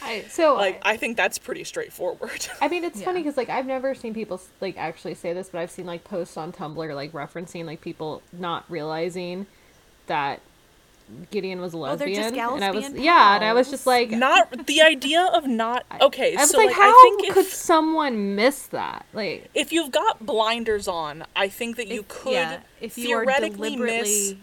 [0.02, 2.46] I so Like I think that's pretty straightforward.
[2.60, 5.32] I mean, it's funny 'cause funny because like I've never seen people like actually say
[5.32, 9.46] this, but I've seen like posts on Tumblr like referencing like people not realizing
[10.06, 10.40] that
[11.30, 13.52] Gideon was a Oh, they're just lesbian, gals and I was being yeah, and I
[13.52, 16.88] was just like, not the idea of not okay, I was so like, like, how
[16.88, 19.04] I think could if, someone miss that?
[19.12, 23.14] Like, if you've got blinders on, I think that you If- could yeah, if you
[23.16, 24.38] are theoretically miss deliberately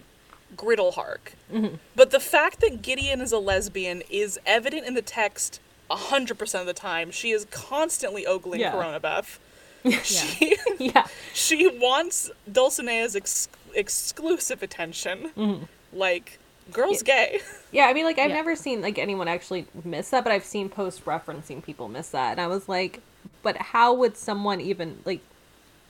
[0.56, 1.34] Griddlehark.
[1.52, 1.76] Mm-hmm.
[1.96, 5.60] But the fact that Gideon is a lesbian is evident in the text
[5.90, 7.12] 100% of the time.
[7.12, 8.72] She is constantly ogling Yeah.
[8.74, 9.40] Coronabeth.
[10.04, 15.32] She, yeah, she wants Dulcinea's ex- exclusive attention.
[15.36, 15.64] Mm-hmm.
[15.92, 16.38] Like,
[16.72, 17.40] girl's gay.
[17.72, 17.86] yeah.
[17.88, 18.36] I mean, like I've Yeah.
[18.36, 22.34] never seen like anyone actually miss that, but I've seen posts referencing people miss that,
[22.34, 23.02] and I was like,
[23.42, 25.22] but how would someone even like,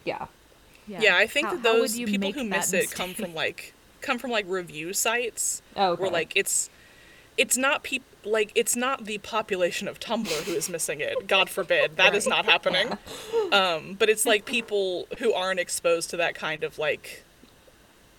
[0.06, 0.28] yeah,
[0.88, 4.18] Yeah, I think How- that those people who that miss it come from like come
[4.18, 6.70] from like review sites oh, where like it's
[7.38, 11.28] it's not peop like it's not the population of Tumblr who is missing it.
[11.28, 12.98] God forbid that is not happening.
[13.52, 17.24] Um, but it's like people who aren't exposed to that kind of like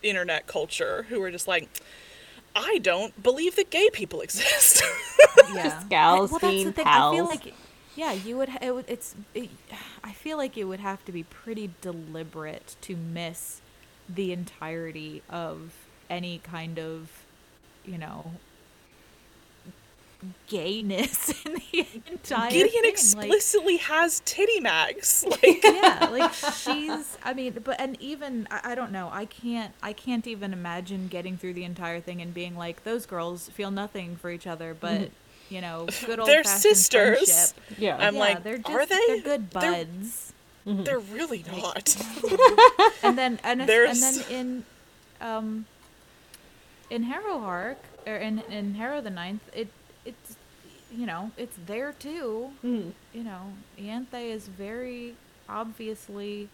[0.02, 1.68] internet culture who are just like,
[2.54, 4.82] I don't believe that gay people exist.
[5.54, 5.82] yeah.
[5.88, 6.86] gals well, that's being the thing.
[6.86, 7.44] I feel pals.
[7.44, 7.54] like,
[7.96, 8.50] yeah, you would.
[8.60, 8.84] It would.
[8.88, 9.14] It's.
[9.34, 9.50] It,
[10.02, 13.60] I feel like it would have to be pretty deliberate to miss
[14.08, 15.72] the entirety of
[16.10, 17.24] any kind of,
[17.84, 18.32] you know,
[20.46, 22.82] gayness in the entire Gideon thing.
[22.82, 25.24] Like, explicitly has titty mags.
[25.42, 29.72] Like, yeah like she's i mean but and even I, I don't know i can't
[29.82, 33.70] i can't even imagine getting through the entire thing and being like those girls feel
[33.70, 35.54] nothing for each other but mm-hmm.
[35.54, 37.54] you know good old They're sisters.
[37.78, 37.96] yeah.
[37.98, 39.06] I'm yeah, like, they're just, are they?
[39.06, 39.86] They're good They're-
[40.64, 40.84] buds.
[40.84, 41.96] they're really not.
[43.02, 43.68] and then and, and
[44.02, 44.64] then in
[45.20, 45.66] um
[46.90, 47.76] in Harrowhark
[48.06, 49.68] or in in Harrow the Ninth, it
[50.04, 50.36] it's
[50.94, 52.50] you know it's there too.
[52.64, 52.92] Mhm.
[53.14, 55.14] You know, Ianthe is very
[55.48, 56.48] obviously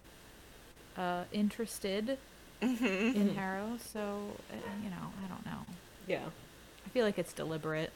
[0.97, 2.18] uh, interested
[2.60, 2.85] Mm-hmm.
[3.14, 5.64] in Harrow, so uh, you know I don't know.
[6.09, 6.24] Yeah.
[6.85, 7.93] I feel like it's deliberate.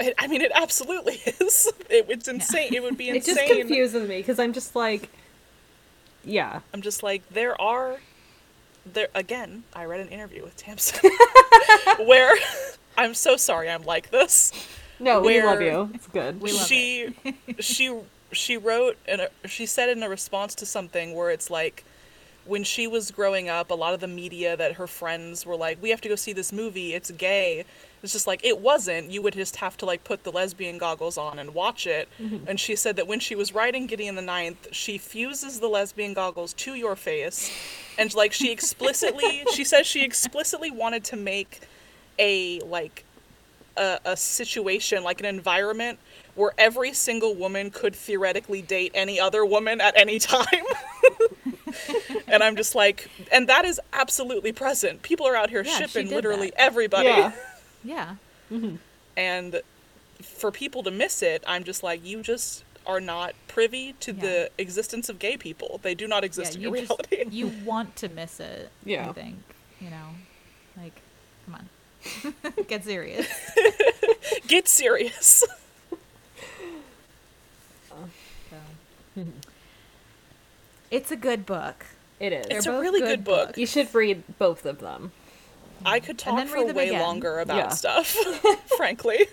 [0.00, 1.72] It, I mean, it absolutely is.
[1.90, 2.74] It, it's insane.
[2.74, 3.36] It would be insane.
[3.36, 5.08] It just confuses me because I'm just like,
[6.24, 6.60] yeah.
[6.72, 7.98] I'm just like, there are,
[8.86, 9.64] there again.
[9.74, 11.10] I read an interview with Tamsyn
[12.06, 12.32] where
[12.96, 14.52] I'm so sorry I'm like this.
[15.00, 15.90] No, we love you.
[15.94, 16.40] It's good.
[16.40, 17.14] We love she
[17.60, 18.00] she
[18.32, 21.84] she wrote and she said in a response to something where it's like
[22.44, 25.80] when she was growing up a lot of the media that her friends were like
[25.80, 27.64] we have to go see this movie it's gay
[28.02, 29.10] it's just like it wasn't.
[29.10, 32.08] You would just have to like put the lesbian goggles on and watch it.
[32.20, 32.44] Mm-hmm.
[32.48, 36.14] And she said that when she was writing gideon the ninth she fuses the lesbian
[36.14, 37.50] goggles to your face.
[37.98, 41.60] And like she explicitly she says she explicitly wanted to make
[42.18, 43.04] a like
[43.76, 45.98] a, a situation like an environment
[46.34, 50.44] where every single woman could theoretically date any other woman at any time.
[52.30, 55.02] And i'm just like and that is absolutely present.
[55.02, 56.60] People are out here Yeah, shipping literally that.
[56.60, 57.08] everybody.
[57.08, 57.32] Yeah.
[57.84, 58.16] Yeah.
[58.52, 58.76] Mm-hmm.
[59.16, 59.60] and
[60.22, 64.20] for people to miss it i'm just like you just are not privy to Yeah.
[64.22, 67.48] the existence of gay people they do not exist in you your just reality you
[67.64, 68.70] want to miss it.
[68.84, 69.10] Yeah.
[69.10, 69.36] I think
[69.80, 70.08] you know,
[70.76, 71.00] like,
[71.44, 73.28] come on, get serious.
[74.48, 75.44] get serious
[79.14, 79.26] So.
[80.90, 81.84] It's a good book.
[82.18, 82.46] It is.
[82.50, 83.58] it's They're a really good good book books.
[83.58, 85.12] You should read both of them.
[85.84, 87.00] I could talk for way again.
[87.00, 87.68] longer about Yeah.
[87.68, 88.06] stuff
[88.76, 89.26] frankly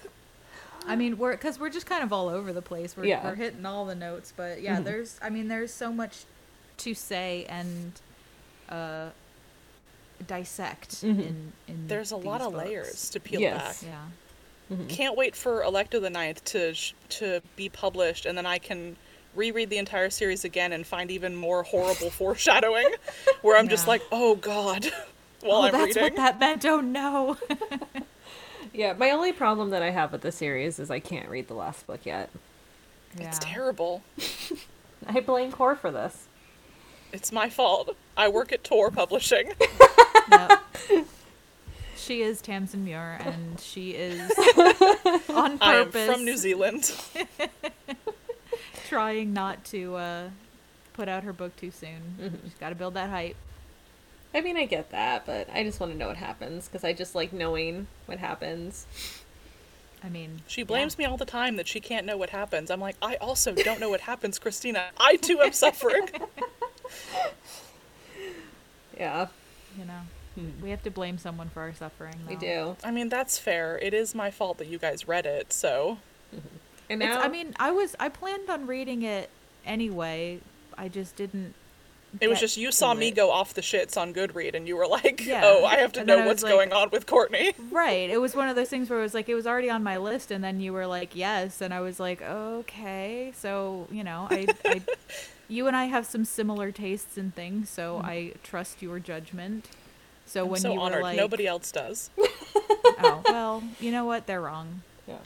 [0.87, 2.95] I mean, we're because we're just kind of all over the place.
[2.95, 3.23] We're Yeah.
[3.23, 4.83] we're hitting all the notes, but yeah, mm-hmm.
[4.83, 6.25] there's I mean, there's so much
[6.77, 7.93] to say and
[8.69, 9.09] uh,
[10.27, 11.19] dissect mm-hmm.
[11.21, 11.87] in in.
[11.87, 12.65] there's a lot of books.
[12.65, 13.83] layers to peel Yes.
[13.83, 14.75] back Yeah.
[14.75, 14.87] Mm-hmm.
[14.87, 18.95] can't wait for Alecto the Ninth to sh- to be published, and then I can
[19.35, 22.93] reread the entire series again and find even more horrible foreshadowing,
[23.41, 24.91] where I'm just like, oh god,
[25.41, 26.03] while oh, I'm that's reading.
[26.03, 26.65] what that meant.
[26.65, 27.37] Oh no.
[28.75, 31.53] Yeah, my only problem that I have with the series is I can't read the
[31.53, 32.29] last book yet.
[33.17, 34.03] It's terrible.
[35.07, 36.27] I blame Core for this.
[37.13, 37.95] It's my fault.
[38.17, 39.53] I work at Tor Publishing.
[40.27, 40.63] Yep.
[41.95, 44.31] She is Tamsyn Muir, and she is
[45.29, 46.91] on I am purpose from New Zealand.
[48.87, 50.29] trying not to uh,
[50.93, 52.15] put out her book too soon.
[52.19, 52.35] Mm-hmm.
[52.43, 53.35] She's got to build that hype.
[54.35, 56.93] I mean, I get that, but I just want to know what happens because I
[56.93, 58.85] just like knowing what happens.
[60.03, 62.69] I mean, She blames me all the time that she can't know what happens.
[62.69, 64.87] I'm like, I also don't know what happens, Christina.
[64.99, 66.09] I too am suffering.
[68.97, 69.27] Yeah,
[69.77, 69.99] you know,
[70.35, 70.63] hmm.
[70.63, 72.15] we have to blame someone for our suffering.
[72.29, 72.77] we do.
[72.81, 73.77] I mean, that's fair.
[73.79, 75.97] It is my fault that you guys read it, so
[76.89, 79.29] And It's, now, I mean, I was I planned on reading it
[79.65, 80.39] anyway.
[80.77, 81.55] I just didn't.
[82.21, 83.15] It was just you saw to me it.
[83.15, 85.41] go off the shits on Goodread, and you were like, Yeah.
[85.43, 88.09] "Oh, I have to And know what's like- going on with Courtney." Right.
[88.09, 89.97] It was one of those things where it was like it was already on my
[89.97, 94.27] list, and then you were like, "Yes," and I was like, "Okay." So you know,
[94.29, 94.81] I, I
[95.47, 98.05] you and I have some similar tastes in things, so mm.
[98.05, 99.69] I trust your judgment.
[100.25, 100.97] So I'm when so you honored.
[100.97, 102.09] were like, Nobody else does.
[102.17, 104.25] "Oh, well, you know what?
[104.27, 105.17] They're wrong." Yeah.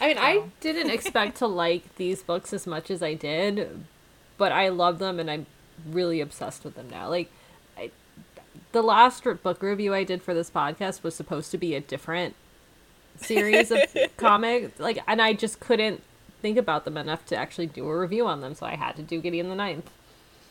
[0.00, 3.84] I mean, I didn't expect to like these books as much as I did,
[4.36, 5.46] but I love them and I'm
[5.88, 7.08] really obsessed with them now.
[7.08, 7.30] Like,
[7.76, 7.90] I,
[8.72, 12.34] the last book review I did for this podcast was supposed to be a different
[13.16, 13.80] series of
[14.16, 16.02] comics, like, and I just couldn't
[16.42, 19.02] think about them enough to actually do a review on them, so I had to
[19.02, 19.90] do Gideon the Ninth.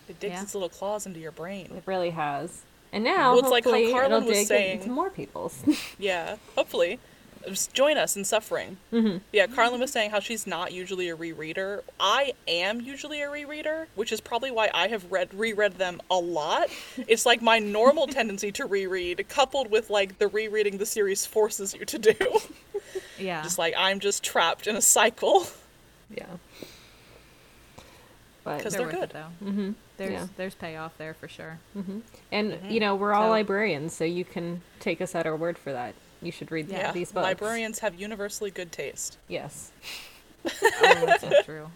[0.10, 0.42] It digs Yeah.
[0.44, 1.68] its little claws into your brain.
[1.76, 2.62] It really has.
[2.92, 5.64] And now, Well, it's like how hopefully, Carlin it'll was dig saying- into more people's.
[6.00, 7.00] Yeah, hopefully.
[7.48, 8.78] Just join us in suffering.
[8.92, 9.18] Mm-hmm.
[9.34, 11.82] Yeah, Carlin was saying how she's not usually a rereader.
[12.00, 16.16] I am usually a rereader, which is probably why I have read reread them a
[16.18, 16.70] lot.
[17.08, 21.74] it's like my normal tendency to reread, coupled with like the rereading the series forces
[21.74, 22.14] you to do.
[23.20, 23.42] Yeah.
[23.44, 25.46] just like I'm just trapped in a cycle.
[26.16, 26.26] Yeah.
[28.44, 29.04] Because they're, they're good.
[29.04, 29.46] it though.
[29.46, 29.72] Mm-hmm.
[29.98, 30.28] There's Yeah.
[30.36, 31.60] there's payoff there for sure.
[31.78, 32.00] Mm-hmm.
[32.32, 35.58] and you know we're all So- librarians, so you can take us at our word
[35.58, 35.96] for that.
[36.24, 36.92] You should read Yeah.
[36.92, 37.24] these books.
[37.24, 39.18] Librarians have universally good taste.
[39.28, 39.72] Yes.
[40.46, 41.70] Oh, that's not true.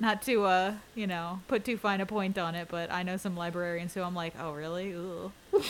[0.00, 3.16] not to uh, you know, put too fine a point on it, but I know
[3.16, 4.92] some librarians who I'm like, oh really?
[4.92, 5.32] Ooh.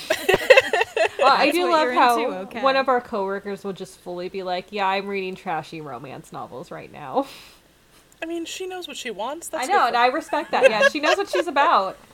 [1.18, 2.62] Well, I do love how into, okay.
[2.62, 6.70] one of our coworkers will just fully be like, "Yeah, I'm reading trashy romance novels
[6.70, 7.26] right now."
[8.22, 9.48] I mean, she knows what she wants.
[9.48, 10.68] That's I know, and I respect that.
[10.70, 11.96] Yeah, she knows what she's about.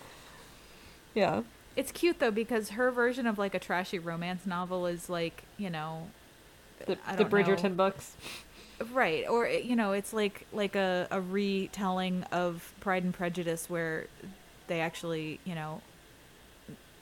[1.14, 1.42] Yeah.
[1.76, 5.70] It's cute though because her version of like a trashy romance novel is like, you
[5.70, 6.08] know,
[6.86, 7.38] The, I the don't know.
[7.38, 8.16] Bridgerton books.
[8.92, 14.06] right or you know it's like like a, a retelling of pride and prejudice where
[14.66, 15.80] they actually you know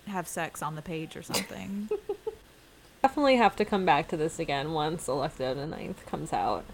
[0.06, 1.88] have sex on the page or something
[3.02, 6.64] Definitely have to come back to this again once Alecto the Ninth comes out.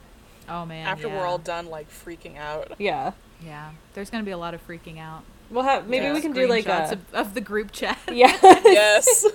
[0.49, 1.17] oh man After yeah.
[1.19, 2.73] we're all done, like freaking out.
[2.79, 3.13] Yeah.
[3.45, 6.15] yeah there's gonna be a lot of freaking out We'll have maybe Yeah.
[6.15, 8.37] we can do like a of, of the group chat yeah.
[8.43, 9.27] yes.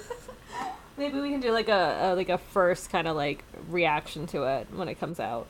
[0.97, 4.43] maybe we can do like a, a like a first kind of like reaction to
[4.43, 5.47] it when it comes out.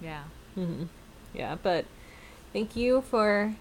[0.00, 0.22] yeah
[0.56, 0.84] mm-hmm.
[1.34, 1.86] Yeah, but
[2.52, 3.54] thank you for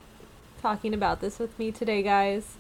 [0.62, 2.58] talking about this with me today, guys.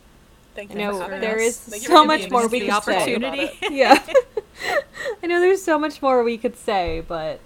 [0.56, 1.42] Thank I you know for having there us.
[1.44, 3.58] is Thank you so much more we the could say.
[3.72, 4.02] yeah.
[5.24, 7.40] I know there's so much more we could say, but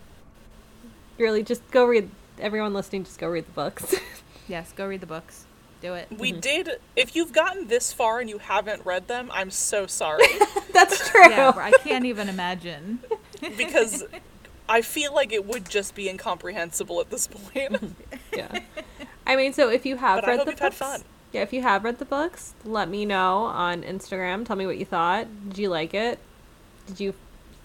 [1.18, 3.96] really just go read everyone listening just go read the books.
[4.48, 5.45] yes go read the books
[5.88, 6.70] do it We did.
[6.96, 10.26] If you've gotten this far and you haven't read them, I'm so sorry
[10.74, 11.30] That's true.
[11.30, 13.00] yeah I can't even imagine
[13.58, 14.04] because
[14.70, 17.96] I feel like it would just be incomprehensible at this point.
[18.36, 18.60] yeah.
[19.28, 21.02] I mean, so if you have But I read hope the you've had books, fun.
[21.32, 24.44] yeah, if you have read the books, let me know on Instagram.
[24.46, 25.28] Tell me what you thought.
[25.50, 26.18] Did you like it?
[26.88, 27.14] Did you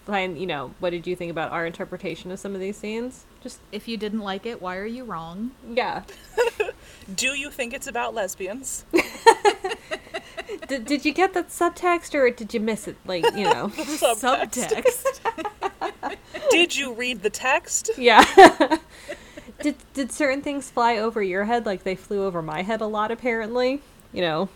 [0.05, 3.25] find, you know, what did you think about our interpretation of some of these scenes?
[3.41, 6.03] Just if you didn't like it why are you wrong yeah.
[7.15, 8.85] Do you think it's about lesbians?
[10.67, 12.95] did, did you get that subtext or did you miss it?
[13.05, 13.69] Like, you know.
[13.75, 15.19] subtext
[16.49, 17.91] Did you read the text?
[17.97, 18.23] yeah.
[19.61, 22.87] did did certain things fly over your head like they flew over my head a
[22.87, 23.81] lot apparently?
[24.13, 24.49] You know,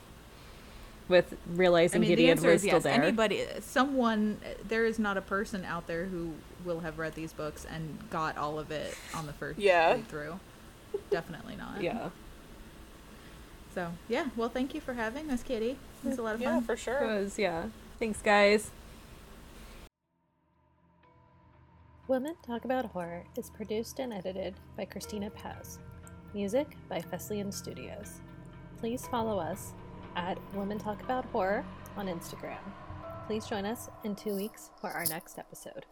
[1.08, 2.84] with I realizing mean, the Gideon answer was is still yes.
[2.84, 2.94] there.
[2.94, 6.34] Anybody, someone, there is not a person out there who
[6.64, 9.94] will have read these books and got all of it on the first Yeah.
[9.94, 10.40] read through.
[11.10, 11.82] Definitely not.
[11.82, 12.10] Yeah.
[13.74, 15.72] So yeah, well, thank you for having us, Kitty.
[16.04, 16.48] It was a lot of fun.
[16.48, 16.78] Yeah, fun.
[16.78, 17.66] for It was, yeah.
[18.00, 18.72] Thanks, guys.
[22.08, 25.80] Women Talk About Horror is produced and edited by Christina Pez.
[26.34, 28.22] Music by Feslian Studios.
[28.78, 29.74] Please follow us
[30.16, 31.66] at Women Talk About Horror
[31.98, 32.60] on Instagram.
[33.28, 35.86] Please join us in two weeks for our next episode.